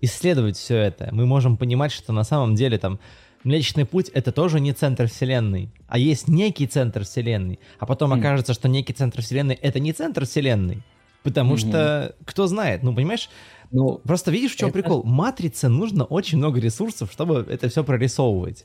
исследовать 0.00 0.56
все 0.56 0.76
это, 0.76 1.08
мы 1.12 1.26
можем 1.26 1.56
понимать, 1.56 1.92
что 1.92 2.12
на 2.12 2.24
самом 2.24 2.54
деле 2.54 2.78
там 2.78 2.98
Млечный 3.44 3.84
Путь— 3.84 4.08
это 4.14 4.32
тоже 4.32 4.60
не 4.60 4.72
центр 4.72 5.06
Вселенной, 5.06 5.70
а 5.86 5.98
есть 5.98 6.28
некий 6.28 6.66
центр 6.66 7.04
Вселенной, 7.04 7.60
а 7.78 7.86
потом 7.86 8.12
mm. 8.12 8.18
окажется, 8.18 8.52
что 8.52 8.68
некий 8.68 8.92
центр 8.92 9.22
Вселенной— 9.22 9.54
это 9.62 9.80
не 9.80 9.92
центр 9.92 10.24
Вселенной, 10.24 10.82
потому 11.22 11.54
mm-hmm. 11.54 11.68
что, 11.68 12.14
кто 12.24 12.46
знает, 12.46 12.82
ну, 12.82 12.94
понимаешь, 12.94 13.30
ну, 13.70 14.00
просто 14.04 14.30
видишь, 14.30 14.54
в 14.54 14.56
чем 14.56 14.70
это... 14.70 14.80
прикол? 14.80 15.02
Матрице 15.04 15.68
нужно 15.68 16.04
очень 16.04 16.38
много 16.38 16.60
ресурсов, 16.60 17.12
чтобы 17.12 17.46
это 17.48 17.68
все 17.68 17.84
прорисовывать. 17.84 18.64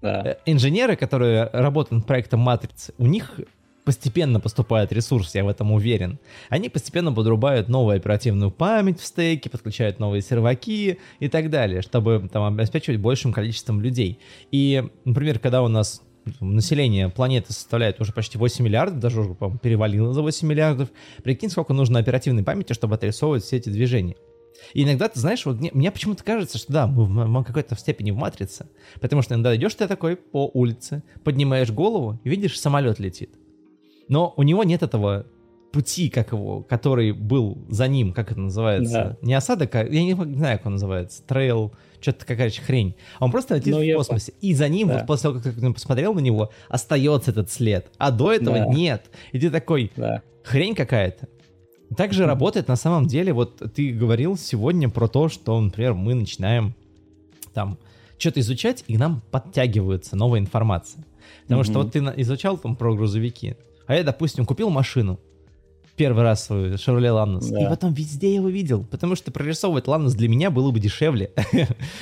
Да. 0.00 0.22
Э, 0.24 0.36
инженеры, 0.46 0.96
которые 0.96 1.50
работают 1.52 2.00
над 2.00 2.06
проектом 2.06 2.40
Матрицы, 2.40 2.94
у 2.98 3.06
них 3.06 3.40
постепенно 3.84 4.40
поступает 4.40 4.92
ресурс, 4.92 5.34
я 5.34 5.44
в 5.44 5.48
этом 5.48 5.72
уверен. 5.72 6.18
Они 6.48 6.68
постепенно 6.68 7.12
подрубают 7.12 7.68
новую 7.68 7.96
оперативную 7.96 8.50
память 8.50 9.00
в 9.00 9.04
стейке, 9.04 9.50
подключают 9.50 9.98
новые 9.98 10.22
серваки 10.22 10.98
и 11.20 11.28
так 11.28 11.50
далее, 11.50 11.82
чтобы 11.82 12.28
там 12.32 12.44
обеспечивать 12.44 13.00
большим 13.00 13.32
количеством 13.32 13.80
людей. 13.80 14.18
И, 14.50 14.82
например, 15.04 15.38
когда 15.38 15.62
у 15.62 15.68
нас 15.68 16.02
население 16.40 17.10
планеты 17.10 17.52
составляет 17.52 18.00
уже 18.00 18.12
почти 18.12 18.38
8 18.38 18.64
миллиардов, 18.64 18.98
даже 18.98 19.20
уже, 19.20 19.36
перевалило 19.62 20.12
за 20.12 20.22
8 20.22 20.48
миллиардов. 20.48 20.88
Прикинь, 21.22 21.50
сколько 21.50 21.74
нужно 21.74 21.98
оперативной 21.98 22.42
памяти, 22.42 22.72
чтобы 22.72 22.94
отрисовывать 22.94 23.44
все 23.44 23.58
эти 23.58 23.68
движения. 23.68 24.16
И 24.72 24.84
иногда, 24.84 25.08
ты 25.08 25.18
знаешь, 25.18 25.44
вот 25.44 25.58
мне, 25.58 25.70
мне 25.74 25.90
почему-то 25.90 26.24
кажется, 26.24 26.58
что 26.58 26.72
да, 26.72 26.86
мы 26.86 27.04
в, 27.04 27.40
в 27.40 27.44
какой-то 27.44 27.74
степени 27.76 28.12
в 28.12 28.16
матрице. 28.16 28.68
Потому 29.00 29.20
что 29.20 29.34
иногда 29.34 29.54
идешь 29.54 29.74
ты 29.74 29.86
такой 29.86 30.16
по 30.16 30.50
улице, 30.54 31.02
поднимаешь 31.24 31.70
голову 31.70 32.20
и 32.24 32.30
видишь, 32.30 32.58
самолет 32.58 32.98
летит. 32.98 33.34
Но 34.08 34.34
у 34.36 34.42
него 34.42 34.64
нет 34.64 34.82
этого 34.82 35.26
пути, 35.74 36.08
как 36.08 36.30
его, 36.30 36.62
который 36.62 37.10
был 37.10 37.58
за 37.68 37.88
ним, 37.88 38.12
как 38.12 38.30
это 38.30 38.40
называется? 38.40 39.16
Да. 39.20 39.26
Не 39.26 39.34
осадок, 39.34 39.74
а 39.74 39.84
я 39.84 40.04
не 40.04 40.14
знаю, 40.14 40.58
как 40.58 40.66
он 40.66 40.72
называется. 40.74 41.22
Trail, 41.24 41.72
что-то 42.00 42.24
какая-то 42.24 42.60
хрень. 42.60 42.94
Он 43.18 43.32
просто 43.32 43.56
летит 43.56 43.72
Но 43.72 43.80
ну, 43.80 43.92
в 43.92 43.96
космосе. 43.96 44.34
Я... 44.40 44.50
И 44.50 44.54
за 44.54 44.68
ним, 44.68 44.88
да. 44.88 44.98
вот 44.98 45.06
после 45.06 45.30
того, 45.30 45.40
как 45.40 45.54
ты 45.54 45.72
посмотрел 45.72 46.14
на 46.14 46.20
него, 46.20 46.50
остается 46.68 47.32
этот 47.32 47.50
след. 47.50 47.90
А 47.98 48.12
до 48.12 48.32
этого 48.32 48.58
да. 48.58 48.66
нет. 48.66 49.10
И 49.32 49.40
ты 49.40 49.50
такой, 49.50 49.90
да. 49.96 50.22
хрень 50.44 50.76
какая-то. 50.76 51.28
Также 51.96 52.22
м-м 52.22 52.26
работает 52.26 52.68
на 52.68 52.76
самом 52.76 53.06
деле, 53.06 53.32
вот 53.32 53.60
ты 53.74 53.92
говорил 53.92 54.36
сегодня 54.36 54.88
про 54.88 55.08
то, 55.08 55.28
что, 55.28 55.60
например, 55.60 55.94
мы 55.94 56.14
начинаем 56.14 56.74
там 57.52 57.78
что-то 58.18 58.40
изучать, 58.40 58.84
и 58.86 58.96
нам 58.96 59.22
подтягивается 59.30 60.14
новая 60.14 60.40
информация. 60.40 61.04
Потому 61.42 61.62
mm-hmm. 61.62 61.64
что 61.64 61.78
вот 61.80 61.92
ты 61.92 61.98
изучал 62.22 62.58
там 62.58 62.76
про 62.76 62.94
грузовики, 62.94 63.56
а 63.86 63.94
я, 63.94 64.04
допустим, 64.04 64.46
купил 64.46 64.70
машину, 64.70 65.20
первый 65.96 66.22
раз 66.24 66.44
свою 66.44 66.74
Chevrolet 66.74 67.10
Lanos, 67.10 67.50
да. 67.50 67.64
и 67.64 67.68
потом 67.68 67.92
везде 67.94 68.34
его 68.34 68.48
видел, 68.48 68.84
потому 68.84 69.14
что 69.16 69.30
прорисовывать 69.30 69.86
Lanos 69.86 70.14
для 70.14 70.28
меня 70.28 70.50
было 70.50 70.70
бы 70.70 70.80
дешевле, 70.80 71.30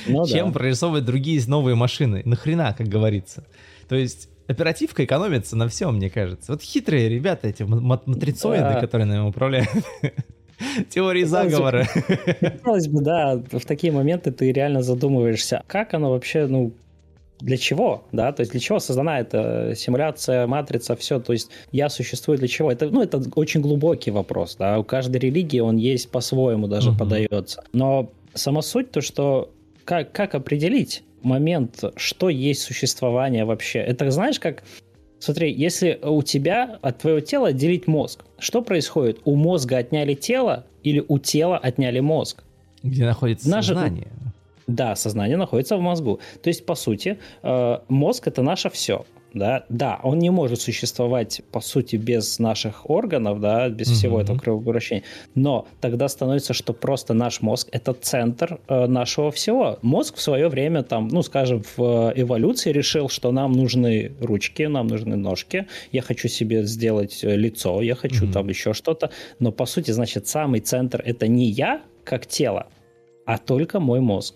ну, 0.07 0.25
чем 0.27 0.47
да. 0.47 0.53
прорисовывать 0.53 1.05
другие 1.05 1.41
новые 1.47 1.75
машины. 1.75 2.21
Нахрена, 2.25 2.73
как 2.77 2.87
говорится. 2.87 3.45
То 3.87 3.95
есть 3.95 4.29
оперативка 4.47 5.05
экономится 5.05 5.55
на 5.55 5.67
всем, 5.67 5.95
мне 5.95 6.09
кажется. 6.09 6.51
Вот 6.53 6.61
хитрые 6.61 7.09
ребята, 7.09 7.47
эти 7.47 7.63
матрицоиды, 7.63 8.63
да. 8.63 8.79
которые 8.79 9.05
нами 9.05 9.27
управляют. 9.27 9.69
Теории 10.89 11.23
заговора. 11.23 11.87
Казалось 12.39 12.87
бы, 12.87 13.01
да, 13.01 13.41
в 13.51 13.65
такие 13.65 13.91
моменты 13.91 14.31
ты 14.31 14.51
реально 14.51 14.81
задумываешься, 14.81 15.63
как 15.67 15.93
оно 15.93 16.11
вообще, 16.11 16.47
ну, 16.47 16.73
для 17.43 17.57
чего, 17.57 18.05
да, 18.13 18.31
то 18.31 18.39
есть 18.39 18.53
для 18.53 18.61
чего 18.61 18.79
создана 18.79 19.19
эта 19.19 19.73
симуляция, 19.75 20.47
матрица, 20.47 20.95
все, 20.95 21.19
то 21.19 21.33
есть 21.33 21.49
я 21.73 21.89
существую 21.89 22.37
для 22.37 22.47
чего? 22.47 22.71
Это, 22.71 22.89
ну, 22.89 23.03
это 23.03 23.21
очень 23.35 23.59
глубокий 23.59 24.11
вопрос, 24.11 24.55
да, 24.55 24.79
у 24.79 24.83
каждой 24.85 25.17
религии 25.17 25.59
он 25.59 25.75
есть 25.75 26.09
по-своему 26.09 26.67
даже 26.67 26.91
угу. 26.91 26.99
подается. 26.99 27.61
Но 27.73 28.09
сама 28.33 28.61
суть 28.61 28.91
то, 28.91 29.01
что 29.01 29.51
как, 29.83 30.13
как 30.13 30.35
определить 30.35 31.03
момент, 31.21 31.83
что 31.97 32.29
есть 32.29 32.61
существование 32.61 33.43
вообще? 33.43 33.79
Это 33.79 34.09
знаешь, 34.09 34.39
как 34.39 34.63
Смотри, 35.19 35.53
если 35.53 35.97
у 36.03 36.21
тебя 36.21 36.79
от 36.81 36.97
твоего 36.97 37.21
тела 37.21 37.47
отделить 37.47 37.87
мозг, 37.87 38.25
что 38.39 38.61
происходит? 38.61 39.21
У 39.23 39.35
мозга 39.35 39.77
отняли 39.77 40.15
тело 40.15 40.65
или 40.83 41.01
у 41.07 41.17
тела 41.17 41.57
отняли 41.57 42.01
мозг? 42.01 42.43
Где 42.83 43.05
находится 43.05 43.49
Наше... 43.49 43.69
сознание? 43.69 44.09
Да, 44.67 44.95
сознание 44.95 45.37
находится 45.37 45.77
в 45.77 45.81
мозгу. 45.81 46.19
То 46.41 46.49
есть, 46.49 46.65
по 46.65 46.75
сути, 46.75 47.19
э, 47.41 47.79
мозг 47.87 48.27
это 48.27 48.41
наше 48.41 48.69
все 48.69 49.05
да, 49.33 49.65
да, 49.69 49.99
он 50.03 50.19
не 50.19 50.29
может 50.29 50.61
существовать, 50.61 51.41
по 51.51 51.59
сути, 51.59 51.95
без 51.95 52.39
наших 52.39 52.89
органов, 52.89 53.39
да, 53.39 53.69
без 53.69 53.89
mm-hmm. 53.89 53.93
всего 53.93 54.21
этого 54.21 54.37
кровообращения, 54.37 55.03
но 55.35 55.67
тогда 55.81 56.07
становится, 56.07 56.53
что 56.53 56.73
просто 56.73 57.13
наш 57.13 57.41
мозг— 57.41 57.67
это 57.71 57.93
центр 57.93 58.59
э, 58.67 58.85
нашего 58.85 59.31
всего. 59.31 59.79
Мозг 59.81 60.17
в 60.17 60.21
свое 60.21 60.47
время, 60.49 60.83
там, 60.83 61.07
ну, 61.07 61.23
скажем, 61.23 61.63
в 61.75 62.13
эволюции 62.15 62.71
решил, 62.71 63.09
что 63.09 63.31
нам 63.31 63.53
нужны 63.53 64.11
ручки, 64.21 64.63
нам 64.63 64.87
нужны 64.87 65.15
ножки, 65.15 65.67
я 65.91 66.01
хочу 66.01 66.27
себе 66.27 66.63
сделать 66.63 67.23
э, 67.23 67.35
лицо, 67.35 67.81
я 67.81 67.95
хочу 67.95 68.25
mm-hmm. 68.25 68.33
там 68.33 68.49
еще 68.49 68.73
что-то, 68.73 69.09
но, 69.39 69.51
по 69.51 69.65
сути, 69.65 69.91
значит, 69.91 70.27
самый 70.27 70.59
центр— 70.59 71.01
это 71.05 71.27
не 71.27 71.49
я, 71.49 71.81
как 72.03 72.27
тело, 72.27 72.67
а 73.25 73.37
только 73.37 73.79
мой 73.79 73.99
мозг. 73.99 74.35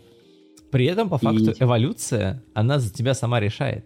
При 0.77 0.85
этом, 0.85 1.09
по 1.09 1.17
факту, 1.17 1.49
И... 1.49 1.63
эволюция, 1.63 2.43
она 2.53 2.77
за 2.77 2.93
тебя 2.93 3.15
сама 3.15 3.39
решает. 3.39 3.83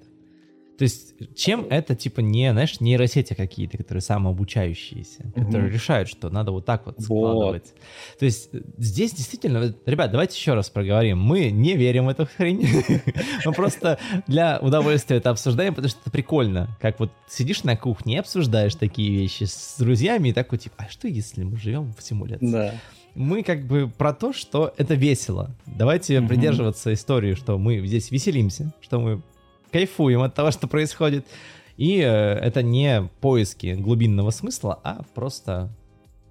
То 0.78 0.84
есть, 0.84 1.14
чем 1.38 1.66
это, 1.70 1.96
типа, 1.96 2.20
не, 2.20 2.52
знаешь, 2.52 2.82
нейросети 2.82 3.34
какие-то, 3.34 3.78
которые 3.78 4.02
самообучающиеся, 4.02 5.32
угу. 5.34 5.46
которые 5.46 5.72
решают, 5.72 6.10
что 6.10 6.30
надо 6.30 6.52
вот 6.52 6.66
так 6.66 6.86
вот 6.86 7.00
складывать. 7.00 7.72
Вот. 7.72 8.20
То 8.20 8.26
есть, 8.26 8.50
здесь 8.78 9.14
действительно, 9.14 9.74
ребят, 9.86 10.12
давайте 10.12 10.38
еще 10.38 10.54
раз 10.54 10.70
проговорим. 10.70 11.18
Мы 11.18 11.50
не 11.50 11.78
верим 11.78 12.08
в 12.08 12.10
эту 12.10 12.26
хрень. 12.26 12.68
Мы 13.46 13.54
просто 13.54 13.98
для 14.28 14.60
удовольствия 14.60 15.16
это 15.16 15.30
обсуждаем, 15.30 15.74
потому 15.74 15.88
что 15.88 16.02
это 16.02 16.12
прикольно. 16.12 16.78
Как 16.82 17.00
вот 17.00 17.14
сидишь 17.30 17.64
на 17.64 17.78
кухне 17.78 18.16
и 18.16 18.18
обсуждаешь 18.18 18.76
такие 18.76 19.12
вещи 19.12 19.46
с 19.46 19.76
друзьями, 19.80 20.28
и 20.28 20.34
такой, 20.34 20.58
типа, 20.58 20.76
а 20.78 20.90
что 20.90 21.08
если 21.08 21.44
мы 21.44 21.56
живем 21.56 21.94
в 21.94 22.04
симуляции? 22.04 22.52
Да 22.52 22.74
мы 23.16 23.44
как 23.44 23.66
бы 23.66 23.92
про 23.98 24.14
то, 24.14 24.34
что 24.34 24.74
это 24.78 24.94
весело. 24.96 25.52
Давайте 25.66 26.16
mm 26.16 26.28
придерживаться 26.28 26.94
истории, 26.94 27.34
что 27.34 27.58
мы 27.58 27.86
здесь 27.86 28.12
веселимся, 28.12 28.74
что 28.82 29.00
мы 29.00 29.22
кайфуем 29.72 30.22
от 30.22 30.34
того, 30.34 30.52
что 30.52 30.68
происходит. 30.68 31.26
И 31.78 32.00
э, 32.00 32.06
это 32.06 32.62
не 32.62 33.10
поиски 33.22 33.74
глубинного 33.74 34.32
смысла, 34.32 34.80
а 34.84 35.04
просто 35.14 35.70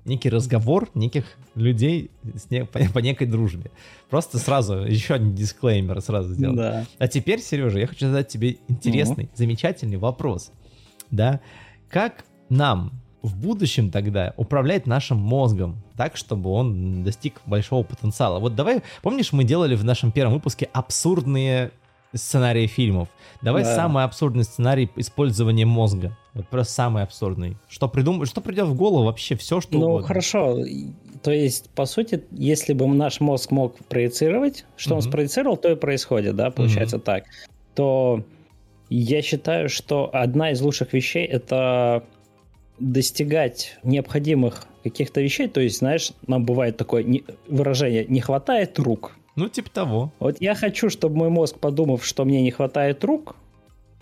некий 0.04 0.30
разговор 0.30 0.88
неких 0.94 1.24
людей 1.54 2.10
с 2.34 2.50
не, 2.50 2.64
по, 2.64 2.78
по 2.78 2.98
некой 2.98 3.26
дружбе. 3.26 3.70
Просто 4.08 4.38
сразу, 4.38 4.78
еще 4.78 5.14
один 5.14 5.34
дисклеймер 5.34 6.00
сразу 6.00 6.34
сделал. 6.34 6.56
Да. 6.56 6.86
А 6.98 7.08
теперь, 7.08 7.40
Сережа, 7.40 7.78
я 7.78 7.86
хочу 7.86 8.06
задать 8.06 8.28
тебе 8.28 8.58
интересный, 8.68 9.24
угу. 9.24 9.32
замечательный 9.34 9.96
вопрос. 9.96 10.52
Да, 11.10 11.40
как 11.88 12.24
нам 12.48 12.92
в 13.22 13.36
будущем 13.36 13.90
тогда 13.90 14.32
управлять 14.36 14.86
нашим 14.86 15.18
мозгом 15.18 15.82
так, 16.00 16.16
чтобы 16.16 16.50
он 16.50 17.04
достиг 17.04 17.42
большого 17.44 17.82
потенциала. 17.82 18.38
Вот 18.38 18.54
давай, 18.54 18.80
помнишь, 19.02 19.34
мы 19.34 19.44
делали 19.44 19.74
в 19.74 19.84
нашем 19.84 20.12
первом 20.12 20.32
выпуске 20.32 20.66
абсурдные 20.72 21.72
сценарии 22.14 22.66
фильмов. 22.66 23.08
Давай 23.42 23.64
да. 23.64 23.76
самый 23.76 24.04
абсурдный 24.04 24.44
сценарий 24.44 24.88
использования 24.96 25.66
мозга. 25.66 26.16
Вот 26.32 26.48
просто 26.48 26.72
самый 26.72 27.02
абсурдный. 27.02 27.58
Что 27.68 27.86
придум... 27.86 28.24
что 28.24 28.40
придет 28.40 28.68
в 28.68 28.74
голову 28.74 29.04
вообще 29.04 29.36
все, 29.36 29.60
что 29.60 29.74
Ну, 29.74 29.88
угодно. 29.88 30.06
хорошо. 30.06 30.56
То 31.22 31.32
есть, 31.32 31.68
по 31.68 31.84
сути, 31.84 32.24
если 32.30 32.72
бы 32.72 32.86
наш 32.86 33.20
мозг 33.20 33.50
мог 33.50 33.76
проецировать, 33.84 34.64
что 34.76 34.92
mm-hmm. 34.92 34.96
он 34.96 35.02
спроецировал, 35.02 35.58
то 35.58 35.70
и 35.70 35.74
происходит, 35.74 36.34
да, 36.34 36.50
получается 36.50 36.96
mm-hmm. 36.96 37.00
так. 37.00 37.24
То 37.74 38.24
я 38.88 39.20
считаю, 39.20 39.68
что 39.68 40.08
одна 40.14 40.52
из 40.52 40.62
лучших 40.62 40.94
вещей 40.94 41.26
это 41.26 42.04
достигать 42.78 43.76
необходимых 43.82 44.64
каких-то 44.82 45.20
вещей. 45.20 45.48
То 45.48 45.60
есть, 45.60 45.78
знаешь, 45.78 46.12
нам 46.26 46.44
бывает 46.44 46.76
такое 46.76 47.04
выражение 47.48 48.06
«не 48.06 48.20
хватает 48.20 48.78
рук». 48.78 49.16
Ну, 49.36 49.48
типа 49.48 49.70
того. 49.70 50.12
Вот 50.18 50.36
я 50.40 50.54
хочу, 50.54 50.90
чтобы 50.90 51.16
мой 51.16 51.28
мозг, 51.30 51.58
подумав, 51.58 52.04
что 52.04 52.24
мне 52.24 52.42
не 52.42 52.50
хватает 52.50 53.04
рук, 53.04 53.36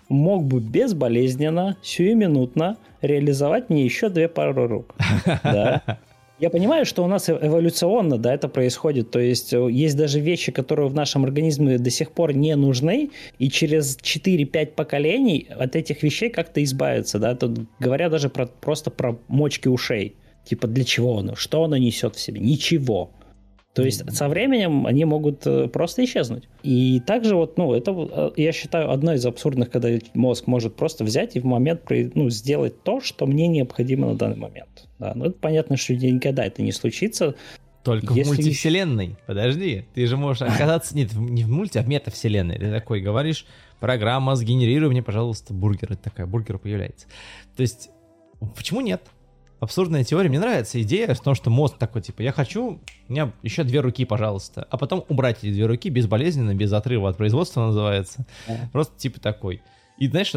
мог 0.09 0.43
бы 0.43 0.59
безболезненно, 0.59 1.77
сиюминутно 1.81 2.77
реализовать 3.01 3.69
мне 3.69 3.85
еще 3.85 4.09
две 4.09 4.27
пары 4.27 4.67
рук. 4.67 4.95
Да. 5.43 5.99
Я 6.39 6.49
понимаю, 6.49 6.85
что 6.85 7.03
у 7.03 7.07
нас 7.07 7.29
эволюционно, 7.29 8.17
да, 8.17 8.33
это 8.33 8.47
происходит. 8.47 9.11
То 9.11 9.19
есть 9.19 9.51
э, 9.51 9.69
есть 9.69 9.97
даже 9.97 10.21
вещи, 10.21 10.53
которые 10.53 10.87
в 10.87 10.93
нашем 10.93 11.25
организме 11.25 11.77
до 11.77 11.89
сих 11.89 12.11
пор 12.11 12.33
не 12.33 12.55
нужны, 12.55 13.09
и 13.39 13.49
через 13.49 13.97
4-5 13.97 14.67
поколений 14.67 15.47
от 15.49 15.75
этих 15.75 16.01
вещей 16.01 16.29
как-то 16.29 16.63
избавиться, 16.63 17.19
да. 17.19 17.35
Тут 17.35 17.67
говоря 17.79 18.09
даже 18.09 18.29
про, 18.29 18.45
просто 18.47 18.89
про 18.89 19.19
мочки 19.27 19.67
ушей. 19.67 20.15
Типа 20.49 20.65
для 20.67 20.83
чего 20.83 21.19
оно? 21.19 21.35
Что 21.35 21.63
оно 21.63 21.77
несет 21.77 22.15
в 22.15 22.19
себе? 22.19 22.39
Ничего. 22.41 23.11
То 23.75 23.83
есть 23.83 24.11
со 24.11 24.27
временем 24.27 24.87
они 24.87 25.05
могут 25.05 25.45
э, 25.45 25.67
просто 25.67 26.03
исчезнуть. 26.03 26.49
И 26.63 26.99
также 27.05 27.35
вот, 27.35 27.55
ну, 27.59 27.75
это, 27.75 27.91
э, 27.95 28.31
я 28.35 28.51
считаю, 28.51 28.89
одно 28.89 29.13
из 29.13 29.23
абсурдных, 29.27 29.69
когда 29.69 29.89
мозг 30.15 30.47
может 30.47 30.75
просто 30.75 31.03
взять 31.03 31.35
и 31.35 31.39
в 31.39 31.45
момент 31.45 31.83
ну, 31.89 32.31
сделать 32.31 32.81
то, 32.81 32.99
что 32.99 33.27
мне 33.27 33.47
необходимо 33.47 34.07
на 34.07 34.15
данный 34.15 34.37
момент. 34.37 34.87
Да, 34.97 35.13
ну, 35.13 35.25
это 35.25 35.37
понятно, 35.39 35.77
что 35.77 35.95
никогда 35.95 36.45
это 36.45 36.63
не 36.63 36.71
случится. 36.71 37.35
Только 37.83 38.15
Если... 38.15 38.33
в 38.33 38.35
мультивселенной. 38.35 39.17
Подожди, 39.27 39.85
ты 39.93 40.07
же 40.07 40.17
можешь 40.17 40.41
оказаться 40.47 40.97
нет, 40.97 41.13
не 41.13 41.43
в 41.43 41.49
мульти, 41.49 41.77
а 41.77 41.83
в 41.83 41.87
метавселенной. 41.87 42.57
Ты 42.57 42.71
такой 42.71 43.01
говоришь, 43.01 43.45
программа, 43.79 44.35
сгенерируй 44.35 44.89
мне, 44.89 45.03
пожалуйста, 45.03 45.53
бургер. 45.53 45.93
Это 45.93 46.05
такая, 46.05 46.25
бургер 46.25 46.57
появляется. 46.57 47.05
То 47.55 47.61
есть, 47.61 47.91
почему 48.57 48.81
нет? 48.81 49.03
Абсурдная 49.59 50.03
теория. 50.03 50.29
Мне 50.29 50.39
нравится 50.39 50.81
идея 50.81 51.13
в 51.13 51.19
том, 51.19 51.35
что 51.35 51.49
мозг 51.49 51.77
такой, 51.77 52.01
типа, 52.01 52.21
я 52.21 52.31
хочу, 52.31 52.79
у 53.07 53.11
меня 53.11 53.31
еще 53.43 53.63
две 53.63 53.81
руки, 53.81 54.05
пожалуйста. 54.05 54.67
А 54.69 54.77
потом 54.77 55.05
убрать 55.09 55.39
эти 55.39 55.51
две 55.51 55.65
руки 55.65 55.89
безболезненно, 55.89 56.53
без 56.55 56.71
отрыва 56.73 57.09
от 57.09 57.17
производства 57.17 57.67
называется. 57.67 58.25
Просто 58.71 58.97
типа 58.97 59.19
такой. 59.19 59.61
И, 59.97 60.07
знаешь, 60.07 60.33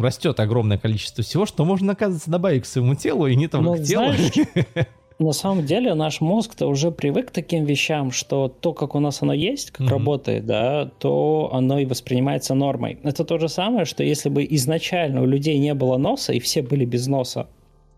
растет 0.00 0.40
огромное 0.40 0.78
количество 0.78 1.22
всего, 1.22 1.46
что 1.46 1.64
можно, 1.64 1.92
оказывается, 1.92 2.28
добавить 2.28 2.64
к 2.64 2.66
своему 2.66 2.96
телу, 2.96 3.28
и 3.28 3.36
не 3.36 3.46
только 3.46 3.64
ну, 3.64 3.76
к 3.76 3.82
телу. 3.84 4.12
Знаешь, 4.12 4.32
на 5.20 5.32
самом 5.32 5.64
деле 5.64 5.94
наш 5.94 6.20
мозг-то 6.20 6.66
уже 6.66 6.90
привык 6.90 7.28
к 7.28 7.30
таким 7.30 7.64
вещам, 7.64 8.10
что 8.10 8.48
то, 8.48 8.72
как 8.72 8.96
у 8.96 9.00
нас 9.00 9.22
оно 9.22 9.32
есть, 9.32 9.70
как 9.70 9.86
mm-hmm. 9.86 9.90
работает, 9.90 10.46
да, 10.46 10.90
то 10.98 11.50
оно 11.52 11.78
и 11.78 11.86
воспринимается 11.86 12.54
нормой. 12.54 12.98
Это 13.04 13.24
то 13.24 13.38
же 13.38 13.48
самое, 13.48 13.84
что 13.84 14.02
если 14.02 14.28
бы 14.28 14.44
изначально 14.50 15.22
у 15.22 15.26
людей 15.26 15.58
не 15.58 15.74
было 15.74 15.96
носа, 15.96 16.32
и 16.32 16.40
все 16.40 16.62
были 16.62 16.84
без 16.84 17.06
носа, 17.06 17.46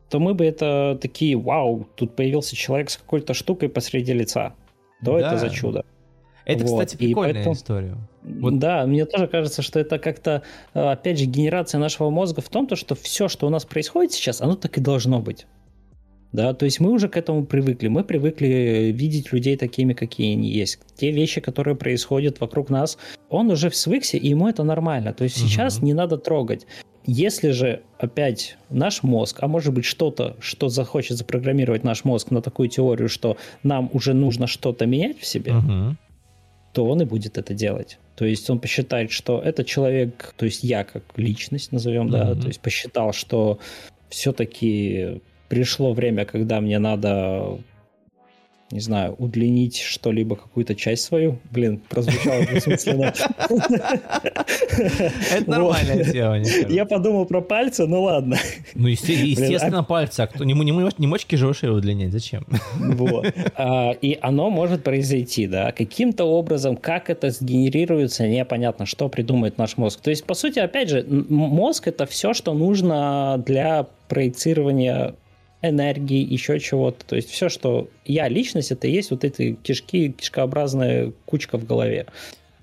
то 0.08 0.18
мы 0.18 0.34
бы 0.34 0.44
это 0.44 0.98
такие, 1.00 1.36
вау, 1.36 1.86
тут 1.94 2.16
появился 2.16 2.56
человек 2.56 2.90
с 2.90 2.96
какой-то 2.96 3.34
штукой 3.34 3.68
посреди 3.68 4.12
лица. 4.12 4.54
То 5.04 5.18
да. 5.18 5.28
это 5.28 5.38
за 5.38 5.50
чудо. 5.50 5.84
Это, 6.44 6.64
вот. 6.64 6.80
кстати, 6.80 6.96
прикольная 6.96 7.34
поэтому, 7.34 7.54
история. 7.54 7.96
Вот. 8.22 8.58
Да, 8.58 8.86
мне 8.86 9.04
тоже 9.04 9.26
кажется, 9.26 9.60
что 9.60 9.78
это 9.78 9.98
как-то, 9.98 10.42
э, 10.72 10.80
опять 10.80 11.18
же, 11.18 11.26
генерация 11.26 11.78
нашего 11.78 12.08
мозга 12.08 12.40
в 12.40 12.48
том, 12.48 12.66
то, 12.66 12.74
что 12.74 12.94
все, 12.94 13.28
что 13.28 13.46
у 13.46 13.50
нас 13.50 13.66
происходит 13.66 14.12
сейчас, 14.12 14.40
оно 14.40 14.56
так 14.56 14.78
и 14.78 14.80
должно 14.80 15.20
быть. 15.20 15.46
Да, 16.32 16.52
то 16.52 16.64
есть 16.66 16.78
мы 16.80 16.90
уже 16.90 17.08
к 17.08 17.16
этому 17.16 17.46
привыкли. 17.46 17.88
Мы 17.88 18.04
привыкли 18.04 18.92
видеть 18.94 19.32
людей 19.32 19.56
такими, 19.56 19.94
какие 19.94 20.34
они 20.34 20.48
есть. 20.50 20.78
Те 20.94 21.10
вещи, 21.10 21.40
которые 21.40 21.74
происходят 21.74 22.40
вокруг 22.40 22.68
нас, 22.68 22.98
он 23.30 23.50
уже 23.50 23.70
свыкся, 23.70 24.18
и 24.18 24.28
ему 24.28 24.48
это 24.48 24.62
нормально. 24.62 25.14
То 25.14 25.24
есть 25.24 25.40
угу. 25.40 25.48
сейчас 25.48 25.80
не 25.80 25.94
надо 25.94 26.18
трогать. 26.18 26.66
Если 27.10 27.52
же 27.52 27.80
опять 27.96 28.58
наш 28.68 29.02
мозг, 29.02 29.38
а 29.40 29.48
может 29.48 29.72
быть 29.72 29.86
что-то, 29.86 30.36
что 30.40 30.68
захочет 30.68 31.16
запрограммировать 31.16 31.82
наш 31.82 32.04
мозг 32.04 32.30
на 32.30 32.42
такую 32.42 32.68
теорию, 32.68 33.08
что 33.08 33.38
нам 33.62 33.88
уже 33.94 34.12
нужно 34.12 34.46
что-то 34.46 34.84
менять 34.84 35.18
в 35.18 35.24
себе, 35.24 35.54
угу. 35.56 35.96
то 36.74 36.86
он 36.86 37.00
и 37.00 37.06
будет 37.06 37.38
это 37.38 37.54
делать. 37.54 37.98
То 38.14 38.26
есть 38.26 38.50
он 38.50 38.58
посчитает, 38.58 39.10
что 39.10 39.40
этот 39.40 39.66
человек, 39.66 40.34
то 40.36 40.44
есть 40.44 40.62
я 40.62 40.84
как 40.84 41.02
личность 41.16 41.72
назовем, 41.72 42.08
угу. 42.08 42.12
да, 42.12 42.34
то 42.34 42.46
есть 42.46 42.60
посчитал, 42.60 43.14
что 43.14 43.58
все-таки 44.10 45.22
пришло 45.48 45.94
время, 45.94 46.26
когда 46.26 46.60
мне 46.60 46.78
надо 46.78 47.58
не 48.70 48.80
знаю, 48.80 49.14
удлинить 49.18 49.78
что-либо, 49.78 50.36
какую-то 50.36 50.74
часть 50.74 51.04
свою. 51.04 51.38
Блин, 51.50 51.80
прозвучало 51.88 52.44
двусмысленно. 52.44 53.14
Это 55.32 55.50
нормальное 55.50 56.04
дело. 56.04 56.34
Я 56.68 56.84
подумал 56.84 57.24
про 57.24 57.40
пальцы, 57.40 57.86
ну 57.86 58.02
ладно. 58.02 58.36
Ну, 58.74 58.88
естественно, 58.88 59.78
а 59.78 59.82
пальцы. 59.82 60.20
А 60.20 60.26
кто 60.26 60.44
не 60.44 60.54
мочки 61.06 61.36
же 61.36 61.48
ушей 61.48 61.70
удлинять, 61.70 62.12
зачем? 62.12 62.46
Вот. 62.76 63.32
А, 63.56 63.92
и 63.92 64.18
оно 64.20 64.50
может 64.50 64.84
произойти, 64.84 65.46
да. 65.46 65.72
Каким-то 65.72 66.24
образом, 66.24 66.76
как 66.76 67.08
это 67.10 67.30
сгенерируется, 67.30 68.28
непонятно, 68.28 68.84
что 68.84 69.08
придумает 69.08 69.56
наш 69.56 69.76
мозг. 69.78 70.00
То 70.00 70.10
есть, 70.10 70.24
по 70.24 70.34
сути, 70.34 70.58
опять 70.58 70.90
же, 70.90 71.06
мозг— 71.08 71.86
это 71.88 72.04
все, 72.04 72.34
что 72.34 72.52
нужно 72.52 73.42
для 73.46 73.86
проецирования 74.08 75.14
энергии, 75.62 76.24
еще 76.24 76.58
чего-то. 76.60 77.04
То 77.04 77.16
есть 77.16 77.30
все, 77.30 77.48
что 77.48 77.88
я 78.04 78.28
личность, 78.28 78.70
это 78.70 78.86
и 78.86 78.92
есть 78.92 79.10
вот 79.10 79.24
эти 79.24 79.54
кишки, 79.54 80.12
кишкообразная 80.12 81.12
кучка 81.24 81.58
в 81.58 81.66
голове. 81.66 82.06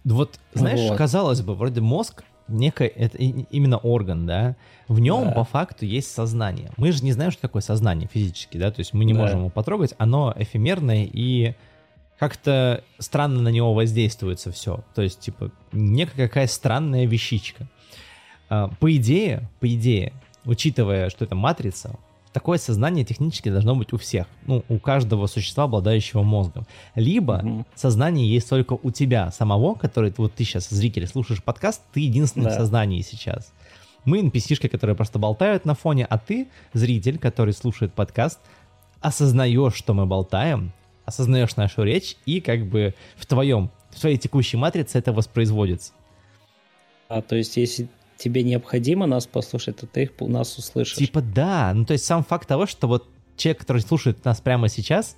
Вот, 0.04 0.40
знаешь, 0.54 0.90
вот. 0.90 0.98
казалось 0.98 1.42
бы, 1.42 1.56
вроде 1.56 1.82
мозг 1.82 2.24
некое, 2.48 2.88
это 2.88 3.18
именно 3.18 3.78
орган, 3.78 4.26
да, 4.26 4.56
в 4.88 5.00
нем 5.00 5.26
да. 5.26 5.32
по 5.32 5.44
факту 5.44 5.86
есть 5.86 6.12
сознание. 6.12 6.72
Мы 6.78 6.92
же 6.92 7.04
не 7.04 7.12
знаем, 7.12 7.32
что 7.32 7.42
такое 7.42 7.62
сознание 7.62 8.08
физически, 8.12 8.58
да, 8.58 8.72
то 8.72 8.80
есть 8.80 8.94
мы 8.94 9.04
не 9.04 9.14
да. 9.14 9.20
можем 9.20 9.40
его 9.40 9.50
потрогать, 9.50 9.96
оно 9.98 10.34
эфемерное 10.38 11.10
и 11.12 11.56
как-то 12.20 12.84
странно 13.00 13.42
на 13.42 13.50
него 13.50 13.74
воздействуется 13.74 14.52
все. 14.52 14.84
То 14.94 15.02
есть, 15.02 15.20
типа, 15.20 15.52
некая 15.72 16.28
какая 16.28 16.48
странная 16.48 17.06
вещичка. 17.06 17.68
А, 18.48 18.70
по 18.80 18.96
идее, 18.96 19.50
по 19.60 19.68
идее, 19.68 20.14
учитывая, 20.46 21.10
что 21.10 21.26
это 21.26 21.36
матрица, 21.36 21.98
такое 22.36 22.58
сознание 22.58 23.06
технически 23.06 23.48
должно 23.48 23.76
быть 23.76 23.94
у 23.94 23.98
всех, 23.98 24.28
ну, 24.46 24.66
у 24.68 24.78
каждого 24.78 25.26
существа, 25.28 25.64
обладающего 25.64 26.22
мозгом. 26.22 26.68
Либо 26.94 27.40
mm-hmm. 27.42 27.66
сознание 27.76 28.28
есть 28.28 28.50
только 28.50 28.74
у 28.74 28.92
тебя 28.92 29.32
самого, 29.32 29.76
который, 29.76 30.14
вот 30.18 30.34
ты 30.34 30.44
сейчас, 30.44 30.68
зритель, 30.68 31.08
слушаешь 31.08 31.42
подкаст, 31.42 31.82
ты 31.94 32.02
единственный 32.02 32.48
да. 32.48 32.50
в 32.50 32.56
сознании 32.56 33.02
сейчас. 33.04 33.54
Мы 34.04 34.20
NPC-шки, 34.20 34.68
которые 34.68 34.98
просто 34.98 35.18
болтают 35.18 35.64
на 35.64 35.76
фоне, 35.76 36.04
а 36.04 36.18
ты, 36.18 36.50
зритель, 36.74 37.20
который 37.20 37.54
слушает 37.54 37.94
подкаст, 37.94 38.42
осознаешь, 39.00 39.74
что 39.74 39.94
мы 39.94 40.06
болтаем, 40.06 40.74
осознаешь 41.06 41.56
нашу 41.56 41.84
речь, 41.84 42.18
и 42.26 42.42
как 42.42 42.66
бы 42.66 42.96
в 43.16 43.26
твоем, 43.28 43.72
в 43.92 44.02
твоей 44.02 44.18
текущей 44.18 44.58
матрице 44.58 44.98
это 44.98 45.14
воспроизводится. 45.14 45.94
А 47.08 47.22
то 47.22 47.38
есть, 47.38 47.56
если 47.56 47.88
тебе 48.18 48.44
необходимо 48.44 49.06
нас 49.06 49.28
послушать, 49.28 49.78
то 49.78 49.88
ты 49.88 50.04
их 50.04 50.12
у 50.20 50.28
нас 50.28 50.58
услышишь. 50.58 50.98
Типа 50.98 51.22
да, 51.22 51.72
ну 51.74 51.86
то 51.86 51.94
есть 51.94 52.06
сам 52.06 52.24
факт 52.24 52.48
того, 52.48 52.66
что 52.66 52.88
вот 52.88 53.08
человек, 53.38 53.60
который 53.60 53.82
слушает 53.82 54.24
нас 54.26 54.42
прямо 54.42 54.70
сейчас, 54.70 55.18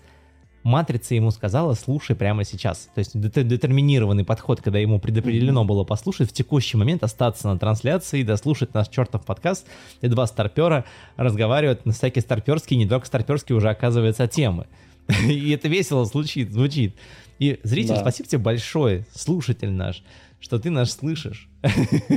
матрица 0.63 1.15
ему 1.15 1.31
сказала, 1.31 1.73
слушай 1.75 2.15
прямо 2.15 2.43
сейчас. 2.43 2.89
То 2.93 2.99
есть 2.99 3.19
детерминированный 3.19 4.25
подход, 4.25 4.61
когда 4.61 4.79
ему 4.79 4.99
предопределено 4.99 5.63
было 5.63 5.83
послушать, 5.83 6.29
в 6.29 6.33
текущий 6.33 6.77
момент 6.77 7.03
остаться 7.03 7.47
на 7.47 7.57
трансляции, 7.57 8.23
дослушать 8.23 8.73
наш 8.73 8.89
чертов 8.89 9.25
подкаст, 9.25 9.65
и 10.01 10.07
два 10.07 10.27
старпера 10.27 10.85
разговаривают 11.15 11.85
на 11.85 11.93
всякие 11.93 12.21
старперские, 12.21 12.77
не 12.77 12.87
только 12.87 13.07
старперские 13.07 13.55
уже 13.55 13.69
оказывается 13.69 14.27
темы. 14.27 14.67
И 15.25 15.51
это 15.51 15.69
весело 15.69 16.03
звучит, 16.05 16.51
звучит. 16.51 16.95
И 17.39 17.59
зритель, 17.63 17.95
спасибо 17.97 18.27
тебе 18.27 18.39
большое, 18.39 19.05
слушатель 19.13 19.71
наш 19.71 20.03
что 20.39 20.59
ты 20.59 20.69
нас 20.69 20.91
слышишь. 20.91 21.49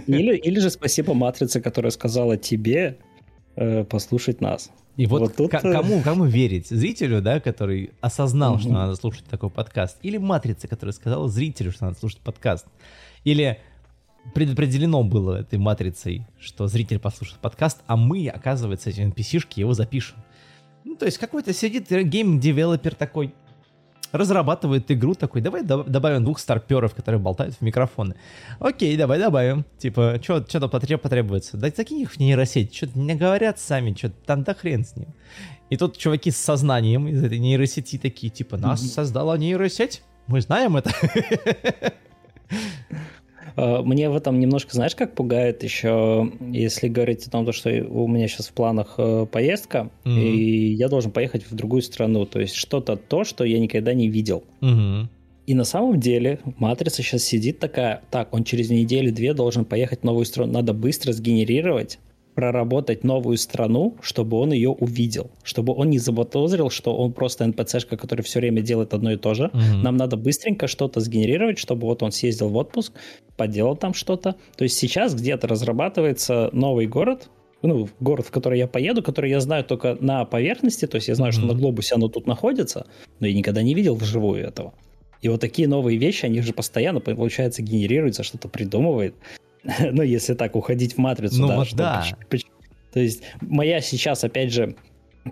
Или, 0.07 0.37
или 0.37 0.61
же 0.61 0.71
спасибо 0.71 1.15
матрице, 1.15 1.61
которая 1.61 1.91
сказала 1.91 2.37
тебе 2.37 2.99
э, 3.57 3.85
послушать 3.85 4.41
нас. 4.41 4.71
И 4.97 5.07
вот, 5.07 5.21
вот 5.21 5.37
тут... 5.37 5.55
Э, 5.55 5.73
кому, 5.73 6.03
кому 6.03 6.25
верить? 6.27 6.69
Зрителю, 6.69 7.23
да, 7.23 7.41
который 7.41 7.91
осознал, 8.01 8.55
угу. 8.55 8.61
что 8.61 8.71
надо 8.71 8.97
слушать 8.97 9.25
такой 9.25 9.51
подкаст? 9.51 9.99
Или 10.03 10.19
матрице, 10.19 10.69
которая 10.69 10.93
сказала 10.93 11.29
зрителю, 11.29 11.73
что 11.73 11.87
надо 11.87 11.99
слушать 11.99 12.21
подкаст? 12.21 12.67
Или 13.25 13.59
предопределено 14.35 15.03
было 15.03 15.41
этой 15.41 15.59
матрицей, 15.59 16.27
что 16.39 16.67
зритель 16.67 16.99
послушает 16.99 17.41
подкаст, 17.41 17.79
а 17.87 17.97
мы, 17.97 18.29
оказывается, 18.29 18.91
эти 18.91 19.01
NPC-шки 19.01 19.61
его 19.61 19.73
запишем. 19.73 20.19
Ну, 20.85 20.97
то 20.97 21.07
есть 21.07 21.19
какой-то 21.19 21.53
сидит 21.53 21.91
game 21.91 22.23
developer 22.23 22.95
такой, 22.95 23.35
разрабатывает 24.13 24.91
игру 24.91 25.15
такой, 25.15 25.41
давай 25.41 25.63
добавим 25.63 26.25
двух 26.25 26.39
старперов, 26.39 26.95
которые 26.95 27.21
болтают 27.21 27.55
в 27.55 27.61
микрофоны. 27.61 28.15
Окей, 28.59 28.97
давай 28.97 29.19
добавим. 29.19 29.65
Типа, 29.79 30.19
что 30.23 30.41
там 30.43 30.71
потребуется? 30.71 31.57
Да 31.57 31.71
закинь 31.75 32.01
их 32.01 32.13
в 32.13 32.19
нейросеть, 32.19 32.75
что-то 32.75 32.99
не 32.99 33.15
говорят 33.15 33.59
сами, 33.59 33.95
что 33.97 34.11
там 34.11 34.43
да 34.43 34.55
хрен 34.55 34.85
с 34.85 34.97
ним. 34.97 35.09
И 35.71 35.77
тут 35.77 35.97
чуваки 35.97 36.31
с 36.31 36.37
сознанием 36.37 37.07
из 37.07 37.23
этой 37.23 37.39
нейросети 37.39 37.99
такие, 37.99 38.31
типа, 38.31 38.57
нас 38.57 38.81
создала 38.93 39.39
нейросеть, 39.39 40.03
мы 40.27 40.41
знаем 40.41 40.77
это. 40.77 40.91
Э, 43.57 43.83
мне 43.83 44.11
в 44.11 44.17
этом 44.17 44.41
немножко, 44.41 44.75
знаешь, 44.75 44.95
как 44.95 45.15
пугает 45.15 45.63
еще, 45.63 46.31
если 46.41 46.89
говорить 46.89 47.27
о 47.27 47.31
том, 47.31 47.51
что 47.53 47.71
у 47.71 48.09
меня 48.09 48.29
сейчас 48.29 48.49
в 48.49 48.53
планах 48.53 48.95
э, 48.99 49.27
поездка, 49.31 49.91
mm-hmm. 50.05 50.21
и 50.21 50.73
я 50.75 50.89
должен 50.89 51.11
поехать 51.11 51.45
в 51.51 51.55
другую 51.55 51.83
страну. 51.83 52.27
То 52.27 52.41
есть 52.41 52.55
что-то 52.55 52.97
то, 52.97 53.25
что 53.25 53.45
я 53.45 53.59
никогда 53.59 53.95
не 53.95 54.09
видел. 54.09 54.45
Mm-hmm. 54.61 55.07
И 55.47 55.55
на 55.55 55.65
самом 55.65 55.99
деле 55.99 56.39
матрица 56.59 57.03
сейчас 57.03 57.25
сидит 57.25 57.59
такая, 57.59 58.03
так, 58.11 58.33
он 58.33 58.45
через 58.45 58.71
неделю-две 58.71 59.35
должен 59.35 59.65
поехать 59.65 60.01
в 60.01 60.05
новую 60.05 60.25
страну, 60.25 60.53
надо 60.53 60.73
быстро 60.73 61.13
сгенерировать 61.13 61.99
проработать 62.35 63.05
новую 63.05 63.37
страну, 63.37 63.97
чтобы 64.01 64.39
он 64.39 64.53
ее 64.53 64.71
увидел, 64.71 65.31
чтобы 65.43 65.75
он 65.75 65.91
не 65.91 65.99
заподозрил, 65.99 66.71
что 66.71 66.97
он 66.97 67.13
просто 67.13 67.47
НПЦшка, 67.47 67.97
который 67.97 68.23
все 68.23 68.41
время 68.41 68.63
делает 68.63 68.95
одно 68.95 69.13
и 69.13 69.17
то 69.17 69.35
же. 69.35 69.47
Угу. 69.47 69.83
Нам 69.83 69.97
надо 69.97 70.17
быстренько 70.17 70.67
что-то 70.67 71.01
сгенерировать, 71.01 71.59
чтобы 71.59 71.87
вот 71.87 72.03
он 72.03 72.13
съездил 72.13 72.49
в 72.49 72.57
отпуск, 72.57 72.93
поделал 73.37 73.77
там 73.77 73.95
что-то. 73.95 74.37
То 74.57 74.65
есть 74.65 74.77
сейчас 74.77 75.15
где-то 75.15 75.49
разрабатывается 75.49 76.51
новый 76.53 76.87
город, 76.87 77.29
ну, 77.63 77.89
город, 78.01 78.27
в 78.27 78.31
который 78.31 78.59
я 78.59 78.67
поеду, 78.67 79.03
который 79.03 79.31
я 79.31 79.41
знаю 79.41 79.65
только 79.65 79.97
на 80.01 80.25
поверхности, 80.25 80.87
то 80.87 80.97
есть 80.97 81.09
я 81.09 81.15
знаю, 81.15 81.33
mm-hmm. 81.33 81.37
что 81.37 81.47
на 81.47 81.55
глобусе 81.55 81.95
оно 81.95 82.09
тут 82.09 82.27
находится, 82.27 82.87
но 83.19 83.27
я 83.27 83.35
никогда 83.35 83.63
не 83.63 83.75
видел 83.75 83.95
вживую 83.95 84.43
этого. 84.43 84.73
И 85.21 85.29
вот 85.29 85.41
такие 85.41 85.69
новые 85.69 85.99
вещи, 85.99 86.25
они 86.25 86.41
же 86.41 86.53
постоянно, 86.55 87.01
получается, 87.01 87.63
генерируются, 87.63 88.23
что-то 88.23 88.49
придумывает. 88.49 89.15
ну, 89.93 90.03
если 90.03 90.35
так 90.35 90.57
уходить 90.57 90.95
в 90.95 90.99
матрицу, 90.99 91.41
ну, 91.41 91.49
да. 91.49 91.57
Вот 91.57 91.75
да. 91.75 92.05
То 92.93 93.01
есть 93.01 93.23
моя 93.41 93.81
сейчас, 93.81 94.25
опять 94.25 94.53
же, 94.53 94.77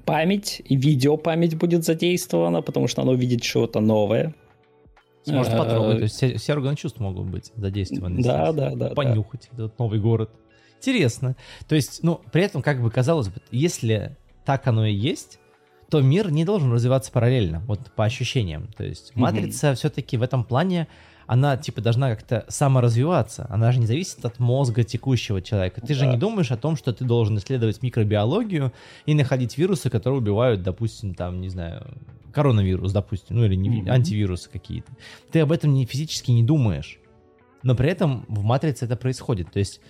память 0.04 0.62
и 0.64 0.76
видеопамять 0.76 1.56
будет 1.56 1.84
задействована, 1.84 2.62
потому 2.62 2.88
что 2.88 3.02
она 3.02 3.12
увидит 3.12 3.42
что-то 3.42 3.80
новое. 3.80 4.34
Сможет 5.24 5.52
э, 5.52 5.58
потрогать, 5.58 5.96
то 5.96 6.02
есть 6.02 6.14
все, 6.16 6.36
все 6.36 6.52
органы 6.52 6.76
чувств 6.76 7.00
могут 7.00 7.26
быть 7.26 7.52
задействованы. 7.56 8.22
Да, 8.22 8.52
да, 8.52 8.74
да. 8.74 8.90
Понюхать 8.90 9.48
да. 9.52 9.64
этот 9.64 9.78
новый 9.78 9.98
город. 9.98 10.30
Интересно. 10.78 11.36
То 11.68 11.74
есть, 11.74 12.02
ну, 12.02 12.20
при 12.30 12.42
этом, 12.42 12.62
как 12.62 12.80
бы 12.80 12.90
казалось 12.90 13.28
бы, 13.28 13.40
если 13.50 14.16
так 14.44 14.66
оно 14.66 14.86
и 14.86 14.94
есть, 14.94 15.40
то 15.90 16.00
мир 16.00 16.30
не 16.30 16.44
должен 16.44 16.72
развиваться 16.72 17.10
параллельно, 17.10 17.62
вот 17.66 17.80
по 17.96 18.04
ощущениям. 18.04 18.68
То 18.76 18.84
есть 18.84 19.16
матрица 19.16 19.68
mm-hmm. 19.68 19.74
все-таки 19.74 20.16
в 20.16 20.22
этом 20.22 20.44
плане 20.44 20.86
она, 21.28 21.58
типа, 21.58 21.82
должна 21.82 22.08
как-то 22.08 22.46
саморазвиваться. 22.48 23.46
Она 23.50 23.70
же 23.70 23.80
не 23.80 23.86
зависит 23.86 24.24
от 24.24 24.38
мозга 24.38 24.82
текущего 24.82 25.42
человека. 25.42 25.82
Ты 25.82 25.88
да. 25.88 25.94
же 25.94 26.06
не 26.06 26.16
думаешь 26.16 26.50
о 26.50 26.56
том, 26.56 26.74
что 26.74 26.90
ты 26.94 27.04
должен 27.04 27.36
исследовать 27.36 27.82
микробиологию 27.82 28.72
и 29.04 29.12
находить 29.12 29.58
вирусы, 29.58 29.90
которые 29.90 30.20
убивают, 30.20 30.62
допустим, 30.62 31.14
там, 31.14 31.42
не 31.42 31.50
знаю, 31.50 31.86
коронавирус, 32.32 32.92
допустим, 32.92 33.36
ну 33.36 33.44
или 33.44 33.56
не, 33.56 33.68
mm-hmm. 33.68 33.90
антивирусы 33.90 34.48
какие-то. 34.48 34.90
Ты 35.30 35.40
об 35.40 35.52
этом 35.52 35.74
не, 35.74 35.84
физически 35.84 36.30
не 36.30 36.42
думаешь. 36.42 36.98
Но 37.62 37.74
при 37.74 37.90
этом 37.90 38.24
в 38.28 38.42
матрице 38.42 38.86
это 38.86 38.96
происходит. 38.96 39.52
То 39.52 39.58
есть 39.58 39.82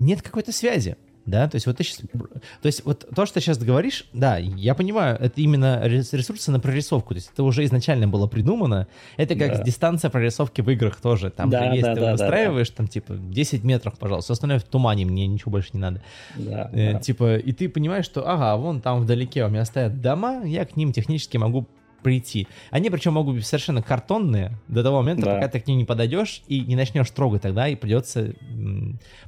нет 0.00 0.20
какой-то 0.20 0.50
связи 0.50 0.96
да, 1.26 1.48
то 1.48 1.56
есть 1.56 1.66
вот 1.66 1.76
ты 1.76 1.84
сейчас, 1.84 1.98
то 1.98 2.66
есть 2.66 2.84
вот 2.84 3.06
то, 3.14 3.26
что 3.26 3.34
ты 3.34 3.40
сейчас 3.40 3.58
говоришь, 3.58 4.06
да, 4.12 4.38
я 4.38 4.74
понимаю, 4.74 5.16
это 5.20 5.40
именно 5.40 5.80
ресурсы 5.86 6.50
на 6.50 6.58
прорисовку, 6.58 7.10
то 7.10 7.18
есть 7.18 7.30
это 7.32 7.42
уже 7.44 7.64
изначально 7.64 8.08
было 8.08 8.26
придумано, 8.26 8.88
это 9.16 9.34
как 9.34 9.58
да. 9.58 9.62
дистанция 9.62 10.10
прорисовки 10.10 10.60
в 10.60 10.70
играх 10.70 11.00
тоже, 11.00 11.30
там 11.30 11.50
да, 11.50 11.70
же 11.70 11.76
есть, 11.76 11.82
да, 11.82 11.94
ты 11.94 12.00
да, 12.00 12.12
выстраиваешь 12.12 12.68
да, 12.68 12.74
да. 12.74 12.76
там 12.78 12.88
типа 12.88 13.14
10 13.14 13.64
метров, 13.64 13.98
пожалуйста, 13.98 14.32
остальное 14.32 14.58
в 14.58 14.64
тумане, 14.64 15.04
мне 15.04 15.26
ничего 15.26 15.52
больше 15.52 15.70
не 15.72 15.80
надо, 15.80 16.02
да, 16.36 16.70
э, 16.72 16.94
да. 16.94 17.00
типа, 17.00 17.36
и 17.36 17.52
ты 17.52 17.68
понимаешь, 17.68 18.04
что, 18.04 18.28
ага, 18.28 18.56
вон 18.56 18.80
там 18.80 19.00
вдалеке 19.00 19.44
у 19.44 19.48
меня 19.48 19.64
стоят 19.64 20.00
дома, 20.00 20.42
я 20.44 20.64
к 20.64 20.76
ним 20.76 20.92
технически 20.92 21.36
могу 21.36 21.66
прийти. 22.02 22.46
Они 22.70 22.90
причем 22.90 23.14
могут 23.14 23.36
быть 23.36 23.46
совершенно 23.46 23.82
картонные 23.82 24.52
до 24.68 24.82
того 24.82 25.02
момента, 25.02 25.24
да. 25.24 25.34
пока 25.34 25.48
ты 25.48 25.60
к 25.60 25.66
ним 25.66 25.78
не 25.78 25.84
подойдешь 25.84 26.42
и 26.48 26.60
не 26.60 26.76
начнешь 26.76 27.10
трогать, 27.10 27.42
тогда 27.42 27.68
и 27.68 27.74
придется 27.74 28.34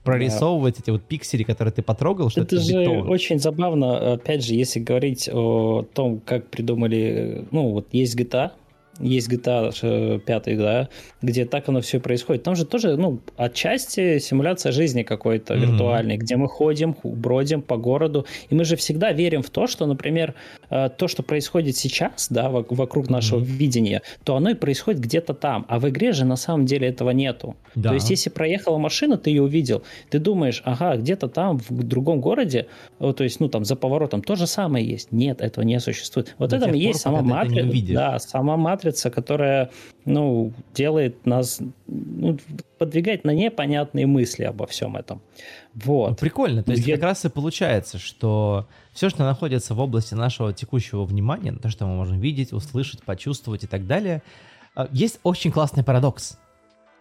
прорисовывать 0.02 0.76
да. 0.76 0.80
эти 0.82 0.90
вот 0.90 1.04
пиксели, 1.04 1.42
которые 1.42 1.72
ты 1.72 1.82
потрогал, 1.82 2.30
что 2.30 2.42
это, 2.42 2.56
это 2.56 2.64
же 2.64 2.72
бетон. 2.72 3.08
очень 3.08 3.38
забавно, 3.38 4.14
опять 4.14 4.44
же, 4.44 4.54
если 4.54 4.80
говорить 4.80 5.28
о 5.32 5.86
том, 5.94 6.20
как 6.20 6.48
придумали, 6.48 7.46
ну 7.50 7.70
вот 7.70 7.88
есть 7.92 8.18
GTA, 8.18 8.52
есть 9.01 9.28
GTA 9.30 10.18
5, 10.20 10.59
да, 10.59 10.88
где 11.22 11.45
так 11.45 11.68
оно 11.68 11.80
все 11.80 12.01
происходит. 12.01 12.42
Там 12.42 12.55
же 12.55 12.64
тоже, 12.64 12.97
ну, 12.97 13.20
отчасти 13.36 14.18
симуляция 14.18 14.72
жизни 14.72 15.03
какой-то 15.03 15.55
mm-hmm. 15.55 15.61
виртуальной, 15.61 16.16
где 16.16 16.36
мы 16.36 16.49
ходим, 16.49 16.97
бродим 17.03 17.62
по 17.62 17.76
городу, 17.76 18.26
и 18.51 18.55
мы 18.55 18.64
же 18.64 18.76
всегда 18.76 19.12
верим 19.12 19.42
в 19.42 19.51
то, 19.51 19.66
что, 19.66 19.86
например, 19.86 20.34
э, 20.70 20.88
то, 20.97 21.09
что 21.09 21.22
происходит 21.22 21.76
сейчас, 21.76 22.28
да, 22.30 22.51
вокруг 22.51 23.11
нашего 23.11 23.40
mm-hmm. 23.40 23.45
видения, 23.45 24.03
то 24.24 24.36
оно 24.36 24.51
и 24.51 24.55
происходит 24.55 25.01
где-то 25.01 25.34
там, 25.34 25.66
а 25.68 25.78
в 25.78 25.88
игре 25.88 26.12
же 26.12 26.24
на 26.24 26.36
самом 26.36 26.66
деле 26.66 26.88
этого 26.88 27.11
нету. 27.11 27.57
Да. 27.74 27.90
То 27.90 27.95
есть, 27.95 28.11
если 28.11 28.30
проехала 28.30 28.78
машина, 28.78 29.16
ты 29.16 29.30
ее 29.30 29.42
увидел, 29.42 29.82
ты 30.11 30.18
думаешь, 30.18 30.62
ага, 30.64 30.97
где-то 30.97 31.28
там, 31.28 31.59
в 31.59 31.82
другом 31.82 32.20
городе, 32.20 32.68
вот, 32.99 33.16
то 33.16 33.24
есть, 33.24 33.40
ну, 33.40 33.49
там, 33.49 33.64
за 33.64 33.76
поворотом 33.76 34.22
то 34.22 34.36
же 34.36 34.47
самое 34.47 34.86
есть. 34.86 35.12
Нет, 35.12 35.40
этого 35.40 35.64
не 35.64 35.80
существует. 35.80 36.34
Вот 36.38 36.51
До 36.51 36.57
это 36.57 36.70
и 36.70 36.78
есть 36.78 37.01
сама 37.01 37.22
матрица. 37.22 37.92
Да, 37.92 38.18
сама 38.18 38.57
матрица 38.57 38.84
матрица, 38.85 39.11
которая, 39.11 39.70
ну, 40.05 40.53
делает 40.74 41.26
нас, 41.26 41.61
ну, 41.87 42.39
подвигает 42.78 43.24
на 43.24 43.30
непонятные 43.30 44.07
мысли 44.07 44.45
обо 44.45 44.66
всем 44.66 44.97
этом. 44.97 45.20
Вот. 45.74 46.11
Ну, 46.11 46.16
прикольно. 46.16 46.62
То 46.62 46.72
есть 46.72 46.87
Я... 46.87 46.97
как 46.97 47.05
раз 47.05 47.24
и 47.24 47.28
получается, 47.28 47.99
что 47.99 48.66
все, 48.93 49.09
что 49.09 49.24
находится 49.24 49.74
в 49.74 49.80
области 49.80 50.14
нашего 50.14 50.53
текущего 50.53 51.05
внимания, 51.05 51.53
то, 51.53 51.70
что 51.70 51.87
мы 51.87 51.97
можем 51.97 52.20
видеть, 52.20 52.53
услышать, 52.53 53.03
почувствовать 53.03 53.64
и 53.64 53.66
так 53.66 53.87
далее, 53.87 54.22
а, 54.74 54.89
есть 54.93 55.20
очень 55.22 55.51
классный 55.51 55.85
парадокс. 55.85 56.39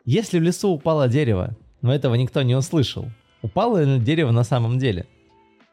Если 0.06 0.40
в 0.40 0.44
лесу 0.44 0.70
упало 0.70 1.08
дерево, 1.08 1.56
но 1.82 1.94
этого 1.94 2.16
никто 2.16 2.42
не 2.42 2.56
услышал. 2.56 3.06
Упало 3.42 3.84
ли 3.84 4.00
дерево 4.00 4.32
на 4.32 4.44
самом 4.44 4.80
деле? 4.80 5.06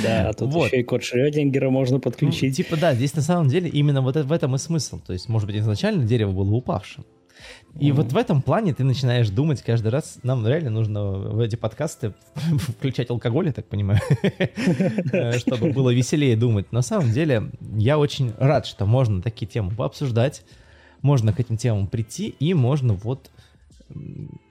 Да, 0.02 0.30
а 0.30 0.34
тут 0.38 0.52
вот. 0.52 0.68
еще 0.68 0.80
и 0.80 0.84
код 0.84 1.04
Шрёдингера 1.04 1.70
можно 1.70 2.00
подключить. 2.00 2.58
Ну, 2.58 2.64
типа, 2.64 2.78
да, 2.78 2.94
здесь 2.94 3.16
на 3.16 3.22
самом 3.22 3.48
деле 3.48 3.70
именно 3.70 4.02
вот 4.02 4.16
в 4.16 4.32
этом 4.32 4.56
и 4.56 4.58
смысл. 4.58 5.00
То 5.06 5.14
есть, 5.14 5.30
может 5.30 5.48
быть, 5.48 5.58
изначально 5.58 6.06
дерево 6.06 6.32
было 6.32 6.52
упавшим. 6.52 7.06
И 7.80 7.90
mm-hmm. 7.90 7.94
вот 7.94 8.12
в 8.12 8.18
этом 8.18 8.42
плане 8.42 8.74
ты 8.74 8.84
начинаешь 8.84 9.30
думать 9.30 9.62
каждый 9.64 9.88
раз, 9.88 10.20
нам 10.24 10.48
реально 10.48 10.70
нужно 10.70 11.12
в 11.12 11.40
эти 11.40 11.56
подкасты 11.56 12.14
включать 12.78 13.10
алкоголь, 13.10 13.48
я 13.48 13.54
так 13.54 13.66
понимаю, 13.66 14.00
э, 15.12 15.40
чтобы 15.40 15.72
было 15.72 15.94
веселее 15.94 16.38
думать. 16.38 16.72
На 16.72 16.84
самом 16.84 17.12
деле, 17.12 17.50
я 17.76 17.98
очень 17.98 18.34
рад, 18.38 18.68
что 18.68 18.86
можно 18.86 19.22
такие 19.22 19.48
темы 19.48 19.72
пообсуждать, 19.72 20.44
можно 21.02 21.34
к 21.34 21.40
этим 21.40 21.58
темам 21.58 21.88
прийти, 21.88 22.36
и 22.40 22.54
можно 22.54 22.94
вот 22.94 23.32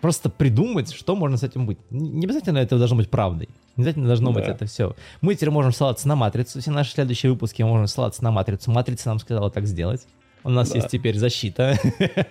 просто 0.00 0.28
придумать, 0.28 0.92
что 0.92 1.16
можно 1.16 1.36
с 1.36 1.42
этим 1.42 1.66
быть. 1.66 1.78
Не 1.90 2.26
обязательно 2.26 2.58
это 2.58 2.78
должно 2.78 2.96
быть 2.96 3.10
правдой. 3.10 3.48
Не 3.76 3.82
обязательно 3.82 4.06
должно 4.06 4.32
да. 4.32 4.40
быть 4.40 4.48
это 4.48 4.66
все. 4.66 4.94
Мы 5.20 5.34
теперь 5.34 5.50
можем 5.50 5.72
ссылаться 5.72 6.06
на 6.08 6.16
матрицу. 6.16 6.60
Все 6.60 6.70
наши 6.70 6.92
следующие 6.92 7.32
выпуски 7.32 7.62
можем 7.62 7.86
ссылаться 7.86 8.22
на 8.22 8.30
матрицу. 8.30 8.70
Матрица 8.70 9.08
нам 9.08 9.18
сказала 9.18 9.50
так 9.50 9.66
сделать. 9.66 10.06
У 10.44 10.50
нас 10.50 10.70
да. 10.70 10.78
есть 10.78 10.88
теперь 10.88 11.16
защита 11.16 11.78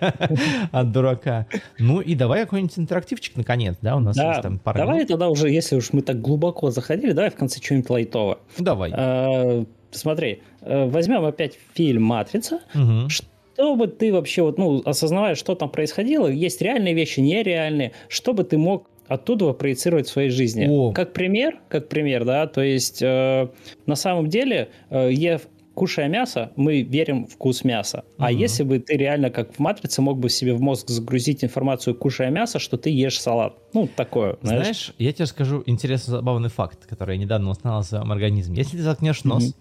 от 0.72 0.92
дурака. 0.92 1.46
Ну 1.78 2.00
и 2.00 2.14
давай 2.14 2.42
какой-нибудь 2.42 2.78
интерактивчик 2.78 3.36
наконец, 3.36 3.76
да? 3.80 3.96
У 3.96 4.00
нас 4.00 4.16
да. 4.16 4.30
есть 4.30 4.42
там 4.42 4.58
пара 4.58 4.78
Давай 4.78 4.96
минут. 4.96 5.08
тогда 5.08 5.28
уже, 5.28 5.48
если 5.50 5.76
уж 5.76 5.92
мы 5.92 6.02
так 6.02 6.20
глубоко 6.20 6.70
заходили, 6.70 7.12
давай 7.12 7.30
в 7.30 7.36
конце 7.36 7.60
что-нибудь 7.60 7.88
лайтово. 7.88 8.38
Давай. 8.58 8.92
А, 8.94 9.64
смотри, 9.90 10.42
э, 10.60 10.86
возьмем 10.86 11.24
опять 11.24 11.58
фильм 11.74 12.02
«Матрица». 12.02 12.60
Угу. 12.74 13.08
Что 13.08 13.76
бы 13.76 13.86
ты 13.86 14.12
вообще, 14.12 14.42
вот, 14.42 14.58
ну, 14.58 14.82
осознавая, 14.84 15.34
что 15.34 15.54
там 15.54 15.70
происходило, 15.70 16.26
есть 16.26 16.60
реальные 16.60 16.94
вещи, 16.94 17.20
нереальные, 17.20 17.92
что 18.08 18.34
бы 18.34 18.44
ты 18.44 18.58
мог 18.58 18.86
оттуда 19.08 19.52
проецировать 19.52 20.06
в 20.06 20.10
своей 20.10 20.30
жизни. 20.30 20.66
О. 20.68 20.92
Как 20.92 21.12
пример, 21.12 21.60
как 21.68 21.88
пример, 21.88 22.24
да, 22.24 22.46
то 22.46 22.62
есть 22.62 23.02
э, 23.02 23.48
на 23.86 23.94
самом 23.94 24.28
деле, 24.28 24.70
э, 24.90 25.10
я 25.12 25.40
кушая 25.74 26.08
мясо, 26.08 26.52
мы 26.56 26.82
верим 26.82 27.26
в 27.26 27.32
вкус 27.32 27.64
мяса. 27.64 28.04
Угу. 28.16 28.24
А 28.24 28.32
если 28.32 28.62
бы 28.62 28.78
ты 28.78 28.96
реально, 28.96 29.30
как 29.30 29.54
в 29.54 29.58
«Матрице», 29.58 30.02
мог 30.02 30.18
бы 30.18 30.28
себе 30.28 30.54
в 30.54 30.60
мозг 30.60 30.88
загрузить 30.88 31.44
информацию, 31.44 31.94
кушая 31.94 32.30
мясо, 32.30 32.58
что 32.58 32.76
ты 32.76 32.90
ешь 32.90 33.20
салат. 33.20 33.56
Ну, 33.72 33.88
такое, 33.94 34.36
знаешь. 34.42 34.62
Знаешь, 34.62 34.94
я 34.98 35.12
тебе 35.12 35.26
скажу 35.26 35.62
интересный, 35.66 36.12
забавный 36.12 36.50
факт, 36.50 36.86
который 36.86 37.16
я 37.16 37.22
недавно 37.22 37.50
узнал 37.50 37.82
в 37.82 37.86
своем 37.86 38.10
организме. 38.12 38.56
Если 38.56 38.76
ты 38.76 38.82
заткнешь 38.82 39.24
нос, 39.24 39.44
угу. 39.44 39.54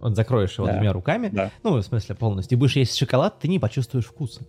вот 0.00 0.16
закроешь 0.16 0.56
его 0.58 0.66
да. 0.66 0.74
двумя 0.74 0.92
руками, 0.92 1.30
да. 1.32 1.50
ну, 1.62 1.76
в 1.76 1.82
смысле 1.82 2.14
полностью, 2.14 2.56
и 2.56 2.60
будешь 2.60 2.76
есть 2.76 2.96
шоколад, 2.96 3.38
ты 3.38 3.48
не 3.48 3.58
почувствуешь 3.58 4.06
вкуса. 4.06 4.42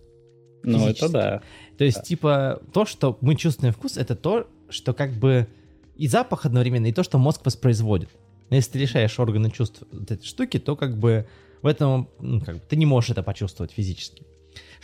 Ну, 0.64 0.88
это 0.88 1.08
да. 1.08 1.42
То 1.78 1.84
есть, 1.84 1.98
да. 1.98 2.02
типа, 2.02 2.62
то, 2.72 2.84
что 2.84 3.18
мы 3.20 3.36
чувствуем 3.36 3.72
вкус, 3.72 3.96
это 3.96 4.16
то, 4.16 4.48
что 4.68 4.92
как 4.92 5.12
бы 5.12 5.46
и 5.96 6.08
запах 6.08 6.46
одновременно, 6.46 6.86
и 6.86 6.92
то, 6.92 7.02
что 7.02 7.18
мозг 7.18 7.42
воспроизводит. 7.44 8.10
Если 8.50 8.72
ты 8.72 8.78
лишаешь 8.80 9.18
органы 9.18 9.50
чувств 9.50 9.82
вот 9.90 10.10
этой 10.10 10.24
штуки, 10.24 10.58
то 10.58 10.76
как 10.76 10.96
бы 10.96 11.26
в 11.62 11.66
этом 11.66 12.08
ну, 12.20 12.40
как 12.40 12.56
бы, 12.56 12.62
ты 12.68 12.76
не 12.76 12.86
можешь 12.86 13.10
это 13.10 13.22
почувствовать 13.22 13.72
физически. 13.72 14.24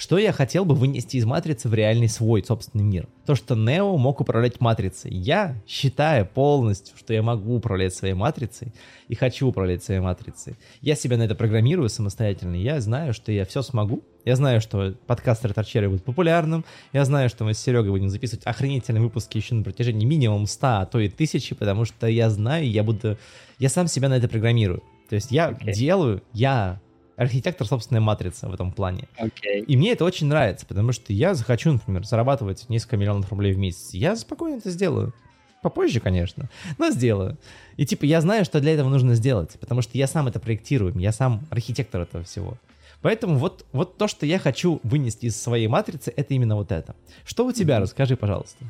Что 0.01 0.17
я 0.17 0.33
хотел 0.33 0.65
бы 0.65 0.75
вынести 0.75 1.19
из 1.19 1.27
матрицы 1.27 1.69
в 1.69 1.75
реальный 1.75 2.09
свой 2.09 2.43
собственный 2.43 2.85
мир? 2.85 3.07
То, 3.27 3.35
что 3.35 3.55
Нео 3.55 3.99
мог 3.99 4.23
управлять 4.23 4.59
матрицей. 4.59 5.13
Я 5.13 5.61
считаю 5.69 6.25
полностью, 6.25 6.97
что 6.97 7.13
я 7.13 7.23
могу 7.23 7.57
управлять 7.57 7.95
своей 7.95 8.15
матрицей 8.15 8.73
и 9.09 9.15
хочу 9.15 9.47
управлять 9.47 9.85
своей 9.85 10.01
матрицей. 10.01 10.57
Я 10.81 10.95
себя 10.95 11.19
на 11.19 11.25
это 11.25 11.35
программирую 11.35 11.91
самостоятельно. 11.91 12.55
Я 12.55 12.81
знаю, 12.81 13.13
что 13.13 13.31
я 13.31 13.45
все 13.45 13.61
смогу. 13.61 14.03
Я 14.25 14.37
знаю, 14.37 14.63
что 14.63 14.95
подкаст 15.07 15.45
Ретарчери 15.45 15.87
будет 15.87 16.03
популярным. 16.03 16.65
Я 16.95 17.05
знаю, 17.05 17.29
что 17.29 17.45
мы 17.45 17.53
с 17.53 17.59
Серегой 17.59 17.91
будем 17.91 18.09
записывать 18.09 18.47
охренительные 18.47 19.03
выпуски 19.03 19.37
еще 19.37 19.55
на 19.55 19.63
протяжении 19.63 20.07
минимум 20.07 20.47
100, 20.47 20.67
а 20.67 20.87
то 20.87 20.99
и 20.99 21.11
тысячи, 21.11 21.55
потому 21.55 21.85
что 21.85 22.07
я 22.07 22.31
знаю, 22.31 22.67
я 22.71 22.83
буду... 22.83 23.19
Я 23.59 23.69
сам 23.69 23.87
себя 23.87 24.09
на 24.09 24.15
это 24.15 24.29
программирую. 24.29 24.83
То 25.11 25.17
есть 25.17 25.31
я 25.31 25.51
okay. 25.51 25.75
делаю, 25.75 26.23
я 26.33 26.81
архитектор 27.21 27.67
собственной 27.67 28.01
матрицы 28.01 28.49
в 28.49 28.55
этом 28.55 28.73
плане. 28.73 29.07
Okay. 29.19 29.61
И 29.67 29.77
мне 29.77 29.93
это 29.93 30.07
очень 30.07 30.27
нравится, 30.27 30.65
потому 30.65 30.93
что 30.93 31.13
я 31.13 31.35
захочу, 31.35 31.73
например, 31.73 32.07
зарабатывать 32.07 32.67
несколько 32.71 32.97
миллионов 32.97 33.31
рублей 33.31 33.53
в 33.53 33.59
месяц. 33.59 33.93
Я 33.93 34.17
спокойно 34.17 34.57
это 34.57 34.71
сделаю. 34.71 35.13
Попозже, 35.61 36.01
конечно, 36.01 36.49
но 36.79 36.89
сделаю. 36.89 37.37
И 37.77 37.85
типа 37.85 38.07
я 38.07 38.23
знаю, 38.23 38.47
что 38.47 38.59
для 38.61 38.73
этого 38.73 38.89
нужно 38.89 39.15
сделать, 39.15 39.59
потому 39.61 39.83
что 39.83 39.99
я 39.99 40.07
сам 40.07 40.29
это 40.29 40.41
проектирую, 40.41 40.99
я 40.99 41.13
сам 41.13 41.43
архитектор 41.51 42.01
этого 42.01 42.25
всего. 42.25 42.57
Поэтому 43.03 43.37
вот, 43.37 43.67
вот 43.73 43.99
то, 43.99 44.09
что 44.09 44.25
я 44.25 44.39
хочу 44.39 44.81
вынести 44.83 45.27
из 45.27 45.41
своей 45.41 45.67
матрицы, 45.67 46.15
это 46.17 46.33
именно 46.33 46.57
вот 46.57 46.73
это. 46.73 46.97
Что 47.27 47.45
у 47.45 47.53
тебя, 47.53 47.81
расскажи, 47.81 48.17
пожалуйста. 48.17 48.65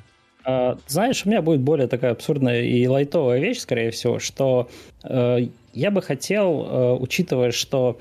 А, 0.44 0.76
знаешь, 0.88 1.24
у 1.24 1.28
меня 1.28 1.42
будет 1.42 1.60
более 1.60 1.86
такая 1.86 2.10
абсурдная 2.10 2.62
и 2.62 2.84
лайтовая 2.88 3.38
вещь, 3.38 3.58
скорее 3.58 3.92
всего, 3.92 4.18
что 4.18 4.68
э, 5.04 5.46
я 5.72 5.90
бы 5.92 6.02
хотел, 6.02 6.66
э, 6.66 6.92
учитывая, 6.94 7.52
что 7.52 8.00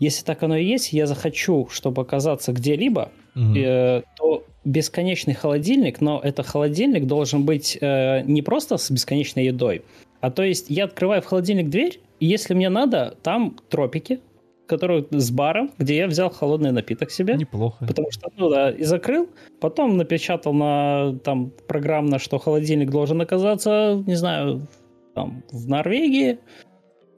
если 0.00 0.24
так 0.24 0.42
оно 0.42 0.56
и 0.56 0.64
есть, 0.64 0.92
я 0.92 1.06
захочу, 1.06 1.68
чтобы 1.70 2.02
оказаться 2.02 2.52
где-либо, 2.52 3.12
угу. 3.36 3.54
э, 3.56 4.02
то 4.16 4.44
бесконечный 4.64 5.34
холодильник, 5.34 6.00
но 6.00 6.20
это 6.22 6.42
холодильник 6.42 7.06
должен 7.06 7.44
быть 7.44 7.78
э, 7.80 8.22
не 8.22 8.42
просто 8.42 8.76
с 8.78 8.90
бесконечной 8.90 9.44
едой, 9.44 9.82
а 10.20 10.30
то 10.30 10.42
есть 10.42 10.66
я 10.68 10.84
открываю 10.84 11.22
в 11.22 11.26
холодильник 11.26 11.68
дверь, 11.68 12.00
и 12.18 12.26
если 12.26 12.54
мне 12.54 12.68
надо, 12.68 13.16
там 13.22 13.56
тропики, 13.68 14.20
которые 14.66 15.06
с 15.10 15.30
баром, 15.30 15.72
где 15.78 15.96
я 15.96 16.06
взял 16.06 16.30
холодный 16.30 16.70
напиток 16.70 17.10
себе. 17.10 17.34
Неплохо. 17.34 17.84
Потому 17.84 18.12
что, 18.12 18.30
ну 18.36 18.48
да, 18.48 18.70
и 18.70 18.84
закрыл. 18.84 19.28
Потом 19.60 19.96
напечатал 19.96 20.52
на 20.52 21.18
там 21.24 21.50
программно, 21.66 22.20
что 22.20 22.38
холодильник 22.38 22.90
должен 22.90 23.20
оказаться, 23.20 24.00
не 24.06 24.14
знаю, 24.14 24.68
там, 25.14 25.42
в 25.50 25.68
Норвегии. 25.68 26.38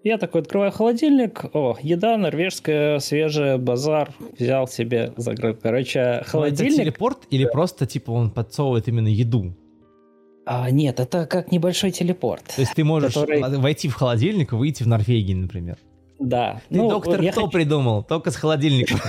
Я 0.05 0.19
такой 0.19 0.41
открываю 0.41 0.73
холодильник, 0.73 1.45
о, 1.53 1.77
еда 1.81 2.17
норвежская, 2.17 2.99
свежая, 2.99 3.57
базар, 3.57 4.13
взял 4.37 4.67
себе, 4.67 5.13
закрыл. 5.17 5.55
Короче, 5.55 6.25
холодильник... 6.27 6.71
Ну, 6.71 6.75
это 6.75 6.85
телепорт 6.85 7.19
или 7.31 7.45
просто, 7.45 7.87
типа, 7.87 8.11
он 8.11 8.31
подсовывает 8.31 8.89
именно 8.89 9.07
еду? 9.07 9.55
А, 10.45 10.69
нет, 10.71 10.99
это 10.99 11.27
как 11.27 11.53
небольшой 11.53 11.93
телепорт. 11.93 12.43
То 12.57 12.63
есть 12.63 12.75
ты 12.75 12.83
можешь 12.83 13.15
который... 13.15 13.41
войти 13.59 13.89
в 13.89 13.95
холодильник 13.95 14.53
и 14.53 14.57
выйти 14.57 14.83
в 14.83 14.89
Норвегии, 14.89 15.35
например? 15.35 15.79
Да. 16.19 16.61
Ты 16.69 16.77
ну, 16.79 16.89
доктор 16.89 17.21
кто 17.21 17.43
хочу... 17.43 17.51
придумал? 17.51 18.03
Только 18.03 18.33
с 18.33 18.37
холодильником. 18.37 18.99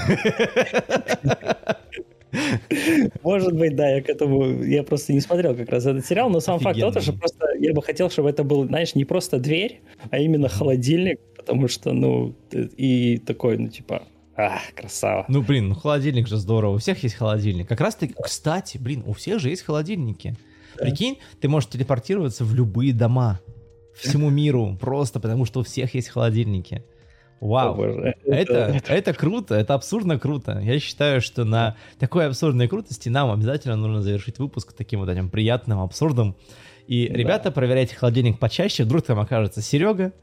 Может 3.23 3.53
быть, 3.53 3.75
да, 3.75 3.89
я 3.89 4.01
к 4.01 4.09
этому, 4.09 4.63
я 4.63 4.83
просто 4.83 5.13
не 5.13 5.21
смотрел 5.21 5.55
как 5.55 5.69
раз 5.69 5.85
этот 5.85 6.05
сериал, 6.05 6.29
но 6.29 6.39
сам 6.39 6.55
Офигенно. 6.55 6.91
факт 6.91 6.93
тот, 6.93 7.03
что 7.03 7.13
просто 7.13 7.45
я 7.59 7.73
бы 7.73 7.81
хотел, 7.81 8.09
чтобы 8.09 8.29
это 8.29 8.43
был, 8.43 8.65
знаешь, 8.65 8.95
не 8.95 9.05
просто 9.05 9.39
дверь, 9.39 9.81
а 10.09 10.19
именно 10.19 10.49
холодильник, 10.49 11.19
потому 11.37 11.67
что, 11.67 11.93
ну, 11.93 12.35
и 12.51 13.21
такой, 13.25 13.57
ну, 13.57 13.69
типа, 13.69 14.03
а, 14.35 14.59
красава. 14.75 15.25
Ну, 15.27 15.41
блин, 15.41 15.69
ну 15.69 15.75
холодильник 15.75 16.27
же 16.27 16.37
здорово. 16.37 16.75
У 16.75 16.77
всех 16.79 17.03
есть 17.03 17.15
холодильник. 17.15 17.67
Как 17.67 17.79
раз 17.81 17.95
таки, 17.95 18.15
кстати, 18.19 18.77
блин, 18.77 19.03
у 19.05 19.13
всех 19.13 19.39
же 19.39 19.49
есть 19.49 19.61
холодильники. 19.61 20.35
Да. 20.75 20.85
Прикинь, 20.85 21.19
ты 21.39 21.47
можешь 21.47 21.69
телепортироваться 21.69 22.43
в 22.43 22.55
любые 22.55 22.93
дома 22.93 23.39
всему 23.95 24.31
миру, 24.31 24.75
просто 24.79 25.19
потому 25.19 25.45
что 25.45 25.59
у 25.59 25.63
всех 25.63 25.93
есть 25.93 26.09
холодильники. 26.09 26.83
Вау, 27.43 27.75
О, 27.77 28.13
это, 28.25 28.81
это 28.87 29.13
круто, 29.13 29.55
это 29.55 29.73
абсурдно 29.73 30.17
круто. 30.17 30.59
Я 30.63 30.79
считаю, 30.79 31.19
что 31.19 31.43
на 31.43 31.75
такой 31.99 32.27
абсурдной 32.27 32.69
крутости 32.69 33.09
нам 33.09 33.31
обязательно 33.31 33.75
нужно 33.75 34.01
завершить 34.01 34.39
выпуск 34.39 34.71
таким 34.71 35.01
вот 35.01 35.09
этим 35.09 35.29
приятным 35.29 35.81
абсурдом. 35.81 36.37
И, 36.87 37.07
да. 37.09 37.13
ребята, 37.15 37.51
проверяйте 37.51 37.97
холодильник 37.97 38.39
почаще, 38.39 38.85
вдруг 38.85 39.03
там 39.03 39.19
окажется 39.19 39.61
Серега. 39.61 40.13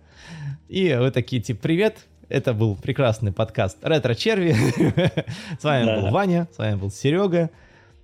И 0.69 0.97
вы 0.99 1.11
такие, 1.11 1.43
типа, 1.43 1.61
привет, 1.61 2.07
это 2.31 2.55
был 2.55 2.75
прекрасный 2.75 3.33
подкаст 3.33 3.77
Ретро 3.83 4.15
Черви. 4.15 4.55
С 5.61 5.63
вами 5.65 5.85
да. 5.85 6.01
был 6.01 6.11
Ваня, 6.11 6.49
с 6.55 6.57
вами 6.57 6.77
был 6.77 6.91
Серега. 6.91 7.51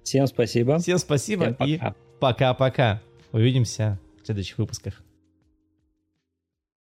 Всем 0.03 0.27
спасибо. 0.27 0.79
Всем 0.79 0.99
спасибо 0.99 1.55
Всем 1.55 1.67
и 1.67 1.81
пока-пока. 2.21 3.01
Увидимся 3.33 3.99
в 4.23 4.27
следующих 4.27 4.59
выпусках. 4.59 5.06